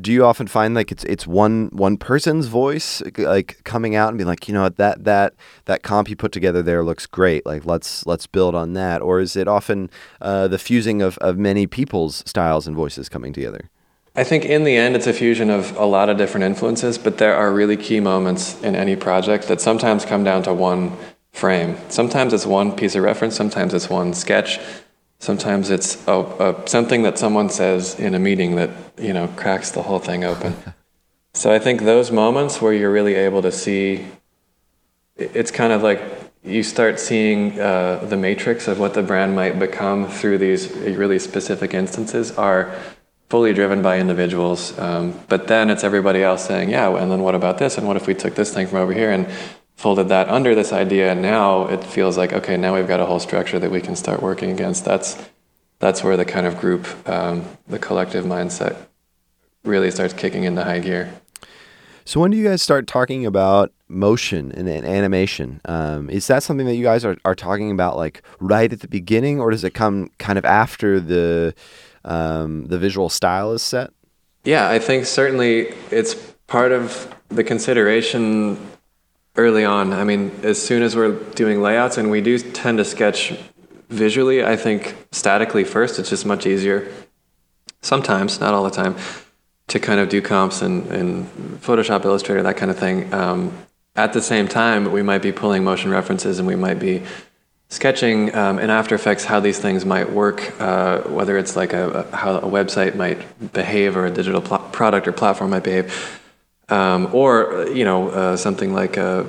do 0.00 0.12
you 0.12 0.24
often 0.24 0.46
find 0.46 0.74
like 0.74 0.92
it's 0.92 1.02
it's 1.04 1.26
one 1.26 1.70
one 1.72 1.96
person's 1.96 2.46
voice 2.46 3.02
like 3.18 3.60
coming 3.64 3.96
out 3.96 4.10
and 4.10 4.18
being 4.18 4.28
like, 4.28 4.46
you 4.46 4.54
know, 4.54 4.68
that 4.68 5.02
that 5.04 5.34
that 5.64 5.82
comp 5.82 6.08
you 6.08 6.14
put 6.14 6.30
together 6.30 6.62
there 6.62 6.84
looks 6.84 7.04
great. 7.04 7.44
Like, 7.46 7.66
let's 7.66 8.06
let's 8.06 8.28
build 8.28 8.54
on 8.54 8.74
that. 8.74 9.02
Or 9.02 9.18
is 9.18 9.34
it 9.34 9.48
often 9.48 9.90
uh, 10.20 10.46
the 10.46 10.58
fusing 10.58 11.02
of, 11.02 11.18
of 11.18 11.36
many 11.36 11.66
people's 11.66 12.22
styles 12.24 12.68
and 12.68 12.76
voices 12.76 13.08
coming 13.08 13.32
together? 13.32 13.68
I 14.14 14.24
think 14.24 14.44
in 14.44 14.64
the 14.64 14.76
end, 14.76 14.96
it's 14.96 15.06
a 15.06 15.12
fusion 15.12 15.50
of 15.50 15.76
a 15.76 15.84
lot 15.84 16.08
of 16.08 16.16
different 16.16 16.44
influences, 16.44 16.98
but 16.98 17.18
there 17.18 17.36
are 17.36 17.52
really 17.52 17.76
key 17.76 18.00
moments 18.00 18.60
in 18.62 18.74
any 18.74 18.96
project 18.96 19.46
that 19.46 19.60
sometimes 19.60 20.04
come 20.04 20.24
down 20.24 20.42
to 20.44 20.52
one 20.52 20.96
frame. 21.38 21.76
Sometimes 21.88 22.32
it's 22.32 22.46
one 22.46 22.72
piece 22.72 22.94
of 22.96 23.04
reference, 23.04 23.36
sometimes 23.36 23.72
it's 23.72 23.88
one 23.88 24.12
sketch, 24.12 24.58
sometimes 25.20 25.70
it's 25.70 26.06
a, 26.08 26.12
a, 26.12 26.68
something 26.68 27.02
that 27.02 27.18
someone 27.18 27.48
says 27.48 27.98
in 27.98 28.14
a 28.14 28.18
meeting 28.18 28.56
that 28.56 28.70
you 28.98 29.12
know 29.12 29.28
cracks 29.28 29.70
the 29.70 29.82
whole 29.82 30.00
thing 30.00 30.24
open. 30.24 30.56
so 31.34 31.52
I 31.52 31.58
think 31.58 31.82
those 31.82 32.10
moments 32.10 32.60
where 32.60 32.72
you're 32.72 32.92
really 32.92 33.14
able 33.14 33.42
to 33.42 33.52
see, 33.52 34.06
it's 35.16 35.50
kind 35.50 35.72
of 35.72 35.82
like 35.82 36.02
you 36.42 36.62
start 36.62 36.98
seeing 36.98 37.58
uh, 37.60 38.04
the 38.08 38.16
matrix 38.16 38.68
of 38.68 38.78
what 38.80 38.94
the 38.94 39.02
brand 39.02 39.34
might 39.34 39.58
become 39.58 40.08
through 40.08 40.38
these 40.38 40.70
really 40.72 41.18
specific 41.18 41.74
instances 41.74 42.36
are 42.38 42.74
fully 43.28 43.52
driven 43.52 43.82
by 43.82 43.98
individuals. 43.98 44.78
Um, 44.78 45.18
but 45.28 45.48
then 45.48 45.68
it's 45.68 45.84
everybody 45.84 46.22
else 46.22 46.46
saying, 46.46 46.70
yeah, 46.70 46.88
and 46.96 47.10
then 47.10 47.22
what 47.22 47.34
about 47.34 47.58
this? 47.58 47.76
And 47.76 47.86
what 47.86 47.96
if 47.96 48.06
we 48.06 48.14
took 48.14 48.34
this 48.34 48.54
thing 48.54 48.66
from 48.66 48.78
over 48.78 48.92
here 48.92 49.10
and 49.10 49.28
folded 49.78 50.08
that 50.08 50.28
under 50.28 50.54
this 50.54 50.72
idea? 50.72 51.10
And 51.12 51.22
now 51.22 51.68
it 51.68 51.84
feels 51.84 52.18
like, 52.18 52.32
okay, 52.32 52.56
now 52.56 52.74
we've 52.74 52.88
got 52.88 52.98
a 52.98 53.06
whole 53.06 53.20
structure 53.20 53.60
that 53.60 53.70
we 53.70 53.80
can 53.80 53.94
start 53.94 54.20
working 54.20 54.50
against. 54.50 54.84
That's, 54.84 55.16
that's 55.78 56.02
where 56.02 56.16
the 56.16 56.24
kind 56.24 56.46
of 56.46 56.58
group, 56.58 56.86
um, 57.08 57.44
the 57.68 57.78
collective 57.78 58.24
mindset 58.24 58.76
really 59.62 59.90
starts 59.92 60.12
kicking 60.12 60.42
into 60.42 60.64
high 60.64 60.80
gear. 60.80 61.14
So 62.04 62.20
when 62.20 62.32
do 62.32 62.36
you 62.36 62.44
guys 62.44 62.60
start 62.60 62.88
talking 62.88 63.24
about 63.24 63.72
motion 63.86 64.50
and, 64.52 64.68
and 64.68 64.84
animation? 64.84 65.60
Um, 65.66 66.10
is 66.10 66.26
that 66.26 66.42
something 66.42 66.66
that 66.66 66.74
you 66.74 66.82
guys 66.82 67.04
are, 67.04 67.16
are 67.24 67.36
talking 67.36 67.70
about 67.70 67.96
like 67.96 68.22
right 68.40 68.72
at 68.72 68.80
the 68.80 68.88
beginning, 68.88 69.40
or 69.40 69.50
does 69.50 69.62
it 69.62 69.74
come 69.74 70.10
kind 70.18 70.38
of 70.38 70.44
after 70.44 71.00
the 71.00 71.54
um, 72.04 72.66
the 72.66 72.78
visual 72.78 73.10
style 73.10 73.52
is 73.52 73.62
set? 73.62 73.90
Yeah, 74.44 74.70
I 74.70 74.78
think 74.78 75.04
certainly 75.04 75.74
it's 75.90 76.14
part 76.46 76.72
of 76.72 77.14
the 77.28 77.44
consideration 77.44 78.56
early 79.38 79.64
on. 79.64 79.92
I 79.92 80.04
mean, 80.04 80.32
as 80.42 80.60
soon 80.60 80.82
as 80.82 80.94
we're 80.94 81.12
doing 81.12 81.62
layouts, 81.62 81.96
and 81.96 82.10
we 82.10 82.20
do 82.20 82.38
tend 82.38 82.78
to 82.78 82.84
sketch 82.84 83.32
visually, 83.88 84.44
I 84.44 84.56
think 84.56 84.96
statically 85.12 85.64
first, 85.64 85.98
it's 85.98 86.10
just 86.10 86.26
much 86.26 86.44
easier. 86.44 86.92
Sometimes, 87.80 88.40
not 88.40 88.52
all 88.52 88.64
the 88.64 88.70
time, 88.70 88.96
to 89.68 89.78
kind 89.78 90.00
of 90.00 90.08
do 90.08 90.20
comps 90.20 90.60
and, 90.60 90.86
and 90.88 91.26
Photoshop, 91.60 92.04
Illustrator, 92.04 92.42
that 92.42 92.56
kind 92.56 92.70
of 92.70 92.78
thing. 92.78 93.14
Um, 93.14 93.56
at 93.94 94.12
the 94.12 94.20
same 94.20 94.48
time, 94.48 94.90
we 94.92 95.02
might 95.02 95.22
be 95.22 95.32
pulling 95.32 95.64
motion 95.64 95.90
references 95.90 96.38
and 96.38 96.46
we 96.46 96.56
might 96.56 96.78
be 96.78 97.02
sketching 97.68 98.34
um, 98.34 98.58
in 98.58 98.70
After 98.70 98.94
Effects 98.94 99.24
how 99.24 99.40
these 99.40 99.58
things 99.58 99.84
might 99.84 100.10
work, 100.10 100.58
uh, 100.60 101.02
whether 101.02 101.36
it's 101.36 101.54
like 101.54 101.72
a, 101.72 101.90
a, 101.90 102.16
how 102.16 102.36
a 102.36 102.42
website 102.42 102.96
might 102.96 103.52
behave 103.52 103.96
or 103.96 104.06
a 104.06 104.10
digital 104.10 104.40
pl- 104.40 104.58
product 104.72 105.06
or 105.06 105.12
platform 105.12 105.50
might 105.50 105.64
behave, 105.64 106.20
um, 106.68 107.14
or 107.14 107.68
you 107.72 107.84
know 107.84 108.08
uh, 108.10 108.36
something 108.36 108.72
like 108.72 108.96
a, 108.96 109.26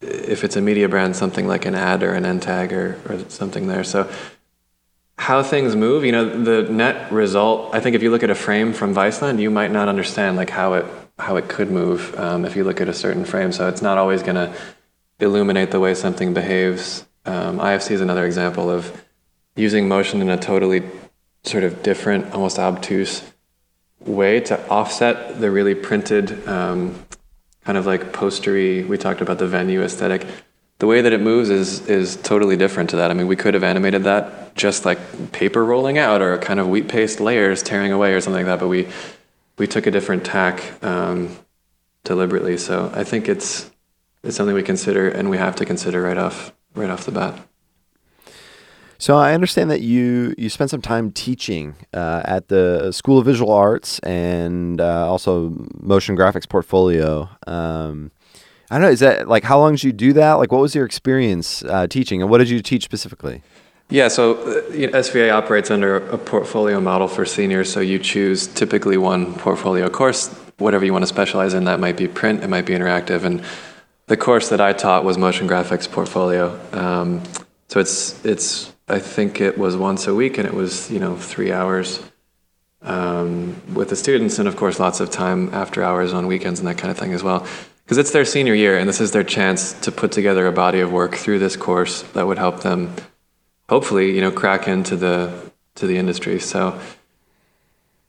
if 0.00 0.44
it's 0.44 0.56
a 0.56 0.60
media 0.60 0.88
brand, 0.88 1.16
something 1.16 1.46
like 1.46 1.64
an 1.64 1.74
ad 1.74 2.02
or 2.02 2.12
an 2.12 2.24
end 2.24 2.42
tag 2.42 2.72
or, 2.72 3.00
or 3.08 3.18
something 3.28 3.66
there. 3.66 3.84
So 3.84 4.10
how 5.16 5.42
things 5.42 5.76
move, 5.76 6.04
you 6.04 6.12
know, 6.12 6.42
the 6.42 6.70
net 6.70 7.12
result. 7.12 7.74
I 7.74 7.80
think 7.80 7.94
if 7.94 8.02
you 8.02 8.10
look 8.10 8.22
at 8.22 8.30
a 8.30 8.34
frame 8.34 8.72
from 8.72 8.94
Viceland, 8.94 9.40
you 9.40 9.50
might 9.50 9.70
not 9.70 9.88
understand 9.88 10.36
like 10.36 10.50
how 10.50 10.74
it 10.74 10.86
how 11.18 11.36
it 11.36 11.48
could 11.48 11.70
move 11.70 12.18
um, 12.18 12.44
if 12.44 12.56
you 12.56 12.64
look 12.64 12.80
at 12.80 12.88
a 12.88 12.94
certain 12.94 13.24
frame. 13.24 13.52
So 13.52 13.68
it's 13.68 13.82
not 13.82 13.98
always 13.98 14.22
going 14.22 14.34
to 14.34 14.52
illuminate 15.20 15.70
the 15.70 15.78
way 15.78 15.94
something 15.94 16.34
behaves 16.34 17.06
um, 17.26 17.58
IFC 17.58 17.92
is 17.92 18.00
another 18.00 18.26
example 18.26 18.70
of 18.70 19.04
using 19.56 19.88
motion 19.88 20.20
in 20.20 20.28
a 20.28 20.36
totally 20.36 20.82
sort 21.44 21.64
of 21.64 21.82
different, 21.82 22.32
almost 22.32 22.58
obtuse 22.58 23.22
way 24.00 24.40
to 24.40 24.68
offset 24.68 25.40
the 25.40 25.50
really 25.50 25.74
printed, 25.74 26.46
um, 26.48 27.04
kind 27.64 27.78
of 27.78 27.86
like 27.86 28.12
postery. 28.12 28.84
We 28.84 28.98
talked 28.98 29.20
about 29.20 29.38
the 29.38 29.46
venue 29.46 29.82
aesthetic. 29.82 30.26
The 30.78 30.86
way 30.86 31.00
that 31.00 31.12
it 31.12 31.20
moves 31.20 31.50
is 31.50 31.86
is 31.88 32.16
totally 32.16 32.56
different 32.56 32.90
to 32.90 32.96
that. 32.96 33.10
I 33.10 33.14
mean, 33.14 33.26
we 33.26 33.36
could 33.36 33.54
have 33.54 33.64
animated 33.64 34.04
that 34.04 34.54
just 34.54 34.84
like 34.84 35.32
paper 35.32 35.64
rolling 35.64 35.98
out 35.98 36.20
or 36.20 36.36
kind 36.38 36.60
of 36.60 36.68
wheat 36.68 36.88
paste 36.88 37.20
layers 37.20 37.62
tearing 37.62 37.92
away 37.92 38.12
or 38.12 38.20
something 38.20 38.44
like 38.44 38.52
that. 38.52 38.60
But 38.60 38.68
we 38.68 38.88
we 39.56 39.66
took 39.66 39.86
a 39.86 39.90
different 39.90 40.24
tack 40.24 40.62
um, 40.82 41.36
deliberately. 42.02 42.58
So 42.58 42.90
I 42.94 43.04
think 43.04 43.28
it's 43.28 43.70
it's 44.22 44.36
something 44.36 44.54
we 44.54 44.62
consider 44.62 45.08
and 45.08 45.30
we 45.30 45.38
have 45.38 45.56
to 45.56 45.64
consider 45.64 46.02
right 46.02 46.18
off 46.18 46.52
right 46.74 46.90
off 46.90 47.04
the 47.04 47.12
bat. 47.12 47.38
So 48.98 49.16
I 49.16 49.34
understand 49.34 49.70
that 49.70 49.80
you 49.80 50.34
you 50.38 50.48
spent 50.48 50.70
some 50.70 50.82
time 50.82 51.10
teaching 51.10 51.74
uh, 51.92 52.22
at 52.24 52.48
the 52.48 52.92
School 52.92 53.18
of 53.18 53.26
Visual 53.26 53.52
Arts 53.52 53.98
and 54.00 54.80
uh, 54.80 55.08
also 55.10 55.54
motion 55.80 56.16
graphics 56.16 56.48
portfolio. 56.48 57.28
Um, 57.46 58.10
I 58.70 58.76
don't 58.76 58.82
know. 58.82 58.90
Is 58.90 59.00
that 59.00 59.28
like 59.28 59.44
how 59.44 59.58
long 59.58 59.72
did 59.72 59.84
you 59.84 59.92
do 59.92 60.12
that? 60.14 60.34
Like, 60.34 60.52
what 60.52 60.60
was 60.60 60.74
your 60.74 60.86
experience 60.86 61.62
uh, 61.64 61.86
teaching, 61.86 62.22
and 62.22 62.30
what 62.30 62.38
did 62.38 62.48
you 62.48 62.62
teach 62.62 62.84
specifically? 62.84 63.42
Yeah, 63.90 64.08
so 64.08 64.34
uh, 64.34 64.72
you 64.72 64.86
know, 64.86 64.98
SVA 64.98 65.32
operates 65.32 65.70
under 65.70 65.96
a 65.96 66.18
portfolio 66.18 66.80
model 66.80 67.06
for 67.08 67.26
seniors. 67.26 67.70
So 67.70 67.80
you 67.80 67.98
choose 67.98 68.46
typically 68.46 68.96
one 68.96 69.34
portfolio 69.34 69.88
course, 69.90 70.28
whatever 70.58 70.84
you 70.84 70.92
want 70.92 71.02
to 71.02 71.08
specialize 71.08 71.52
in. 71.54 71.64
That 71.64 71.80
might 71.80 71.96
be 71.96 72.08
print, 72.08 72.42
it 72.42 72.48
might 72.48 72.64
be 72.64 72.72
interactive, 72.72 73.24
and 73.24 73.44
the 74.06 74.16
course 74.16 74.48
that 74.48 74.60
I 74.60 74.72
taught 74.72 75.04
was 75.04 75.18
motion 75.18 75.48
graphics 75.48 75.90
portfolio. 75.90 76.58
Um, 76.72 77.22
so 77.68 77.80
it's 77.80 78.24
it's 78.24 78.73
I 78.88 78.98
think 78.98 79.40
it 79.40 79.56
was 79.56 79.76
once 79.76 80.06
a 80.06 80.14
week 80.14 80.38
and 80.38 80.46
it 80.46 80.54
was 80.54 80.90
you 80.90 80.98
know 80.98 81.16
three 81.16 81.52
hours 81.52 82.02
um, 82.82 83.60
with 83.72 83.88
the 83.88 83.96
students 83.96 84.38
and 84.38 84.46
of 84.46 84.56
course 84.56 84.78
lots 84.78 85.00
of 85.00 85.10
time 85.10 85.52
after 85.54 85.82
hours 85.82 86.12
on 86.12 86.26
weekends 86.26 86.60
and 86.60 86.68
that 86.68 86.78
kind 86.78 86.90
of 86.90 86.98
thing 86.98 87.14
as 87.14 87.22
well 87.22 87.46
because 87.84 87.98
it's 87.98 88.10
their 88.10 88.24
senior 88.24 88.54
year 88.54 88.76
and 88.78 88.88
this 88.88 89.00
is 89.00 89.12
their 89.12 89.24
chance 89.24 89.72
to 89.80 89.90
put 89.90 90.12
together 90.12 90.46
a 90.46 90.52
body 90.52 90.80
of 90.80 90.92
work 90.92 91.14
through 91.14 91.38
this 91.38 91.56
course 91.56 92.02
that 92.12 92.26
would 92.26 92.38
help 92.38 92.60
them 92.60 92.94
hopefully 93.68 94.14
you 94.14 94.20
know 94.20 94.30
crack 94.30 94.68
into 94.68 94.96
the 94.96 95.32
to 95.74 95.86
the 95.86 95.96
industry. 95.96 96.38
So 96.38 96.78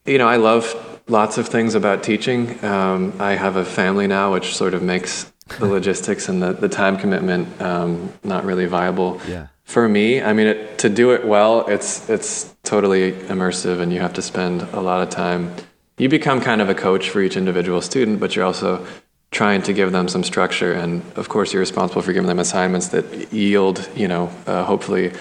you 0.04 0.18
know 0.18 0.28
I 0.28 0.36
love 0.36 1.02
lots 1.08 1.38
of 1.38 1.48
things 1.48 1.74
about 1.74 2.02
teaching. 2.02 2.62
Um, 2.64 3.14
I 3.18 3.32
have 3.32 3.56
a 3.56 3.64
family 3.64 4.06
now, 4.06 4.32
which 4.32 4.56
sort 4.56 4.74
of 4.74 4.82
makes 4.82 5.32
the 5.58 5.66
logistics 5.76 6.28
and 6.28 6.42
the, 6.42 6.52
the 6.52 6.68
time 6.68 6.96
commitment 6.96 7.60
um, 7.60 8.12
not 8.24 8.44
really 8.44 8.66
viable. 8.66 9.20
Yeah. 9.28 9.48
For 9.66 9.88
me, 9.88 10.22
I 10.22 10.32
mean, 10.32 10.46
it, 10.46 10.78
to 10.78 10.88
do 10.88 11.10
it 11.10 11.26
well, 11.26 11.66
it's 11.66 12.08
it's 12.08 12.54
totally 12.62 13.12
immersive, 13.12 13.80
and 13.80 13.92
you 13.92 13.98
have 13.98 14.14
to 14.14 14.22
spend 14.22 14.62
a 14.62 14.80
lot 14.80 15.02
of 15.02 15.10
time. 15.10 15.52
You 15.98 16.08
become 16.08 16.40
kind 16.40 16.60
of 16.62 16.68
a 16.68 16.74
coach 16.74 17.10
for 17.10 17.20
each 17.20 17.36
individual 17.36 17.82
student, 17.82 18.20
but 18.20 18.36
you're 18.36 18.44
also 18.44 18.86
trying 19.32 19.62
to 19.62 19.72
give 19.72 19.90
them 19.90 20.06
some 20.06 20.22
structure, 20.22 20.72
and 20.72 21.02
of 21.16 21.28
course, 21.28 21.52
you're 21.52 21.60
responsible 21.60 22.00
for 22.00 22.12
giving 22.12 22.28
them 22.28 22.38
assignments 22.38 22.88
that 22.88 23.32
yield, 23.32 23.88
you 23.96 24.06
know, 24.06 24.30
uh, 24.46 24.64
hopefully, 24.64 25.12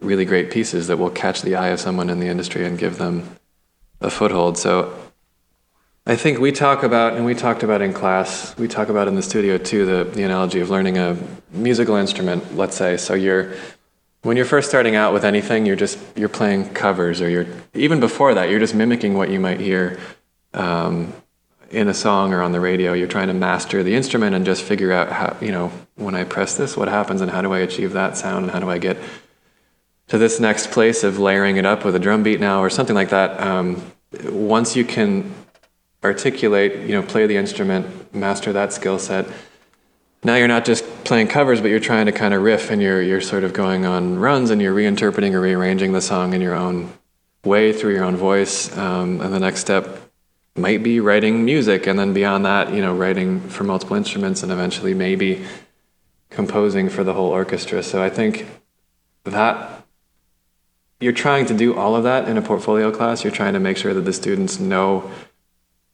really 0.00 0.24
great 0.24 0.50
pieces 0.50 0.88
that 0.88 0.98
will 0.98 1.10
catch 1.10 1.42
the 1.42 1.54
eye 1.54 1.68
of 1.68 1.78
someone 1.78 2.10
in 2.10 2.18
the 2.18 2.26
industry 2.26 2.66
and 2.66 2.76
give 2.76 2.98
them 2.98 3.36
a 4.00 4.10
foothold. 4.10 4.58
So 4.58 4.92
I 6.06 6.16
think 6.16 6.38
we 6.38 6.52
talk 6.52 6.82
about, 6.82 7.14
and 7.14 7.24
we 7.24 7.34
talked 7.34 7.62
about 7.62 7.80
in 7.80 7.94
class, 7.94 8.54
we 8.58 8.68
talk 8.68 8.90
about 8.90 9.08
in 9.08 9.14
the 9.14 9.22
studio 9.22 9.56
too, 9.56 9.86
the, 9.86 10.04
the 10.04 10.22
analogy 10.22 10.60
of 10.60 10.68
learning 10.68 10.98
a 10.98 11.16
musical 11.50 11.96
instrument, 11.96 12.54
let's 12.54 12.76
say. 12.76 12.98
So 12.98 13.14
you're, 13.14 13.54
when 14.20 14.36
you're 14.36 14.44
first 14.44 14.68
starting 14.68 14.96
out 14.96 15.14
with 15.14 15.24
anything, 15.24 15.64
you're 15.64 15.76
just, 15.76 15.98
you're 16.14 16.28
playing 16.28 16.74
covers 16.74 17.22
or 17.22 17.30
you're, 17.30 17.46
even 17.72 18.00
before 18.00 18.34
that, 18.34 18.50
you're 18.50 18.60
just 18.60 18.74
mimicking 18.74 19.14
what 19.14 19.30
you 19.30 19.40
might 19.40 19.60
hear 19.60 19.98
um, 20.52 21.14
in 21.70 21.88
a 21.88 21.94
song 21.94 22.34
or 22.34 22.42
on 22.42 22.52
the 22.52 22.60
radio. 22.60 22.92
You're 22.92 23.08
trying 23.08 23.28
to 23.28 23.34
master 23.34 23.82
the 23.82 23.94
instrument 23.94 24.36
and 24.36 24.44
just 24.44 24.62
figure 24.62 24.92
out 24.92 25.10
how, 25.10 25.34
you 25.40 25.52
know, 25.52 25.72
when 25.94 26.14
I 26.14 26.24
press 26.24 26.54
this, 26.54 26.76
what 26.76 26.88
happens 26.88 27.22
and 27.22 27.30
how 27.30 27.40
do 27.40 27.54
I 27.54 27.60
achieve 27.60 27.94
that 27.94 28.18
sound 28.18 28.44
and 28.44 28.52
how 28.52 28.60
do 28.60 28.68
I 28.68 28.76
get 28.76 28.98
to 30.08 30.18
this 30.18 30.38
next 30.38 30.70
place 30.70 31.02
of 31.02 31.18
layering 31.18 31.56
it 31.56 31.64
up 31.64 31.82
with 31.82 31.94
a 31.94 31.98
drum 31.98 32.22
beat 32.22 32.40
now 32.40 32.60
or 32.60 32.68
something 32.68 32.94
like 32.94 33.08
that. 33.08 33.40
Um, 33.40 33.90
once 34.22 34.76
you 34.76 34.84
can 34.84 35.34
articulate, 36.04 36.86
you 36.86 36.92
know, 36.92 37.02
play 37.02 37.26
the 37.26 37.36
instrument, 37.36 38.14
master 38.14 38.52
that 38.52 38.72
skill 38.72 38.98
set. 38.98 39.26
Now 40.22 40.36
you're 40.36 40.48
not 40.48 40.64
just 40.64 40.84
playing 41.04 41.28
covers, 41.28 41.60
but 41.60 41.68
you're 41.68 41.80
trying 41.80 42.06
to 42.06 42.12
kind 42.12 42.32
of 42.34 42.42
riff 42.42 42.70
and 42.70 42.80
you're 42.80 43.02
you're 43.02 43.20
sort 43.20 43.44
of 43.44 43.52
going 43.52 43.84
on 43.86 44.18
runs 44.18 44.50
and 44.50 44.60
you're 44.62 44.74
reinterpreting 44.74 45.32
or 45.32 45.40
rearranging 45.40 45.92
the 45.92 46.00
song 46.00 46.32
in 46.34 46.40
your 46.40 46.54
own 46.54 46.92
way 47.44 47.72
through 47.72 47.94
your 47.94 48.04
own 48.04 48.16
voice. 48.16 48.74
Um, 48.76 49.20
and 49.20 49.32
the 49.34 49.40
next 49.40 49.60
step 49.60 50.00
might 50.56 50.82
be 50.82 51.00
writing 51.00 51.44
music, 51.44 51.86
and 51.86 51.98
then 51.98 52.12
beyond 52.14 52.46
that, 52.46 52.72
you 52.72 52.80
know, 52.80 52.94
writing 52.94 53.40
for 53.48 53.64
multiple 53.64 53.96
instruments, 53.96 54.42
and 54.42 54.52
eventually 54.52 54.94
maybe 54.94 55.44
composing 56.30 56.88
for 56.88 57.04
the 57.04 57.12
whole 57.12 57.30
orchestra. 57.30 57.82
So 57.82 58.02
I 58.02 58.08
think 58.08 58.46
that 59.24 59.82
you're 61.00 61.12
trying 61.12 61.46
to 61.46 61.54
do 61.54 61.76
all 61.76 61.96
of 61.96 62.04
that 62.04 62.28
in 62.28 62.38
a 62.38 62.42
portfolio 62.42 62.90
class. 62.90 63.24
You're 63.24 63.32
trying 63.32 63.54
to 63.54 63.60
make 63.60 63.76
sure 63.76 63.92
that 63.94 64.02
the 64.02 64.12
students 64.12 64.58
know 64.58 65.10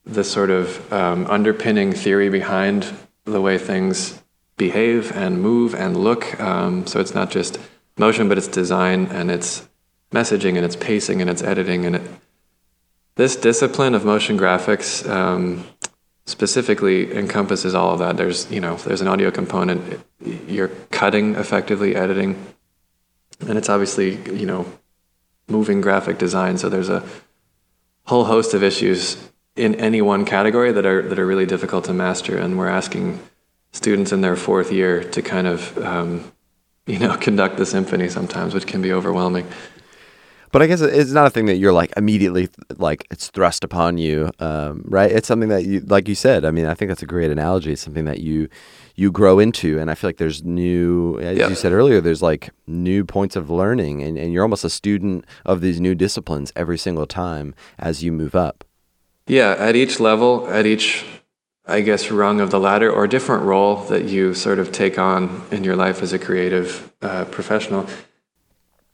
the 0.04 0.24
sort 0.24 0.50
of 0.50 0.92
um, 0.92 1.26
underpinning 1.26 1.92
theory 1.92 2.28
behind 2.28 2.92
the 3.24 3.40
way 3.40 3.58
things 3.58 4.22
behave 4.56 5.12
and 5.16 5.40
move 5.40 5.74
and 5.74 5.96
look. 5.96 6.40
Um, 6.40 6.86
so 6.86 7.00
it's 7.00 7.14
not 7.14 7.30
just 7.30 7.58
motion, 7.96 8.28
but 8.28 8.38
it's 8.38 8.48
design 8.48 9.06
and 9.06 9.30
it's 9.30 9.68
messaging 10.12 10.56
and 10.56 10.64
it's 10.64 10.76
pacing 10.76 11.20
and 11.20 11.30
it's 11.30 11.42
editing 11.42 11.86
and 11.86 11.96
it. 11.96 12.02
This 13.16 13.36
discipline 13.36 13.94
of 13.94 14.04
motion 14.04 14.38
graphics 14.38 15.08
um, 15.08 15.66
specifically 16.26 17.14
encompasses 17.14 17.74
all 17.74 17.92
of 17.92 17.98
that. 17.98 18.16
There's 18.16 18.50
you 18.50 18.60
know 18.60 18.76
there's 18.76 19.00
an 19.00 19.08
audio 19.08 19.30
component. 19.30 20.00
You're 20.46 20.68
cutting 20.90 21.34
effectively, 21.34 21.94
editing, 21.94 22.54
and 23.40 23.58
it's 23.58 23.68
obviously 23.68 24.16
you 24.38 24.46
know 24.46 24.66
moving 25.48 25.80
graphic 25.80 26.18
design. 26.18 26.56
So 26.56 26.68
there's 26.68 26.88
a 26.88 27.04
whole 28.04 28.24
host 28.24 28.54
of 28.54 28.62
issues 28.62 29.16
in 29.60 29.74
any 29.74 30.00
one 30.00 30.24
category 30.24 30.72
that 30.72 30.86
are 30.86 31.02
that 31.02 31.18
are 31.18 31.26
really 31.26 31.46
difficult 31.46 31.84
to 31.84 31.92
master, 31.92 32.36
and 32.36 32.58
we're 32.58 32.68
asking 32.68 33.20
students 33.72 34.10
in 34.10 34.22
their 34.22 34.34
fourth 34.34 34.72
year 34.72 35.04
to 35.04 35.22
kind 35.22 35.46
of 35.46 35.76
um, 35.78 36.32
you 36.86 36.98
know 36.98 37.16
conduct 37.26 37.58
the 37.58 37.66
symphony 37.66 38.08
sometimes, 38.08 38.54
which 38.54 38.66
can 38.66 38.80
be 38.80 38.92
overwhelming. 38.92 39.46
But 40.52 40.62
I 40.62 40.66
guess 40.66 40.80
it's 40.80 41.12
not 41.12 41.28
a 41.28 41.30
thing 41.30 41.46
that 41.46 41.58
you're 41.58 41.72
like 41.72 41.92
immediately 41.96 42.48
like 42.76 43.06
it's 43.10 43.28
thrust 43.28 43.62
upon 43.62 43.98
you, 43.98 44.32
um, 44.40 44.82
right? 44.84 45.12
It's 45.12 45.28
something 45.28 45.48
that 45.50 45.64
you, 45.64 45.78
like 45.80 46.08
you 46.08 46.16
said. 46.16 46.44
I 46.44 46.50
mean, 46.50 46.66
I 46.66 46.74
think 46.74 46.88
that's 46.88 47.04
a 47.04 47.06
great 47.06 47.30
analogy. 47.30 47.72
It's 47.72 47.82
something 47.82 48.06
that 48.06 48.18
you 48.18 48.48
you 48.96 49.12
grow 49.12 49.38
into, 49.38 49.78
and 49.78 49.90
I 49.90 49.94
feel 49.94 50.08
like 50.08 50.16
there's 50.16 50.42
new, 50.42 51.18
as 51.20 51.38
yeah. 51.38 51.48
you 51.48 51.54
said 51.54 51.72
earlier, 51.72 52.00
there's 52.00 52.22
like 52.22 52.50
new 52.66 53.04
points 53.04 53.36
of 53.36 53.48
learning, 53.48 54.02
and, 54.02 54.18
and 54.18 54.32
you're 54.32 54.42
almost 54.42 54.64
a 54.64 54.70
student 54.70 55.24
of 55.44 55.60
these 55.60 55.80
new 55.80 55.94
disciplines 55.94 56.50
every 56.56 56.78
single 56.78 57.06
time 57.06 57.54
as 57.78 58.02
you 58.02 58.10
move 58.10 58.34
up. 58.34 58.64
Yeah, 59.26 59.54
at 59.58 59.76
each 59.76 60.00
level, 60.00 60.48
at 60.48 60.66
each 60.66 61.04
I 61.70 61.82
guess, 61.82 62.10
rung 62.10 62.40
of 62.40 62.50
the 62.50 62.58
ladder 62.58 62.90
or 62.90 63.06
different 63.06 63.44
role 63.44 63.76
that 63.84 64.06
you 64.06 64.34
sort 64.34 64.58
of 64.58 64.72
take 64.72 64.98
on 64.98 65.46
in 65.52 65.62
your 65.62 65.76
life 65.76 66.02
as 66.02 66.12
a 66.12 66.18
creative 66.18 66.92
uh, 67.00 67.26
professional, 67.26 67.86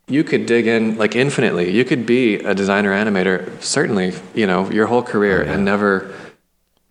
you 0.09 0.23
could 0.23 0.45
dig 0.45 0.67
in 0.67 0.99
like 0.99 1.17
infinitely. 1.17 1.71
You 1.73 1.85
could 1.87 2.05
be 2.05 2.35
a 2.37 2.55
designer 2.55 2.93
animator, 2.93 3.63
certainly, 3.63 4.13
you 4.35 4.47
know, 4.47 4.71
your 4.71 4.87
whole 4.87 5.03
career 5.03 5.43
oh, 5.43 5.47
yeah. 5.47 5.53
and 5.55 5.65
never 5.65 6.15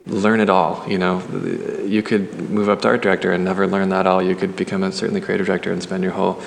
learn 0.07 0.39
it 0.39 0.49
all. 0.49 0.83
You 0.87 0.97
know, 0.97 1.21
you 1.85 2.01
could 2.01 2.49
move 2.49 2.67
up 2.67 2.81
to 2.81 2.87
art 2.87 3.03
director 3.03 3.31
and 3.31 3.45
never 3.45 3.67
learn 3.67 3.89
that 3.89 4.07
all. 4.07 4.23
You 4.23 4.35
could 4.35 4.55
become 4.55 4.81
a 4.81 4.91
certainly 4.91 5.21
creative 5.21 5.45
director 5.45 5.71
and 5.71 5.83
spend 5.83 6.03
your 6.03 6.13
whole 6.13 6.41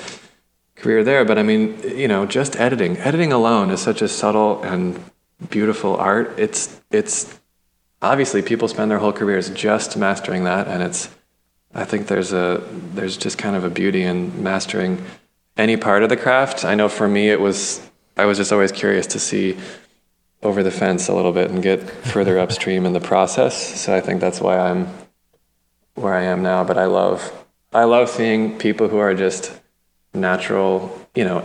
career 0.75 1.03
there. 1.03 1.23
But 1.23 1.37
I 1.37 1.43
mean, 1.43 1.79
you 1.83 2.09
know, 2.09 2.25
just 2.25 2.57
editing, 2.57 2.97
editing 2.97 3.31
alone 3.31 3.71
is 3.71 3.81
such 3.81 4.01
a 4.01 4.07
subtle 4.09 4.61
and 4.63 5.01
beautiful 5.49 5.95
art. 5.95 6.33
It's 6.37 6.79
it's 6.91 7.39
obviously 8.01 8.41
people 8.41 8.67
spend 8.67 8.91
their 8.91 8.99
whole 8.99 9.13
careers 9.13 9.49
just 9.49 9.97
mastering 9.97 10.43
that, 10.45 10.67
and 10.67 10.83
it's. 10.83 11.09
I 11.73 11.85
think 11.85 12.07
there's 12.07 12.33
a 12.33 12.63
there's 12.95 13.15
just 13.15 13.37
kind 13.37 13.55
of 13.55 13.63
a 13.63 13.69
beauty 13.69 14.01
in 14.01 14.41
mastering 14.41 15.05
any 15.55 15.77
part 15.77 16.01
of 16.01 16.09
the 16.09 16.17
craft. 16.17 16.65
I 16.65 16.73
know 16.73 16.89
for 16.89 17.07
me 17.07 17.29
it 17.29 17.39
was 17.39 17.87
I 18.17 18.25
was 18.25 18.37
just 18.37 18.51
always 18.51 18.71
curious 18.71 19.05
to 19.07 19.19
see 19.19 19.57
over 20.41 20.63
the 20.63 20.71
fence 20.71 21.09
a 21.09 21.13
little 21.13 21.31
bit 21.31 21.51
and 21.51 21.61
get 21.61 21.81
further 21.89 22.39
upstream 22.43 22.85
in 22.85 22.93
the 22.93 22.99
process. 22.99 23.79
So 23.79 23.95
I 23.95 24.01
think 24.01 24.19
that's 24.21 24.41
why 24.41 24.57
I'm 24.57 24.87
where 25.95 26.13
I 26.13 26.23
am 26.23 26.41
now. 26.41 26.63
But 26.63 26.77
I 26.77 26.85
love 26.85 27.31
I 27.71 27.83
love 27.83 28.09
seeing 28.09 28.57
people 28.57 28.87
who 28.87 28.97
are 28.97 29.13
just 29.13 29.59
natural, 30.13 31.07
you 31.13 31.23
know, 31.23 31.41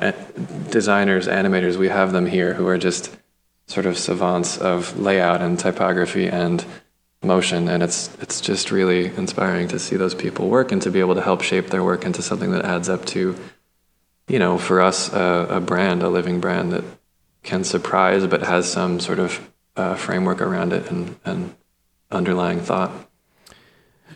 designers, 0.71 1.29
animators. 1.29 1.77
We 1.77 1.89
have 1.89 2.13
them 2.13 2.25
here 2.25 2.55
who 2.55 2.67
are 2.67 2.79
just 2.79 3.15
sort 3.67 3.87
of 3.87 3.97
savants 3.99 4.59
of 4.59 4.99
layout 4.99 5.41
and 5.41 5.59
typography 5.59 6.27
and 6.29 6.65
motion 7.23 7.69
and 7.69 7.83
it's 7.83 8.15
it's 8.21 8.39
just 8.39 8.71
really 8.71 9.07
inspiring 9.07 9.67
to 9.67 9.79
see 9.79 9.97
those 9.97 10.15
people 10.15 10.51
work 10.51 10.71
and 10.71 10.83
to 10.83 10.91
be 10.91 11.01
able 11.01 11.15
to 11.15 11.23
help 11.23 11.41
shape 11.41 11.69
their 11.69 11.83
work 11.83 12.05
into 12.05 12.21
something 12.21 12.51
that 12.51 12.67
adds 12.67 12.87
up 12.91 13.03
to 13.07 13.35
you 14.29 14.39
know 14.39 14.59
for 14.59 14.83
us 14.83 15.11
a, 15.15 15.47
a 15.49 15.61
brand 15.61 16.03
a 16.03 16.09
living 16.11 16.39
brand 16.39 16.71
that 16.71 16.85
can 17.43 17.65
surprise 17.65 18.27
but 18.27 18.43
has 18.43 18.71
some 18.71 19.01
sort 19.01 19.19
of 19.19 19.51
uh, 19.77 19.95
framework 19.95 20.41
around 20.41 20.73
it 20.73 20.91
and, 20.91 21.17
and 21.25 21.55
underlying 22.11 22.61
thought. 22.61 22.91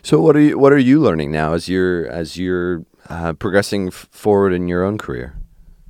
So 0.01 0.21
what 0.21 0.35
are 0.35 0.41
you 0.41 0.57
what 0.57 0.71
are 0.71 0.77
you 0.77 0.99
learning 0.99 1.31
now 1.31 1.53
as 1.53 1.67
you're 1.67 2.07
as 2.07 2.37
you're 2.37 2.85
uh, 3.09 3.33
progressing 3.33 3.87
f- 3.87 4.07
forward 4.11 4.53
in 4.53 4.67
your 4.67 4.83
own 4.83 4.97
career? 4.97 5.35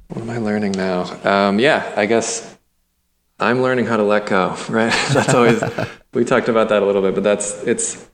What 0.08 0.22
am 0.22 0.30
i 0.32 0.40
learning 0.40 0.72
now? 0.72 1.04
Um, 1.24 1.60
yeah 1.60 1.94
i 1.96 2.08
guess 2.08 2.58
I'm 3.40 3.62
learning 3.62 3.86
how 3.86 3.98
to 3.98 4.04
let 4.04 4.26
go, 4.26 4.56
right? 4.70 4.92
that's 5.12 5.34
always 5.34 5.64
we 6.14 6.26
talked 6.26 6.50
about 6.50 6.70
that 6.70 6.84
a 6.84 6.86
little 6.86 7.02
bit, 7.02 7.16
but 7.16 7.24
that's 7.24 7.64
it's 7.64 8.10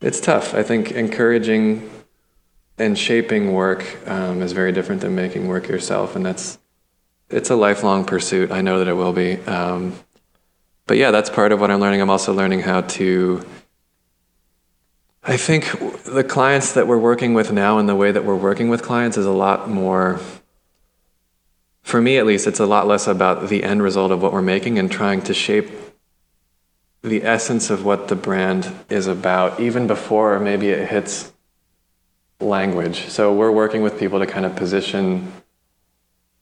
it's 0.00 0.20
tough. 0.20 0.54
I 0.54 0.62
think 0.62 0.92
encouraging 0.92 1.90
and 2.78 2.96
shaping 2.96 3.52
work 3.52 3.84
um, 4.08 4.42
is 4.42 4.52
very 4.52 4.72
different 4.72 5.00
than 5.00 5.14
making 5.14 5.48
work 5.48 5.68
yourself, 5.68 6.16
and 6.16 6.24
that's 6.24 6.58
it's 7.30 7.50
a 7.50 7.56
lifelong 7.56 8.04
pursuit. 8.04 8.50
I 8.50 8.62
know 8.62 8.78
that 8.78 8.88
it 8.88 8.94
will 8.94 9.12
be. 9.12 9.36
Um, 9.40 9.94
but 10.86 10.96
yeah, 10.96 11.10
that's 11.10 11.28
part 11.28 11.52
of 11.52 11.60
what 11.60 11.70
I'm 11.70 11.80
learning. 11.80 12.00
I'm 12.00 12.10
also 12.10 12.32
learning 12.32 12.60
how 12.60 12.82
to. 12.82 13.44
I 15.22 15.36
think 15.36 15.70
the 16.04 16.24
clients 16.24 16.72
that 16.72 16.86
we're 16.86 16.98
working 16.98 17.34
with 17.34 17.52
now 17.52 17.78
and 17.78 17.86
the 17.86 17.94
way 17.94 18.10
that 18.10 18.24
we're 18.24 18.36
working 18.36 18.70
with 18.70 18.82
clients 18.82 19.18
is 19.18 19.26
a 19.26 19.32
lot 19.32 19.68
more 19.68 20.20
for 21.88 22.02
me 22.02 22.18
at 22.18 22.26
least, 22.26 22.46
it's 22.46 22.60
a 22.60 22.66
lot 22.66 22.86
less 22.86 23.06
about 23.06 23.48
the 23.48 23.64
end 23.64 23.82
result 23.82 24.12
of 24.12 24.20
what 24.20 24.30
we're 24.30 24.42
making 24.42 24.78
and 24.78 24.92
trying 24.92 25.22
to 25.22 25.32
shape 25.32 25.70
the 27.00 27.24
essence 27.24 27.70
of 27.70 27.82
what 27.82 28.08
the 28.08 28.14
brand 28.14 28.70
is 28.90 29.06
about, 29.06 29.58
even 29.58 29.86
before 29.86 30.38
maybe 30.38 30.68
it 30.68 30.86
hits 30.90 31.32
language. 32.40 33.08
So 33.08 33.32
we're 33.32 33.50
working 33.50 33.80
with 33.80 33.98
people 33.98 34.18
to 34.18 34.26
kind 34.26 34.44
of 34.44 34.54
position 34.54 35.32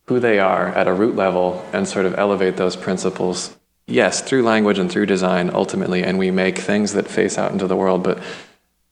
who 0.09 0.19
they 0.19 0.41
are 0.41 0.67
at 0.67 0.89
a 0.89 0.93
root 0.93 1.15
level 1.15 1.65
and 1.73 1.87
sort 1.87 2.07
of 2.07 2.19
elevate 2.19 2.57
those 2.57 2.75
principles. 2.75 3.57
Yes, 3.87 4.23
through 4.23 4.43
language 4.43 4.81
and 4.81 4.91
through 4.91 5.07
design 5.07 5.53
ultimately, 5.55 6.03
and 6.03 6.19
we 6.19 6.33
make 6.33 6.59
things 6.59 6.93
that 6.95 7.07
face 7.07 7.39
out 7.39 7.53
into 7.53 7.69
the 7.69 7.77
world, 7.77 8.03
but 8.03 8.21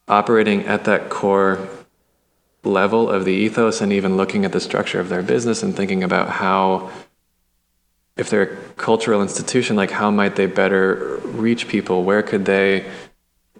operating 0.06 0.66
at 0.66 0.84
that 0.84 1.10
core 1.10 1.68
level 2.64 3.10
of 3.10 3.24
the 3.24 3.32
ethos 3.32 3.80
and 3.80 3.92
even 3.92 4.16
looking 4.16 4.44
at 4.44 4.52
the 4.52 4.60
structure 4.60 5.00
of 5.00 5.08
their 5.08 5.22
business 5.22 5.62
and 5.62 5.76
thinking 5.76 6.02
about 6.02 6.28
how 6.28 6.90
if 8.16 8.30
they're 8.30 8.42
a 8.42 8.56
cultural 8.76 9.22
institution 9.22 9.76
like 9.76 9.90
how 9.90 10.10
might 10.10 10.36
they 10.36 10.46
better 10.46 11.20
reach 11.24 11.68
people? 11.68 12.04
Where 12.04 12.22
could 12.22 12.44
they 12.44 12.90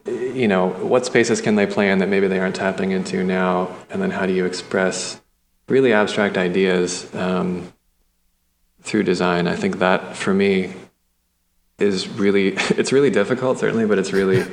you 0.07 0.49
know 0.49 0.69
what 0.69 1.07
spaces 1.07 1.41
can 1.41 1.55
they 1.55 1.67
play 1.67 1.91
in 1.91 1.99
that 1.99 2.09
maybe 2.09 2.29
they 2.29 2.39
aren't 2.39 2.57
tapping 2.57 2.91
into 2.93 3.25
now? 3.25 3.75
And 3.91 4.01
then 4.01 4.11
how 4.11 4.27
do 4.27 4.33
you 4.33 4.45
express 4.45 5.21
really 5.69 5.93
abstract 5.93 6.37
ideas 6.37 7.13
um, 7.15 7.73
through 8.83 9.03
design? 9.05 9.47
I 9.47 9.57
think 9.57 9.79
that 9.79 10.17
for 10.17 10.35
me 10.35 10.75
is 11.79 12.09
really 12.09 12.49
it's 12.71 12.93
really 12.93 13.11
difficult 13.11 13.59
certainly 13.59 13.87
but 13.87 13.99
it's 13.99 14.13
really 14.13 14.45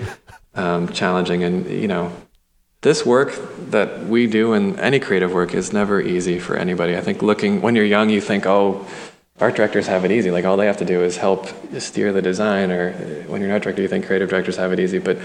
um, 0.56 0.88
challenging 0.89 1.43
and 1.43 1.70
you 1.70 1.88
know 1.88 2.12
this 2.82 3.05
work 3.05 3.39
that 3.69 4.05
we 4.05 4.27
do 4.27 4.53
and 4.53 4.79
any 4.79 4.99
creative 4.99 5.32
work 5.32 5.53
is 5.53 5.71
never 5.71 6.01
easy 6.01 6.39
for 6.39 6.55
anybody. 6.55 6.97
I 6.97 7.01
think 7.01 7.21
looking 7.21 7.61
when 7.61 7.75
you're 7.75 7.86
young, 7.86 8.09
you 8.09 8.19
think, 8.19 8.45
oh, 8.45 8.86
art 9.39 9.55
directors 9.55 9.88
have 9.88 10.03
it 10.03 10.11
easy. 10.11 10.32
Like 10.32 10.45
all 10.45 10.57
they 10.57 10.65
have 10.65 10.77
to 10.77 10.86
do 10.86 11.03
is 11.03 11.17
help 11.17 11.47
steer 11.79 12.11
the 12.11 12.21
design. 12.21 12.71
Or 12.71 12.89
uh, 12.89 13.29
when 13.29 13.41
you're 13.41 13.49
an 13.49 13.53
art 13.53 13.63
director, 13.63 13.84
you 13.84 13.88
think 13.88 14.07
creative 14.07 14.29
directors 14.29 14.57
have 14.57 14.71
it 14.73 14.79
easy. 14.79 14.97
But 14.97 15.19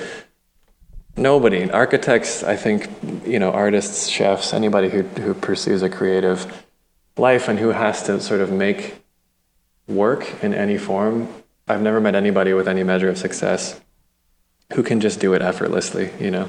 nobody, 1.16 1.70
architects, 1.70 2.42
I 2.42 2.56
think, 2.56 2.90
you 3.26 3.38
know, 3.38 3.50
artists, 3.52 4.08
chefs, 4.08 4.52
anybody 4.52 4.90
who 4.90 5.02
who 5.02 5.32
pursues 5.32 5.82
a 5.82 5.88
creative 5.88 6.64
life 7.16 7.48
and 7.48 7.58
who 7.58 7.70
has 7.70 8.02
to 8.02 8.20
sort 8.20 8.42
of 8.42 8.52
make 8.52 8.96
work 9.88 10.42
in 10.44 10.52
any 10.52 10.76
form. 10.76 11.28
I've 11.68 11.80
never 11.80 12.00
met 12.00 12.14
anybody 12.14 12.52
with 12.52 12.68
any 12.68 12.82
measure 12.82 13.08
of 13.08 13.16
success 13.16 13.80
who 14.74 14.82
can 14.82 15.00
just 15.00 15.20
do 15.20 15.32
it 15.32 15.40
effortlessly. 15.40 16.10
You 16.20 16.30
know. 16.30 16.48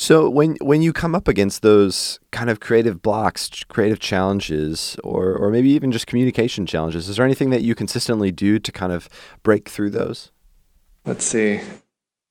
So 0.00 0.30
when 0.30 0.56
when 0.62 0.80
you 0.80 0.92
come 0.92 1.16
up 1.16 1.26
against 1.26 1.62
those 1.62 2.20
kind 2.30 2.50
of 2.50 2.60
creative 2.60 3.02
blocks, 3.02 3.50
creative 3.64 3.98
challenges, 3.98 4.96
or 5.02 5.34
or 5.34 5.50
maybe 5.50 5.70
even 5.70 5.90
just 5.90 6.06
communication 6.06 6.66
challenges, 6.66 7.08
is 7.08 7.16
there 7.16 7.24
anything 7.24 7.50
that 7.50 7.62
you 7.62 7.74
consistently 7.74 8.30
do 8.30 8.60
to 8.60 8.70
kind 8.70 8.92
of 8.92 9.08
break 9.42 9.68
through 9.68 9.90
those? 9.90 10.30
Let's 11.04 11.24
see. 11.24 11.60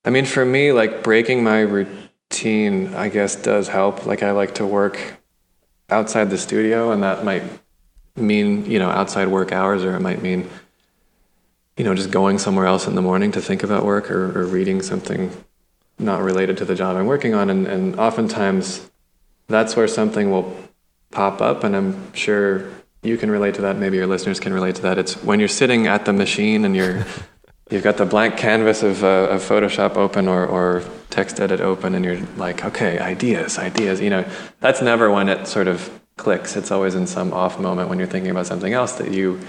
I 0.02 0.08
mean, 0.08 0.24
for 0.24 0.46
me, 0.46 0.72
like 0.72 1.02
breaking 1.02 1.44
my 1.44 1.60
routine, 1.60 2.94
I 2.94 3.10
guess 3.10 3.36
does 3.36 3.68
help. 3.68 4.06
Like 4.06 4.22
I 4.22 4.30
like 4.30 4.54
to 4.54 4.66
work 4.66 4.98
outside 5.90 6.30
the 6.30 6.38
studio, 6.38 6.90
and 6.90 7.02
that 7.02 7.22
might 7.22 7.42
mean 8.16 8.64
you 8.64 8.78
know 8.78 8.88
outside 8.88 9.28
work 9.28 9.52
hours, 9.52 9.84
or 9.84 9.94
it 9.94 10.00
might 10.00 10.22
mean 10.22 10.48
you 11.76 11.84
know 11.84 11.94
just 11.94 12.10
going 12.10 12.38
somewhere 12.38 12.64
else 12.64 12.86
in 12.86 12.94
the 12.94 13.02
morning 13.02 13.30
to 13.32 13.42
think 13.42 13.62
about 13.62 13.84
work 13.84 14.10
or, 14.10 14.40
or 14.40 14.46
reading 14.46 14.80
something 14.80 15.30
not 15.98 16.22
related 16.22 16.56
to 16.58 16.64
the 16.64 16.74
job 16.74 16.96
I'm 16.96 17.06
working 17.06 17.34
on. 17.34 17.50
And, 17.50 17.66
and 17.66 17.98
oftentimes 17.98 18.88
that's 19.48 19.76
where 19.76 19.88
something 19.88 20.30
will 20.30 20.56
pop 21.10 21.40
up. 21.40 21.64
And 21.64 21.74
I'm 21.74 22.12
sure 22.14 22.68
you 23.02 23.16
can 23.16 23.30
relate 23.30 23.54
to 23.54 23.62
that. 23.62 23.76
Maybe 23.76 23.96
your 23.96 24.06
listeners 24.06 24.40
can 24.40 24.52
relate 24.52 24.76
to 24.76 24.82
that. 24.82 24.98
It's 24.98 25.22
when 25.22 25.38
you're 25.38 25.48
sitting 25.48 25.86
at 25.86 26.04
the 26.04 26.12
machine 26.12 26.64
and 26.64 26.76
you're, 26.76 27.04
you've 27.70 27.82
got 27.82 27.96
the 27.96 28.06
blank 28.06 28.36
canvas 28.36 28.82
of, 28.82 29.02
uh, 29.02 29.28
of 29.30 29.42
Photoshop 29.42 29.96
open 29.96 30.28
or, 30.28 30.46
or 30.46 30.84
text 31.10 31.40
edit 31.40 31.60
open 31.60 31.94
and 31.94 32.04
you're 32.04 32.20
like, 32.36 32.64
okay, 32.64 32.98
ideas, 32.98 33.58
ideas, 33.58 34.00
you 34.00 34.10
know, 34.10 34.24
that's 34.60 34.82
never 34.82 35.10
when 35.10 35.28
it 35.28 35.46
sort 35.46 35.68
of 35.68 35.90
clicks. 36.16 36.56
It's 36.56 36.70
always 36.70 36.94
in 36.94 37.06
some 37.06 37.32
off 37.32 37.58
moment 37.58 37.88
when 37.88 37.98
you're 37.98 38.08
thinking 38.08 38.30
about 38.30 38.46
something 38.46 38.72
else 38.72 38.92
that 38.96 39.12
you, 39.12 39.40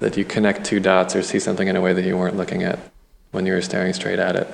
that 0.00 0.16
you 0.16 0.24
connect 0.24 0.64
two 0.64 0.80
dots 0.80 1.16
or 1.16 1.22
see 1.22 1.38
something 1.38 1.68
in 1.68 1.76
a 1.76 1.80
way 1.80 1.92
that 1.92 2.04
you 2.04 2.16
weren't 2.16 2.36
looking 2.36 2.62
at 2.62 2.78
when 3.30 3.46
you 3.46 3.52
were 3.52 3.62
staring 3.62 3.92
straight 3.92 4.18
at 4.18 4.36
it. 4.36 4.48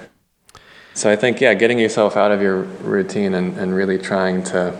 So 1.00 1.10
I 1.10 1.16
think, 1.16 1.40
yeah, 1.40 1.54
getting 1.54 1.78
yourself 1.78 2.14
out 2.14 2.30
of 2.30 2.42
your 2.42 2.58
routine 2.58 3.32
and, 3.32 3.56
and 3.56 3.74
really 3.74 3.96
trying 3.96 4.42
to 4.52 4.78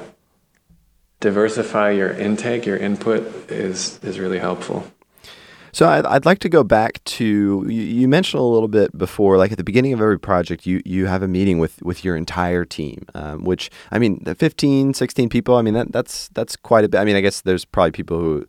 diversify 1.18 1.92
your 1.92 2.10
intake, 2.10 2.66
your 2.66 2.76
input 2.76 3.50
is 3.50 3.98
is 4.02 4.18
really 4.18 4.38
helpful. 4.38 4.84
So 5.72 5.88
I'd, 5.88 6.04
I'd 6.04 6.26
like 6.26 6.40
to 6.40 6.50
go 6.50 6.62
back 6.62 7.02
to 7.04 7.64
you, 7.66 8.06
mentioned 8.06 8.38
a 8.38 8.44
little 8.44 8.68
bit 8.68 8.98
before, 8.98 9.38
like 9.38 9.50
at 9.50 9.56
the 9.56 9.64
beginning 9.64 9.94
of 9.94 10.02
every 10.02 10.20
project, 10.20 10.66
you 10.66 10.82
you 10.84 11.06
have 11.06 11.22
a 11.22 11.28
meeting 11.28 11.58
with 11.58 11.80
with 11.80 12.04
your 12.04 12.16
entire 12.16 12.66
team, 12.66 13.06
um, 13.14 13.44
which 13.44 13.70
I 13.90 13.98
mean, 13.98 14.22
15, 14.22 14.92
16 14.92 15.30
people. 15.30 15.56
I 15.56 15.62
mean 15.62 15.72
that 15.72 15.90
that's 15.90 16.28
that's 16.34 16.54
quite 16.54 16.84
a 16.84 16.88
bit. 16.90 16.98
I 16.98 17.06
mean, 17.06 17.16
I 17.16 17.22
guess 17.22 17.40
there's 17.40 17.64
probably 17.64 17.92
people 17.92 18.18
who 18.18 18.46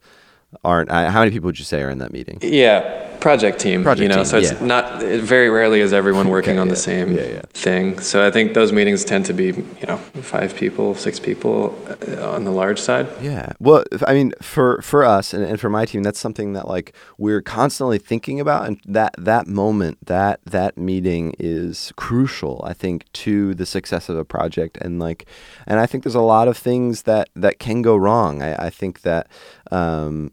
aren't? 0.64 0.92
How 0.92 1.20
many 1.20 1.32
people 1.32 1.48
would 1.48 1.60
you 1.60 1.66
say 1.66 1.82
are 1.82 1.90
in 1.90 2.00
that 2.00 2.12
meeting? 2.12 2.40
Yeah, 2.42 3.08
project 3.20 3.60
team. 3.60 3.84
Project 3.84 4.02
you 4.04 4.10
know, 4.10 4.16
team, 4.16 4.26
so 4.26 4.38
it's 4.38 4.52
yeah. 4.52 4.66
not 4.66 5.02
very 5.02 5.50
rarely 5.50 5.80
is 5.80 5.94
everyone 5.94 6.28
working 6.30 6.54
Okay, 6.54 6.60
on 6.60 6.68
the 6.68 6.74
yeah. 6.76 6.80
same 6.80 7.16
Yeah, 7.16 7.26
yeah. 7.26 7.42
thing. 7.54 8.00
So 8.00 8.26
I 8.26 8.32
think 8.32 8.54
those 8.54 8.72
meetings 8.72 9.06
tend 9.06 9.26
to 9.28 9.34
be 9.34 9.46
you 9.48 9.88
know 9.88 9.98
five 9.98 10.56
people, 10.56 10.96
six 10.96 11.20
people 11.20 11.78
uh, 12.08 12.32
on 12.32 12.44
the 12.44 12.52
large 12.52 12.80
side. 12.80 13.08
Yeah. 13.22 13.54
Well, 13.60 13.84
I 14.06 14.14
mean, 14.14 14.34
for 14.42 14.82
for 14.82 15.04
us 15.04 15.34
and, 15.34 15.44
and 15.44 15.60
for 15.60 15.70
my 15.70 15.86
team, 15.86 16.04
that's 16.04 16.20
something 16.20 16.54
that 16.54 16.68
like 16.68 16.94
we're 17.18 17.42
constantly 17.42 17.98
thinking 18.00 18.40
about, 18.40 18.68
and 18.68 18.80
that 18.86 19.16
that 19.18 19.48
moment, 19.48 20.06
that 20.08 20.42
that 20.46 20.78
meeting 20.78 21.34
is 21.40 21.94
crucial. 21.96 22.62
I 22.66 22.74
think 22.74 23.12
to 23.14 23.54
the 23.54 23.66
success 23.66 24.10
of 24.10 24.18
a 24.18 24.26
project, 24.26 24.78
and 24.82 25.00
like, 25.00 25.26
and 25.68 25.80
I 25.80 25.86
think 25.86 26.04
there's 26.04 26.16
a 26.16 26.22
lot 26.22 26.48
of 26.48 26.58
things 26.58 27.04
that 27.04 27.30
that 27.36 27.60
can 27.60 27.82
go 27.82 27.96
wrong. 27.96 28.42
I, 28.42 28.66
I 28.68 28.70
think 28.70 29.02
that. 29.02 29.28
Um, 29.72 30.32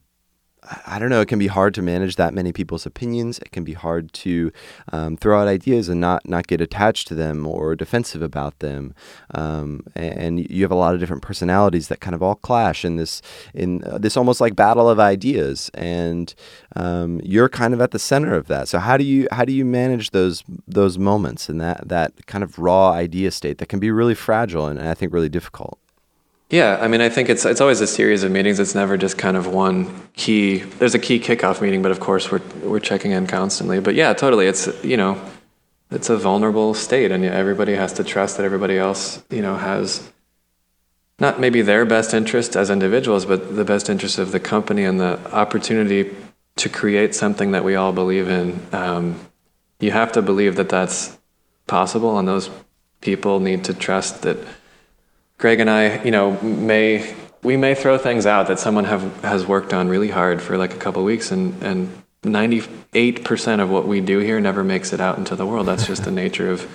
I- 0.86 0.98
don't 0.98 1.10
know. 1.10 1.20
It 1.20 1.28
can 1.28 1.38
be 1.38 1.46
hard 1.46 1.74
to 1.74 1.82
manage 1.82 2.16
that 2.16 2.34
many 2.34 2.52
people's 2.52 2.84
opinions. 2.84 3.38
It 3.38 3.52
can 3.52 3.64
be 3.64 3.74
hard 3.74 4.12
to 4.14 4.52
um, 4.92 5.16
throw 5.16 5.40
out 5.40 5.48
ideas 5.48 5.88
and 5.88 6.00
not 6.00 6.28
not 6.28 6.46
get 6.46 6.60
attached 6.60 7.08
to 7.08 7.14
them 7.14 7.46
or 7.46 7.76
defensive 7.76 8.22
about 8.22 8.58
them. 8.58 8.94
Um, 9.34 9.84
and 9.94 10.48
you 10.50 10.62
have 10.64 10.70
a 10.70 10.76
lot 10.76 10.94
of 10.94 11.00
different 11.00 11.22
personalities 11.22 11.88
that 11.88 12.00
kind 12.00 12.14
of 12.14 12.22
all 12.22 12.34
clash 12.34 12.84
in 12.84 12.96
this 12.96 13.22
in 13.54 13.82
uh, 13.84 13.98
this 13.98 14.16
almost 14.16 14.40
like 14.40 14.56
battle 14.56 14.88
of 14.88 14.98
ideas. 15.00 15.70
And 15.74 16.34
um, 16.76 17.20
you're 17.24 17.48
kind 17.48 17.74
of 17.74 17.80
at 17.80 17.92
the 17.92 17.98
center 17.98 18.34
of 18.34 18.48
that. 18.48 18.68
So 18.68 18.78
how 18.78 18.96
do 18.96 19.04
you 19.04 19.28
how 19.30 19.44
do 19.44 19.52
you 19.52 19.64
manage 19.64 20.10
those 20.10 20.44
those 20.66 20.98
moments 20.98 21.48
and 21.48 21.60
that 21.60 21.88
that 21.88 22.26
kind 22.26 22.44
of 22.44 22.58
raw 22.58 22.90
idea 22.90 23.30
state 23.30 23.58
that 23.58 23.68
can 23.68 23.80
be 23.80 23.90
really 23.90 24.14
fragile 24.14 24.66
and 24.66 24.80
I 24.80 24.94
think 24.94 25.12
really 25.12 25.28
difficult. 25.28 25.78
Yeah, 26.50 26.78
I 26.80 26.88
mean, 26.88 27.02
I 27.02 27.10
think 27.10 27.28
it's 27.28 27.44
it's 27.44 27.60
always 27.60 27.82
a 27.82 27.86
series 27.86 28.22
of 28.22 28.32
meetings. 28.32 28.58
It's 28.58 28.74
never 28.74 28.96
just 28.96 29.18
kind 29.18 29.36
of 29.36 29.46
one 29.46 30.08
key. 30.14 30.58
There's 30.58 30.94
a 30.94 30.98
key 30.98 31.20
kickoff 31.20 31.60
meeting, 31.60 31.82
but 31.82 31.90
of 31.90 32.00
course 32.00 32.32
we're 32.32 32.40
we're 32.62 32.80
checking 32.80 33.10
in 33.12 33.26
constantly. 33.26 33.80
But 33.80 33.94
yeah, 33.94 34.14
totally. 34.14 34.46
It's 34.46 34.66
you 34.82 34.96
know, 34.96 35.20
it's 35.90 36.08
a 36.08 36.16
vulnerable 36.16 36.72
state, 36.72 37.12
and 37.12 37.22
everybody 37.22 37.74
has 37.74 37.92
to 37.94 38.04
trust 38.04 38.38
that 38.38 38.44
everybody 38.44 38.78
else 38.78 39.22
you 39.28 39.42
know 39.42 39.56
has 39.56 40.10
not 41.18 41.38
maybe 41.38 41.60
their 41.60 41.84
best 41.84 42.14
interest 42.14 42.56
as 42.56 42.70
individuals, 42.70 43.26
but 43.26 43.54
the 43.54 43.64
best 43.64 43.90
interest 43.90 44.18
of 44.18 44.32
the 44.32 44.40
company 44.40 44.84
and 44.84 44.98
the 44.98 45.18
opportunity 45.34 46.16
to 46.56 46.68
create 46.70 47.14
something 47.14 47.50
that 47.50 47.62
we 47.62 47.74
all 47.74 47.92
believe 47.92 48.28
in. 48.28 48.58
Um, 48.72 49.20
you 49.80 49.90
have 49.90 50.12
to 50.12 50.22
believe 50.22 50.56
that 50.56 50.70
that's 50.70 51.18
possible, 51.66 52.18
and 52.18 52.26
those 52.26 52.48
people 53.02 53.38
need 53.38 53.64
to 53.64 53.74
trust 53.74 54.22
that. 54.22 54.38
Greg 55.38 55.60
and 55.60 55.70
I, 55.70 56.02
you 56.02 56.10
know, 56.10 56.32
may 56.42 57.14
we 57.42 57.56
may 57.56 57.74
throw 57.74 57.96
things 57.96 58.26
out 58.26 58.48
that 58.48 58.58
someone 58.58 58.84
have 58.84 59.22
has 59.22 59.46
worked 59.46 59.72
on 59.72 59.88
really 59.88 60.10
hard 60.10 60.42
for 60.42 60.58
like 60.58 60.74
a 60.74 60.76
couple 60.76 61.00
of 61.00 61.06
weeks, 61.06 61.30
and 61.30 61.62
and 61.62 62.02
ninety 62.24 62.62
eight 62.92 63.24
percent 63.24 63.62
of 63.62 63.70
what 63.70 63.86
we 63.86 64.00
do 64.00 64.18
here 64.18 64.40
never 64.40 64.64
makes 64.64 64.92
it 64.92 65.00
out 65.00 65.16
into 65.16 65.36
the 65.36 65.46
world. 65.46 65.66
That's 65.66 65.86
just 65.86 66.04
the 66.04 66.10
nature 66.24 66.50
of 66.50 66.66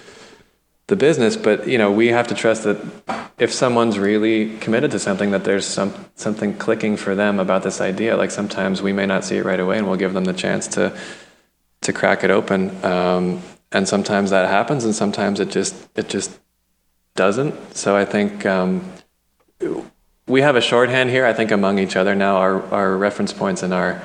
the 0.88 0.96
business. 0.96 1.36
But 1.36 1.68
you 1.68 1.78
know, 1.78 1.92
we 1.92 2.08
have 2.08 2.28
to 2.30 2.36
trust 2.36 2.64
that 2.64 2.80
if 3.38 3.52
someone's 3.52 4.00
really 4.00 4.58
committed 4.60 4.92
to 4.92 5.00
something, 5.00 5.32
that 5.32 5.44
there's 5.44 5.66
some 5.66 5.94
something 6.16 6.56
clicking 6.58 6.96
for 6.96 7.16
them 7.16 7.40
about 7.40 7.64
this 7.64 7.82
idea. 7.82 8.16
Like 8.16 8.32
sometimes 8.32 8.82
we 8.82 8.94
may 8.94 9.06
not 9.06 9.26
see 9.26 9.38
it 9.38 9.46
right 9.46 9.60
away, 9.60 9.78
and 9.78 9.88
we'll 9.88 9.98
give 9.98 10.14
them 10.14 10.24
the 10.24 10.34
chance 10.34 10.68
to 10.70 10.98
to 11.82 11.92
crack 11.92 12.24
it 12.24 12.32
open. 12.32 12.84
Um, 12.86 13.42
and 13.74 13.90
sometimes 13.90 14.30
that 14.30 14.48
happens, 14.48 14.86
and 14.86 14.96
sometimes 14.96 15.42
it 15.42 15.50
just 15.50 15.76
it 15.98 16.08
just 16.08 16.40
doesn't. 17.16 17.76
So 17.76 17.96
I 17.96 18.06
think 18.06 18.46
um, 18.46 18.92
we 20.28 20.42
have 20.42 20.56
a 20.56 20.62
shorthand 20.62 21.10
here. 21.10 21.26
I 21.26 21.34
think 21.34 21.52
among 21.52 21.80
each 21.80 21.96
other 21.96 22.16
now, 22.16 22.38
our 22.38 22.62
our 22.74 22.98
reference 22.98 23.34
points 23.34 23.64
and 23.64 23.74
our 23.74 24.02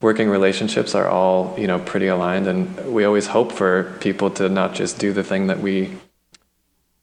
working 0.00 0.28
relationships 0.28 0.94
are 0.94 1.08
all 1.08 1.54
you 1.58 1.66
know 1.66 1.78
pretty 1.78 2.06
aligned, 2.06 2.46
and 2.46 2.92
we 2.92 3.04
always 3.04 3.28
hope 3.28 3.52
for 3.52 3.96
people 4.00 4.30
to 4.32 4.48
not 4.48 4.74
just 4.74 4.98
do 4.98 5.12
the 5.12 5.24
thing 5.24 5.46
that 5.46 5.60
we 5.60 5.92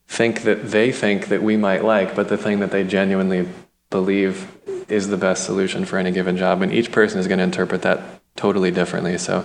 think 0.08 0.44
that 0.44 0.72
they 0.72 0.92
think 0.92 1.28
that 1.28 1.42
we 1.42 1.58
might 1.58 1.84
like, 1.84 2.16
but 2.16 2.30
the 2.30 2.38
thing 2.38 2.60
that 2.60 2.72
they 2.72 2.84
genuinely 2.84 3.48
believe 3.90 4.48
is 4.90 5.08
the 5.08 5.18
best 5.18 5.44
solution 5.44 5.86
for 5.86 5.98
any 5.98 6.12
given 6.12 6.38
job. 6.38 6.62
And 6.62 6.72
each 6.72 6.92
person 6.92 7.20
is 7.20 7.28
going 7.28 7.40
to 7.40 7.44
interpret 7.44 7.82
that 7.82 8.22
totally 8.36 8.70
differently. 8.70 9.18
So 9.18 9.44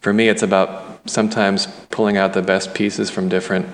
for 0.00 0.12
me, 0.12 0.28
it's 0.28 0.42
about 0.42 1.08
sometimes 1.10 1.66
pulling 1.90 2.16
out 2.16 2.32
the 2.32 2.42
best 2.42 2.74
pieces 2.74 3.10
from 3.10 3.28
different 3.28 3.66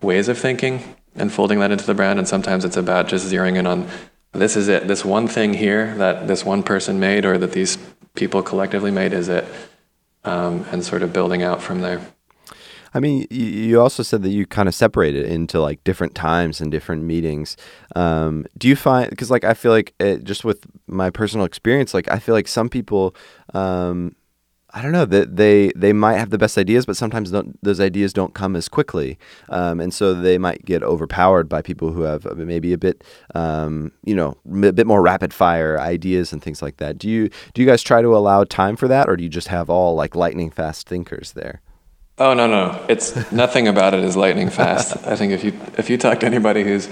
ways 0.00 0.28
of 0.28 0.38
thinking 0.38 0.96
and 1.14 1.32
folding 1.32 1.60
that 1.60 1.70
into 1.70 1.86
the 1.86 1.94
brand. 1.94 2.18
And 2.18 2.26
sometimes 2.26 2.64
it's 2.64 2.76
about 2.76 3.08
just 3.08 3.30
zeroing 3.30 3.56
in 3.56 3.66
on 3.66 3.88
this 4.32 4.56
is 4.56 4.68
it, 4.68 4.88
this 4.88 5.04
one 5.04 5.28
thing 5.28 5.54
here 5.54 5.94
that 5.96 6.26
this 6.26 6.44
one 6.44 6.62
person 6.62 6.98
made 6.98 7.24
or 7.24 7.36
that 7.38 7.52
these 7.52 7.76
people 8.14 8.42
collectively 8.42 8.90
made 8.90 9.12
is 9.12 9.28
it, 9.28 9.44
um, 10.24 10.64
and 10.72 10.84
sort 10.84 11.02
of 11.02 11.12
building 11.12 11.42
out 11.42 11.62
from 11.62 11.80
there. 11.80 12.00
I 12.94 13.00
mean, 13.00 13.26
you, 13.30 13.80
also 13.80 14.02
said 14.02 14.22
that 14.22 14.30
you 14.30 14.44
kind 14.44 14.68
of 14.68 14.74
separate 14.74 15.14
it 15.14 15.24
into 15.24 15.60
like 15.60 15.82
different 15.82 16.14
times 16.14 16.60
and 16.60 16.70
different 16.70 17.04
meetings. 17.04 17.56
Um, 17.96 18.44
do 18.58 18.68
you 18.68 18.76
find 18.76 19.08
because 19.08 19.30
like 19.30 19.44
I 19.44 19.54
feel 19.54 19.72
like 19.72 19.94
it, 19.98 20.24
just 20.24 20.44
with 20.44 20.66
my 20.86 21.08
personal 21.08 21.46
experience, 21.46 21.94
like 21.94 22.10
I 22.10 22.18
feel 22.18 22.34
like 22.34 22.48
some 22.48 22.68
people, 22.68 23.16
um, 23.54 24.14
I 24.74 24.80
don't 24.80 24.92
know 24.92 25.04
that 25.04 25.36
they 25.36 25.70
they 25.76 25.92
might 25.92 26.16
have 26.16 26.30
the 26.30 26.38
best 26.38 26.56
ideas, 26.56 26.86
but 26.86 26.96
sometimes 26.96 27.30
those 27.62 27.78
ideas 27.78 28.14
don't 28.14 28.32
come 28.32 28.56
as 28.56 28.68
quickly, 28.68 29.18
um, 29.50 29.80
and 29.80 29.92
so 29.92 30.14
they 30.14 30.38
might 30.38 30.64
get 30.64 30.82
overpowered 30.82 31.46
by 31.46 31.60
people 31.60 31.92
who 31.92 32.02
have 32.02 32.24
maybe 32.38 32.72
a 32.72 32.78
bit, 32.78 33.04
um, 33.34 33.92
you 34.04 34.14
know, 34.14 34.38
a 34.50 34.72
bit 34.72 34.86
more 34.86 35.02
rapid 35.02 35.34
fire 35.34 35.78
ideas 35.78 36.32
and 36.32 36.42
things 36.42 36.62
like 36.62 36.78
that. 36.78 36.96
Do 36.96 37.08
you 37.10 37.28
do 37.52 37.60
you 37.60 37.66
guys 37.66 37.82
try 37.82 38.00
to 38.00 38.16
allow 38.16 38.44
time 38.44 38.76
for 38.76 38.88
that, 38.88 39.10
or 39.10 39.16
do 39.16 39.22
you 39.22 39.28
just 39.28 39.48
have 39.48 39.68
all 39.68 39.94
like 39.94 40.16
lightning 40.16 40.50
fast 40.50 40.88
thinkers 40.88 41.32
there? 41.32 41.60
Oh 42.16 42.32
no 42.32 42.46
no, 42.46 42.82
it's 42.88 43.30
nothing 43.32 43.68
about 43.68 43.92
it 43.92 44.02
is 44.02 44.16
lightning 44.16 44.48
fast. 44.48 44.96
I 45.06 45.16
think 45.16 45.32
if 45.32 45.44
you 45.44 45.52
if 45.76 45.90
you 45.90 45.98
talk 45.98 46.20
to 46.20 46.26
anybody 46.26 46.64
who's 46.64 46.88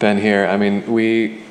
been 0.00 0.18
here, 0.18 0.46
I 0.46 0.56
mean 0.56 0.92
we 0.92 1.44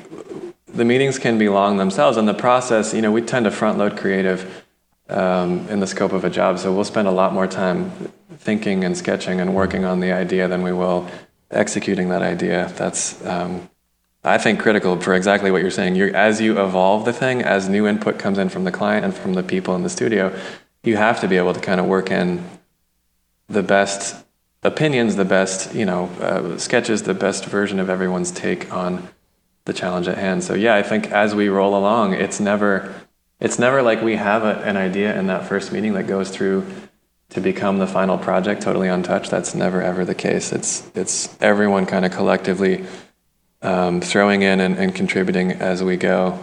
the 0.66 0.84
meetings 0.84 1.18
can 1.18 1.38
be 1.38 1.48
long 1.48 1.78
themselves, 1.78 2.18
and 2.18 2.28
the 2.28 2.34
process. 2.34 2.92
You 2.92 3.00
know, 3.00 3.12
we 3.12 3.22
tend 3.22 3.44
to 3.44 3.50
front 3.50 3.78
load 3.78 3.96
creative 3.96 4.63
um, 5.08 5.68
in 5.68 5.80
the 5.80 5.86
scope 5.86 6.12
of 6.12 6.24
a 6.24 6.30
job, 6.30 6.58
so 6.58 6.72
we'll 6.72 6.84
spend 6.84 7.08
a 7.08 7.12
lot 7.12 7.32
more 7.32 7.46
time 7.46 7.90
thinking 8.38 8.84
and 8.84 8.96
sketching 8.96 9.40
and 9.40 9.54
working 9.54 9.84
on 9.84 10.00
the 10.00 10.12
idea 10.12 10.48
than 10.48 10.62
we 10.62 10.72
will 10.72 11.08
executing 11.50 12.08
that 12.08 12.22
idea. 12.22 12.72
That's 12.76 13.24
um, 13.26 13.68
I 14.24 14.38
think 14.38 14.60
critical 14.60 14.98
for 14.98 15.14
exactly 15.14 15.50
what 15.50 15.60
you're 15.60 15.70
saying. 15.70 15.96
You're, 15.96 16.14
as 16.16 16.40
you 16.40 16.62
evolve 16.62 17.04
the 17.04 17.12
thing, 17.12 17.42
as 17.42 17.68
new 17.68 17.86
input 17.86 18.18
comes 18.18 18.38
in 18.38 18.48
from 18.48 18.64
the 18.64 18.72
client 18.72 19.04
and 19.04 19.14
from 19.14 19.34
the 19.34 19.42
people 19.42 19.74
in 19.76 19.82
the 19.82 19.90
studio, 19.90 20.34
you 20.82 20.96
have 20.96 21.20
to 21.20 21.28
be 21.28 21.36
able 21.36 21.52
to 21.52 21.60
kind 21.60 21.78
of 21.80 21.86
work 21.86 22.10
in 22.10 22.42
the 23.48 23.62
best 23.62 24.24
opinions, 24.62 25.16
the 25.16 25.24
best 25.24 25.74
you 25.74 25.84
know 25.84 26.06
uh, 26.20 26.58
sketches, 26.58 27.02
the 27.02 27.14
best 27.14 27.44
version 27.44 27.78
of 27.78 27.90
everyone's 27.90 28.30
take 28.30 28.72
on 28.72 29.08
the 29.66 29.72
challenge 29.72 30.08
at 30.08 30.16
hand. 30.16 30.42
So 30.42 30.54
yeah, 30.54 30.74
I 30.74 30.82
think 30.82 31.10
as 31.10 31.34
we 31.34 31.48
roll 31.48 31.76
along, 31.76 32.14
it's 32.14 32.40
never 32.40 32.94
it's 33.44 33.58
never 33.58 33.82
like 33.82 34.00
we 34.00 34.16
have 34.16 34.42
a, 34.42 34.56
an 34.64 34.78
idea 34.78 35.16
in 35.18 35.26
that 35.26 35.46
first 35.46 35.70
meeting 35.70 35.92
that 35.92 36.06
goes 36.06 36.30
through 36.30 36.66
to 37.28 37.42
become 37.42 37.78
the 37.78 37.86
final 37.86 38.16
project 38.16 38.62
totally 38.62 38.88
untouched. 38.88 39.30
That's 39.30 39.54
never 39.54 39.82
ever 39.82 40.04
the 40.06 40.14
case. 40.14 40.50
It's 40.50 40.90
it's 40.94 41.36
everyone 41.42 41.84
kind 41.84 42.06
of 42.06 42.12
collectively 42.12 42.86
um, 43.60 44.00
throwing 44.00 44.40
in 44.40 44.60
and, 44.60 44.78
and 44.78 44.94
contributing 44.94 45.52
as 45.52 45.82
we 45.82 45.98
go 45.98 46.38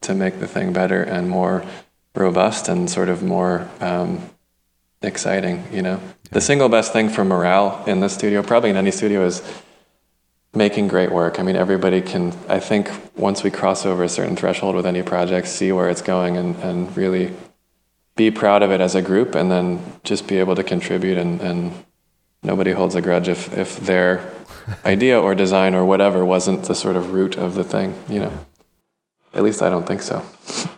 to 0.00 0.14
make 0.14 0.40
the 0.40 0.46
thing 0.46 0.72
better 0.72 1.02
and 1.02 1.28
more 1.28 1.62
robust 2.14 2.68
and 2.68 2.88
sort 2.88 3.10
of 3.10 3.22
more 3.22 3.68
um, 3.80 4.30
exciting. 5.02 5.62
You 5.70 5.82
know, 5.82 6.00
the 6.30 6.40
single 6.40 6.70
best 6.70 6.90
thing 6.94 7.10
for 7.10 7.22
morale 7.22 7.84
in 7.86 8.00
the 8.00 8.08
studio, 8.08 8.42
probably 8.42 8.70
in 8.70 8.76
any 8.76 8.92
studio, 8.92 9.26
is 9.26 9.42
making 10.54 10.88
great 10.88 11.12
work. 11.12 11.38
I 11.38 11.42
mean, 11.42 11.56
everybody 11.56 12.02
can, 12.02 12.32
I 12.48 12.58
think, 12.58 12.90
once 13.16 13.42
we 13.42 13.50
cross 13.50 13.86
over 13.86 14.02
a 14.02 14.08
certain 14.08 14.36
threshold 14.36 14.74
with 14.74 14.86
any 14.86 15.02
project, 15.02 15.46
see 15.46 15.70
where 15.72 15.88
it's 15.88 16.02
going 16.02 16.36
and, 16.36 16.56
and 16.56 16.96
really 16.96 17.32
be 18.16 18.30
proud 18.30 18.62
of 18.62 18.70
it 18.70 18.80
as 18.80 18.94
a 18.94 19.02
group 19.02 19.34
and 19.34 19.50
then 19.50 19.80
just 20.02 20.26
be 20.26 20.38
able 20.38 20.56
to 20.56 20.64
contribute 20.64 21.16
and, 21.16 21.40
and 21.40 21.72
nobody 22.42 22.72
holds 22.72 22.94
a 22.94 23.00
grudge 23.00 23.28
if, 23.28 23.56
if 23.56 23.78
their 23.80 24.30
idea 24.84 25.20
or 25.20 25.34
design 25.34 25.74
or 25.74 25.84
whatever 25.84 26.24
wasn't 26.24 26.64
the 26.64 26.74
sort 26.74 26.96
of 26.96 27.12
root 27.12 27.36
of 27.36 27.54
the 27.54 27.64
thing, 27.64 27.94
you 28.08 28.18
know. 28.18 28.32
At 29.32 29.44
least 29.44 29.62
I 29.62 29.70
don't 29.70 29.86
think 29.86 30.02
so. 30.02 30.24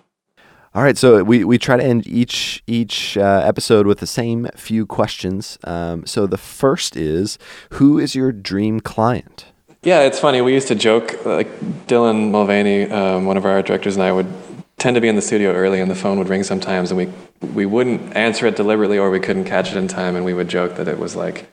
All 0.74 0.82
right, 0.82 0.96
so 0.96 1.22
we, 1.22 1.44
we 1.44 1.58
try 1.58 1.76
to 1.76 1.84
end 1.84 2.06
each 2.06 2.62
each 2.66 3.18
uh, 3.18 3.42
episode 3.44 3.86
with 3.86 3.98
the 3.98 4.06
same 4.06 4.48
few 4.56 4.86
questions. 4.86 5.58
Um, 5.64 6.06
so 6.06 6.26
the 6.26 6.38
first 6.38 6.96
is, 6.96 7.38
who 7.72 7.98
is 7.98 8.14
your 8.14 8.32
dream 8.32 8.80
client? 8.80 9.51
Yeah, 9.82 10.02
it's 10.02 10.20
funny. 10.20 10.40
We 10.40 10.54
used 10.54 10.68
to 10.68 10.74
joke, 10.74 11.24
like 11.26 11.48
Dylan 11.86 12.30
Mulvaney, 12.30 12.88
um, 12.90 13.26
one 13.26 13.36
of 13.36 13.44
our 13.44 13.52
art 13.52 13.66
directors, 13.66 13.96
and 13.96 14.04
I 14.04 14.12
would 14.12 14.32
tend 14.78 14.94
to 14.94 15.00
be 15.00 15.08
in 15.08 15.16
the 15.16 15.22
studio 15.22 15.52
early, 15.52 15.80
and 15.80 15.90
the 15.90 15.96
phone 15.96 16.18
would 16.18 16.28
ring 16.28 16.44
sometimes, 16.44 16.90
and 16.90 16.98
we 16.98 17.12
we 17.54 17.66
wouldn't 17.66 18.14
answer 18.16 18.46
it 18.46 18.56
deliberately, 18.56 18.98
or 18.98 19.10
we 19.10 19.18
couldn't 19.18 19.44
catch 19.44 19.72
it 19.72 19.76
in 19.76 19.88
time, 19.88 20.14
and 20.14 20.24
we 20.24 20.34
would 20.34 20.48
joke 20.48 20.76
that 20.76 20.86
it 20.86 20.98
was 20.98 21.16
like 21.16 21.50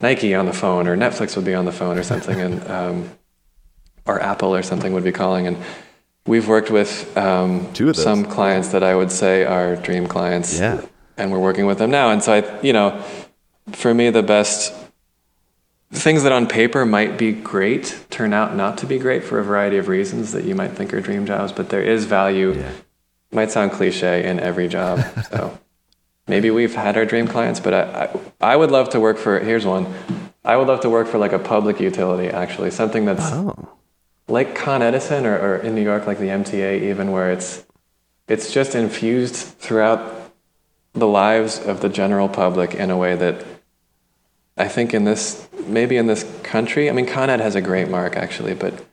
Nike 0.00 0.34
on 0.34 0.46
the 0.46 0.52
phone, 0.52 0.86
or 0.86 0.96
Netflix 0.96 1.34
would 1.36 1.44
be 1.44 1.54
on 1.54 1.64
the 1.64 1.72
phone, 1.72 1.98
or 1.98 2.04
something, 2.04 2.40
and 2.40 2.70
um, 2.70 3.10
or 4.06 4.20
Apple 4.20 4.54
or 4.54 4.62
something 4.62 4.92
would 4.92 5.04
be 5.04 5.12
calling, 5.12 5.46
and 5.46 5.56
we've 6.26 6.48
worked 6.48 6.70
with 6.70 7.16
um, 7.16 7.72
Two 7.72 7.88
of 7.88 7.96
some 7.96 8.24
clients 8.24 8.68
that 8.68 8.82
I 8.82 8.94
would 8.94 9.10
say 9.10 9.44
are 9.44 9.76
dream 9.76 10.06
clients. 10.06 10.58
Yeah. 10.58 10.84
And 11.16 11.30
we're 11.30 11.38
working 11.38 11.66
with 11.66 11.78
them 11.78 11.90
now. 11.92 12.10
And 12.10 12.22
so 12.22 12.32
I, 12.32 12.60
you 12.60 12.72
know, 12.72 13.00
for 13.70 13.94
me, 13.94 14.10
the 14.10 14.22
best 14.22 14.72
things 15.94 16.22
that 16.24 16.32
on 16.32 16.46
paper 16.46 16.84
might 16.84 17.16
be 17.16 17.32
great 17.32 18.04
turn 18.10 18.32
out 18.32 18.54
not 18.56 18.78
to 18.78 18.86
be 18.86 18.98
great 18.98 19.24
for 19.24 19.38
a 19.38 19.44
variety 19.44 19.78
of 19.78 19.88
reasons 19.88 20.32
that 20.32 20.44
you 20.44 20.54
might 20.54 20.72
think 20.72 20.92
are 20.92 21.00
dream 21.00 21.24
jobs, 21.26 21.52
but 21.52 21.68
there 21.70 21.82
is 21.82 22.04
value. 22.04 22.62
Might 23.32 23.50
sound 23.50 23.72
cliche 23.72 24.24
in 24.28 24.38
every 24.40 24.68
job. 24.68 25.00
So 25.30 25.58
maybe 26.28 26.50
we've 26.50 26.74
had 26.74 26.96
our 26.96 27.04
dream 27.04 27.26
clients, 27.28 27.60
but 27.60 27.74
I, 27.74 27.82
I, 28.40 28.52
I 28.52 28.56
would 28.56 28.70
love 28.70 28.90
to 28.90 29.00
work 29.00 29.18
for, 29.18 29.38
here's 29.40 29.64
one. 29.66 29.86
I 30.44 30.56
would 30.56 30.68
love 30.68 30.80
to 30.80 30.90
work 30.90 31.06
for 31.08 31.18
like 31.18 31.32
a 31.32 31.38
public 31.38 31.80
utility, 31.80 32.28
actually, 32.28 32.70
something 32.70 33.04
that's 33.04 33.30
Oh. 33.32 33.54
like 34.28 34.54
Con 34.54 34.82
Edison 34.82 35.26
or, 35.26 35.38
or 35.38 35.56
in 35.56 35.74
New 35.74 35.82
York, 35.82 36.06
like 36.06 36.18
the 36.18 36.28
MTA, 36.28 36.82
even 36.82 37.12
where 37.12 37.30
it's 37.30 37.64
it's 38.26 38.50
just 38.52 38.74
infused 38.74 39.34
throughout 39.36 40.00
the 40.94 41.06
lives 41.06 41.58
of 41.58 41.80
the 41.82 41.88
general 41.90 42.28
public 42.28 42.74
in 42.74 42.90
a 42.90 42.96
way 42.96 43.14
that 43.16 43.44
I 44.56 44.68
think 44.68 44.94
in 44.94 45.04
this 45.04 45.48
maybe 45.66 45.96
in 45.96 46.06
this 46.06 46.24
country. 46.42 46.88
I 46.88 46.92
mean, 46.92 47.06
Con 47.06 47.30
Ed 47.30 47.40
has 47.40 47.54
a 47.54 47.60
great 47.60 47.88
mark 47.88 48.16
actually, 48.16 48.54
but 48.54 48.84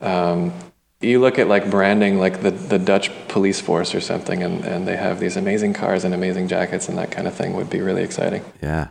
um, 0.00 0.52
you 1.00 1.20
look 1.20 1.38
at 1.38 1.48
like 1.48 1.70
branding, 1.70 2.18
like 2.18 2.42
the 2.42 2.50
the 2.50 2.78
Dutch 2.78 3.10
police 3.28 3.60
force 3.60 3.94
or 3.94 4.00
something, 4.00 4.42
and 4.42 4.64
and 4.64 4.86
they 4.86 4.96
have 4.96 5.20
these 5.20 5.36
amazing 5.36 5.74
cars 5.74 6.04
and 6.04 6.14
amazing 6.14 6.48
jackets 6.48 6.88
and 6.88 6.96
that 6.98 7.10
kind 7.10 7.26
of 7.26 7.34
thing 7.34 7.54
would 7.54 7.70
be 7.70 7.80
really 7.80 8.02
exciting. 8.02 8.44
Yeah. 8.62 8.88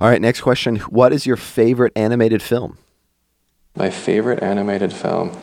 All 0.00 0.08
right, 0.08 0.20
next 0.20 0.40
question. 0.40 0.76
What 0.76 1.12
is 1.12 1.26
your 1.26 1.36
favorite 1.36 1.92
animated 1.94 2.40
film? 2.40 2.78
My 3.76 3.90
favorite 3.90 4.42
animated 4.42 4.92
film. 4.92 5.36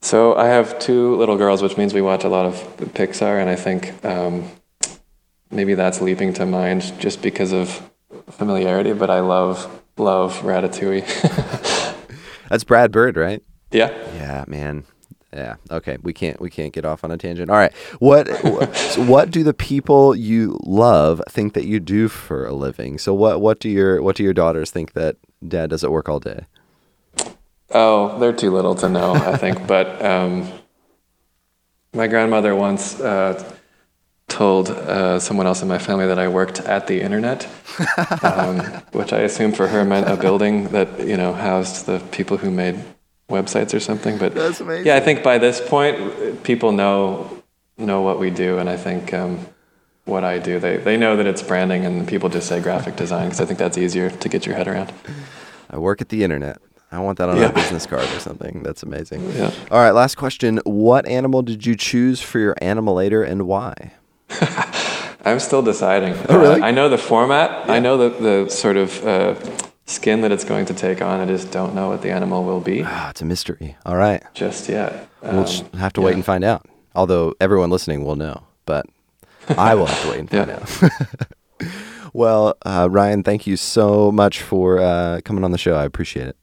So 0.00 0.36
I 0.36 0.46
have 0.46 0.78
two 0.78 1.16
little 1.16 1.36
girls, 1.36 1.60
which 1.60 1.76
means 1.76 1.92
we 1.92 2.00
watch 2.00 2.24
a 2.24 2.28
lot 2.28 2.46
of 2.46 2.54
Pixar, 2.78 3.40
and 3.40 3.50
I 3.50 3.56
think 3.56 4.04
um, 4.04 4.48
maybe 5.50 5.74
that's 5.74 6.00
leaping 6.00 6.32
to 6.34 6.46
mind 6.46 6.94
just 6.98 7.20
because 7.20 7.52
of 7.52 7.87
familiarity. 8.30 8.92
But 8.92 9.10
I 9.10 9.20
love 9.20 9.82
love 9.96 10.40
Ratatouille. 10.42 11.06
That's 12.48 12.64
Brad 12.64 12.92
Bird, 12.92 13.16
right? 13.16 13.42
yeah. 13.70 13.90
Yeah, 14.14 14.44
man. 14.46 14.84
Yeah. 15.32 15.56
Okay. 15.70 15.98
We 16.02 16.14
can't. 16.14 16.40
We 16.40 16.48
can't 16.48 16.72
get 16.72 16.84
off 16.84 17.04
on 17.04 17.10
a 17.10 17.18
tangent. 17.18 17.50
All 17.50 17.56
right. 17.56 17.74
What? 17.98 18.28
so 18.74 19.04
what 19.04 19.30
do 19.30 19.42
the 19.42 19.52
people 19.52 20.14
you 20.14 20.58
love 20.64 21.22
think 21.28 21.52
that 21.52 21.66
you 21.66 21.80
do 21.80 22.08
for 22.08 22.46
a 22.46 22.52
living? 22.52 22.98
So 22.98 23.12
what? 23.12 23.40
What 23.40 23.60
do 23.60 23.68
your 23.68 24.02
What 24.02 24.16
do 24.16 24.22
your 24.22 24.32
daughters 24.32 24.70
think 24.70 24.94
that 24.94 25.16
Dad 25.46 25.70
does 25.70 25.84
at 25.84 25.90
work 25.90 26.08
all 26.08 26.20
day? 26.20 26.46
Oh, 27.70 28.18
they're 28.18 28.32
too 28.32 28.50
little 28.50 28.74
to 28.76 28.88
know, 28.88 29.12
I 29.14 29.36
think. 29.36 29.66
but 29.66 30.02
um, 30.02 30.50
my 31.92 32.06
grandmother 32.06 32.54
once 32.54 32.98
uh, 32.98 33.57
told 34.28 34.70
uh, 34.70 35.18
someone 35.18 35.46
else 35.46 35.62
in 35.62 35.68
my 35.68 35.78
family 35.78 36.06
that 36.06 36.18
I 36.18 36.28
worked 36.28 36.60
at 36.60 36.86
the 36.86 37.00
internet, 37.00 37.48
um, 38.22 38.58
which 38.92 39.12
I 39.12 39.20
assume 39.20 39.52
for 39.52 39.66
her 39.68 39.84
meant 39.84 40.08
a 40.08 40.16
building 40.16 40.68
that 40.68 41.00
you 41.06 41.16
know 41.16 41.32
housed 41.32 41.86
the 41.86 41.98
people 42.12 42.36
who 42.36 42.50
made 42.50 42.76
websites 43.30 43.74
or 43.74 43.80
something. 43.80 44.18
But 44.18 44.34
That's 44.34 44.60
amazing. 44.60 44.86
yeah, 44.86 44.96
I 44.96 45.00
think 45.00 45.22
by 45.22 45.38
this 45.38 45.60
point, 45.66 46.42
people 46.44 46.72
know 46.72 47.42
know 47.76 48.02
what 48.02 48.18
we 48.18 48.30
do, 48.30 48.58
and 48.58 48.68
I 48.68 48.76
think. 48.76 49.12
Um, 49.14 49.46
what 50.04 50.24
I 50.24 50.38
do, 50.38 50.58
they 50.58 50.78
they 50.78 50.96
know 50.96 51.16
that 51.18 51.26
it's 51.26 51.42
branding, 51.42 51.84
and 51.84 52.08
people 52.08 52.30
just 52.30 52.48
say 52.48 52.60
graphic 52.60 52.96
design 52.96 53.26
because 53.26 53.42
I 53.42 53.44
think 53.44 53.58
that's 53.58 53.76
easier 53.76 54.08
to 54.08 54.28
get 54.30 54.46
your 54.46 54.56
head 54.56 54.66
around. 54.66 54.90
I 55.68 55.76
work 55.76 56.00
at 56.00 56.08
the 56.08 56.24
internet. 56.24 56.56
I 56.90 56.98
want 57.00 57.18
that 57.18 57.28
on 57.28 57.36
Yeah. 57.36 57.50
a 57.50 57.52
business 57.52 57.84
card 57.84 58.04
or 58.04 58.18
something. 58.18 58.62
That's 58.62 58.82
amazing. 58.82 59.30
Yeah. 59.36 59.52
All 59.70 59.78
right. 59.80 59.90
Last 59.90 60.14
question. 60.16 60.62
What 60.64 61.06
animal 61.06 61.42
did 61.42 61.66
you 61.66 61.76
choose 61.76 62.22
for 62.22 62.38
your 62.38 62.54
animalator 62.54 63.22
and 63.22 63.42
why? 63.46 63.92
I'm 65.24 65.40
still 65.40 65.62
deciding. 65.62 66.14
Oh, 66.28 66.38
really? 66.38 66.60
Uh, 66.60 66.66
I 66.66 66.70
know 66.70 66.88
the 66.88 66.98
format. 66.98 67.68
I 67.68 67.78
know 67.80 67.96
the, 67.96 68.08
the 68.44 68.50
sort 68.50 68.76
of 68.76 69.04
uh, 69.06 69.34
skin 69.86 70.20
that 70.22 70.32
it's 70.32 70.44
going 70.44 70.66
to 70.66 70.74
take 70.74 71.02
on. 71.02 71.20
I 71.20 71.26
just 71.26 71.50
don't 71.50 71.74
know 71.74 71.88
what 71.88 72.02
the 72.02 72.10
animal 72.10 72.44
will 72.44 72.60
be 72.60 72.82
Ah, 72.84 73.10
it's 73.10 73.20
a 73.20 73.24
mystery. 73.24 73.76
All 73.84 73.96
right. 73.96 74.22
just 74.34 74.68
yet. 74.68 75.08
We'll 75.22 75.40
Um, 75.40 75.46
just 75.46 75.74
have 75.74 75.92
to 75.94 76.00
wait 76.00 76.14
and 76.14 76.24
find 76.24 76.44
out. 76.44 76.66
Although 76.94 77.34
everyone 77.40 77.70
listening 77.70 78.04
will 78.04 78.16
know, 78.16 78.42
but 78.66 78.86
I 79.58 79.74
will 79.74 79.86
have 79.86 80.02
to 80.02 80.10
wait 80.10 80.20
and 80.20 80.30
find 80.30 80.48
Yeah. 80.48 80.88
out. 81.62 81.68
well, 82.12 82.56
uh, 82.64 82.88
Ryan, 82.90 83.22
thank 83.22 83.46
you 83.46 83.56
so 83.56 84.10
much 84.12 84.40
for 84.42 84.78
uh, 84.78 85.20
coming 85.24 85.44
on 85.44 85.50
the 85.52 85.58
show. 85.58 85.74
I 85.74 85.84
appreciate 85.84 86.28
it. 86.28 86.36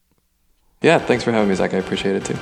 Yeah, 0.81 0.99
thanks 0.99 1.23
for 1.23 1.31
having 1.31 1.49
me, 1.49 1.55
Zach. 1.55 1.73
I 1.73 1.77
appreciate 1.77 2.15
it 2.15 2.25
too. 2.25 2.37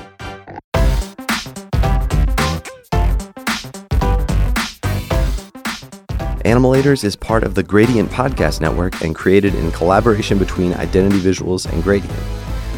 Animalators 6.43 7.05
is 7.05 7.15
part 7.15 7.43
of 7.43 7.55
the 7.55 7.63
Gradient 7.63 8.11
Podcast 8.11 8.59
Network 8.59 9.01
and 9.01 9.15
created 9.15 9.55
in 9.55 9.71
collaboration 9.71 10.37
between 10.37 10.73
Identity 10.73 11.19
Visuals 11.19 11.71
and 11.71 11.81
Gradient. 11.81 12.19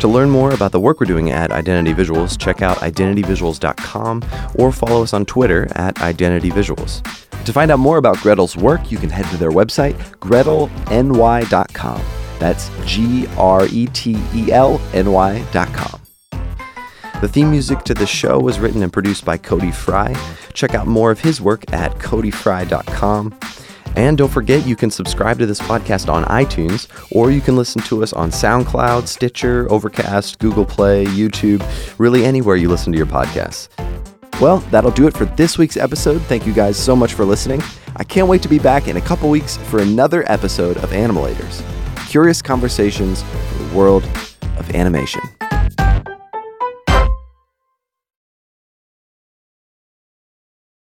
To 0.02 0.08
learn 0.08 0.30
more 0.30 0.52
about 0.54 0.72
the 0.72 0.80
work 0.80 1.00
we're 1.00 1.08
doing 1.08 1.32
at 1.32 1.50
Identity 1.52 1.96
Visuals, 1.96 2.38
check 2.38 2.62
out 2.62 2.78
identityvisuals.com 2.78 4.24
or 4.54 4.72
follow 4.72 5.02
us 5.02 5.14
on 5.14 5.26
Twitter 5.26 5.68
at 5.72 6.00
Identity 6.00 6.52
Visuals. 6.52 7.02
To 7.44 7.52
find 7.52 7.72
out 7.72 7.80
more 7.80 7.98
about 7.98 8.18
Gretel's 8.18 8.56
work, 8.56 8.92
you 8.92 9.00
can 9.00 9.10
head 9.10 9.26
to 9.32 9.38
their 9.38 9.52
website, 9.52 9.96
gretelny.com. 10.20 12.02
That's 12.38 12.70
G 12.86 13.26
R 13.36 13.66
E 13.72 13.88
T 13.88 14.22
E 14.36 14.52
L 14.52 14.80
N 14.94 15.12
Y.com. 15.12 16.05
The 17.22 17.30
theme 17.30 17.50
music 17.50 17.84
to 17.84 17.94
the 17.94 18.06
show 18.06 18.40
was 18.40 18.60
written 18.60 18.84
and 18.84 18.92
produced 18.92 19.24
by 19.24 19.38
Cody 19.38 19.72
Fry. 19.72 20.14
Check 20.54 20.76
out 20.76 20.86
more 20.86 21.12
of 21.12 21.20
his 21.20 21.40
work 21.40 21.72
at 21.72 21.94
codyfry.com. 21.94 23.34
And 23.96 24.18
don't 24.18 24.32
forget, 24.32 24.68
you 24.68 24.76
can 24.76 24.92
subscribe 24.92 25.40
to 25.40 25.46
this 25.46 25.62
podcast 25.62 26.12
on 26.12 26.26
iTunes, 26.26 26.88
or 27.12 27.32
you 27.32 27.40
can 27.40 27.56
listen 27.56 27.82
to 27.84 28.04
us 28.04 28.12
on 28.12 28.30
SoundCloud, 28.30 29.08
Stitcher, 29.08 29.72
Overcast, 29.72 30.40
Google 30.40 30.66
Play, 30.66 31.06
YouTube, 31.06 31.64
really 31.98 32.26
anywhere 32.26 32.58
you 32.58 32.68
listen 32.68 32.92
to 32.92 32.98
your 32.98 33.08
podcasts. 33.08 33.70
Well, 34.42 34.58
that'll 34.70 34.92
do 34.92 35.08
it 35.08 35.16
for 35.16 35.24
this 35.24 35.58
week's 35.58 35.78
episode. 35.78 36.22
Thank 36.24 36.46
you 36.46 36.52
guys 36.52 36.76
so 36.76 36.94
much 36.96 37.14
for 37.14 37.24
listening. 37.24 37.62
I 37.96 38.04
can't 38.04 38.28
wait 38.28 38.42
to 38.42 38.50
be 38.50 38.60
back 38.60 38.90
in 38.90 38.98
a 38.98 39.02
couple 39.02 39.30
weeks 39.30 39.56
for 39.56 39.80
another 39.80 40.30
episode 40.30 40.76
of 40.78 40.90
Animalators 40.90 41.64
Curious 42.10 42.42
Conversations 42.42 43.24
for 43.24 43.64
the 43.64 43.76
World 43.76 44.04
of 44.58 44.76
Animation. 44.76 45.22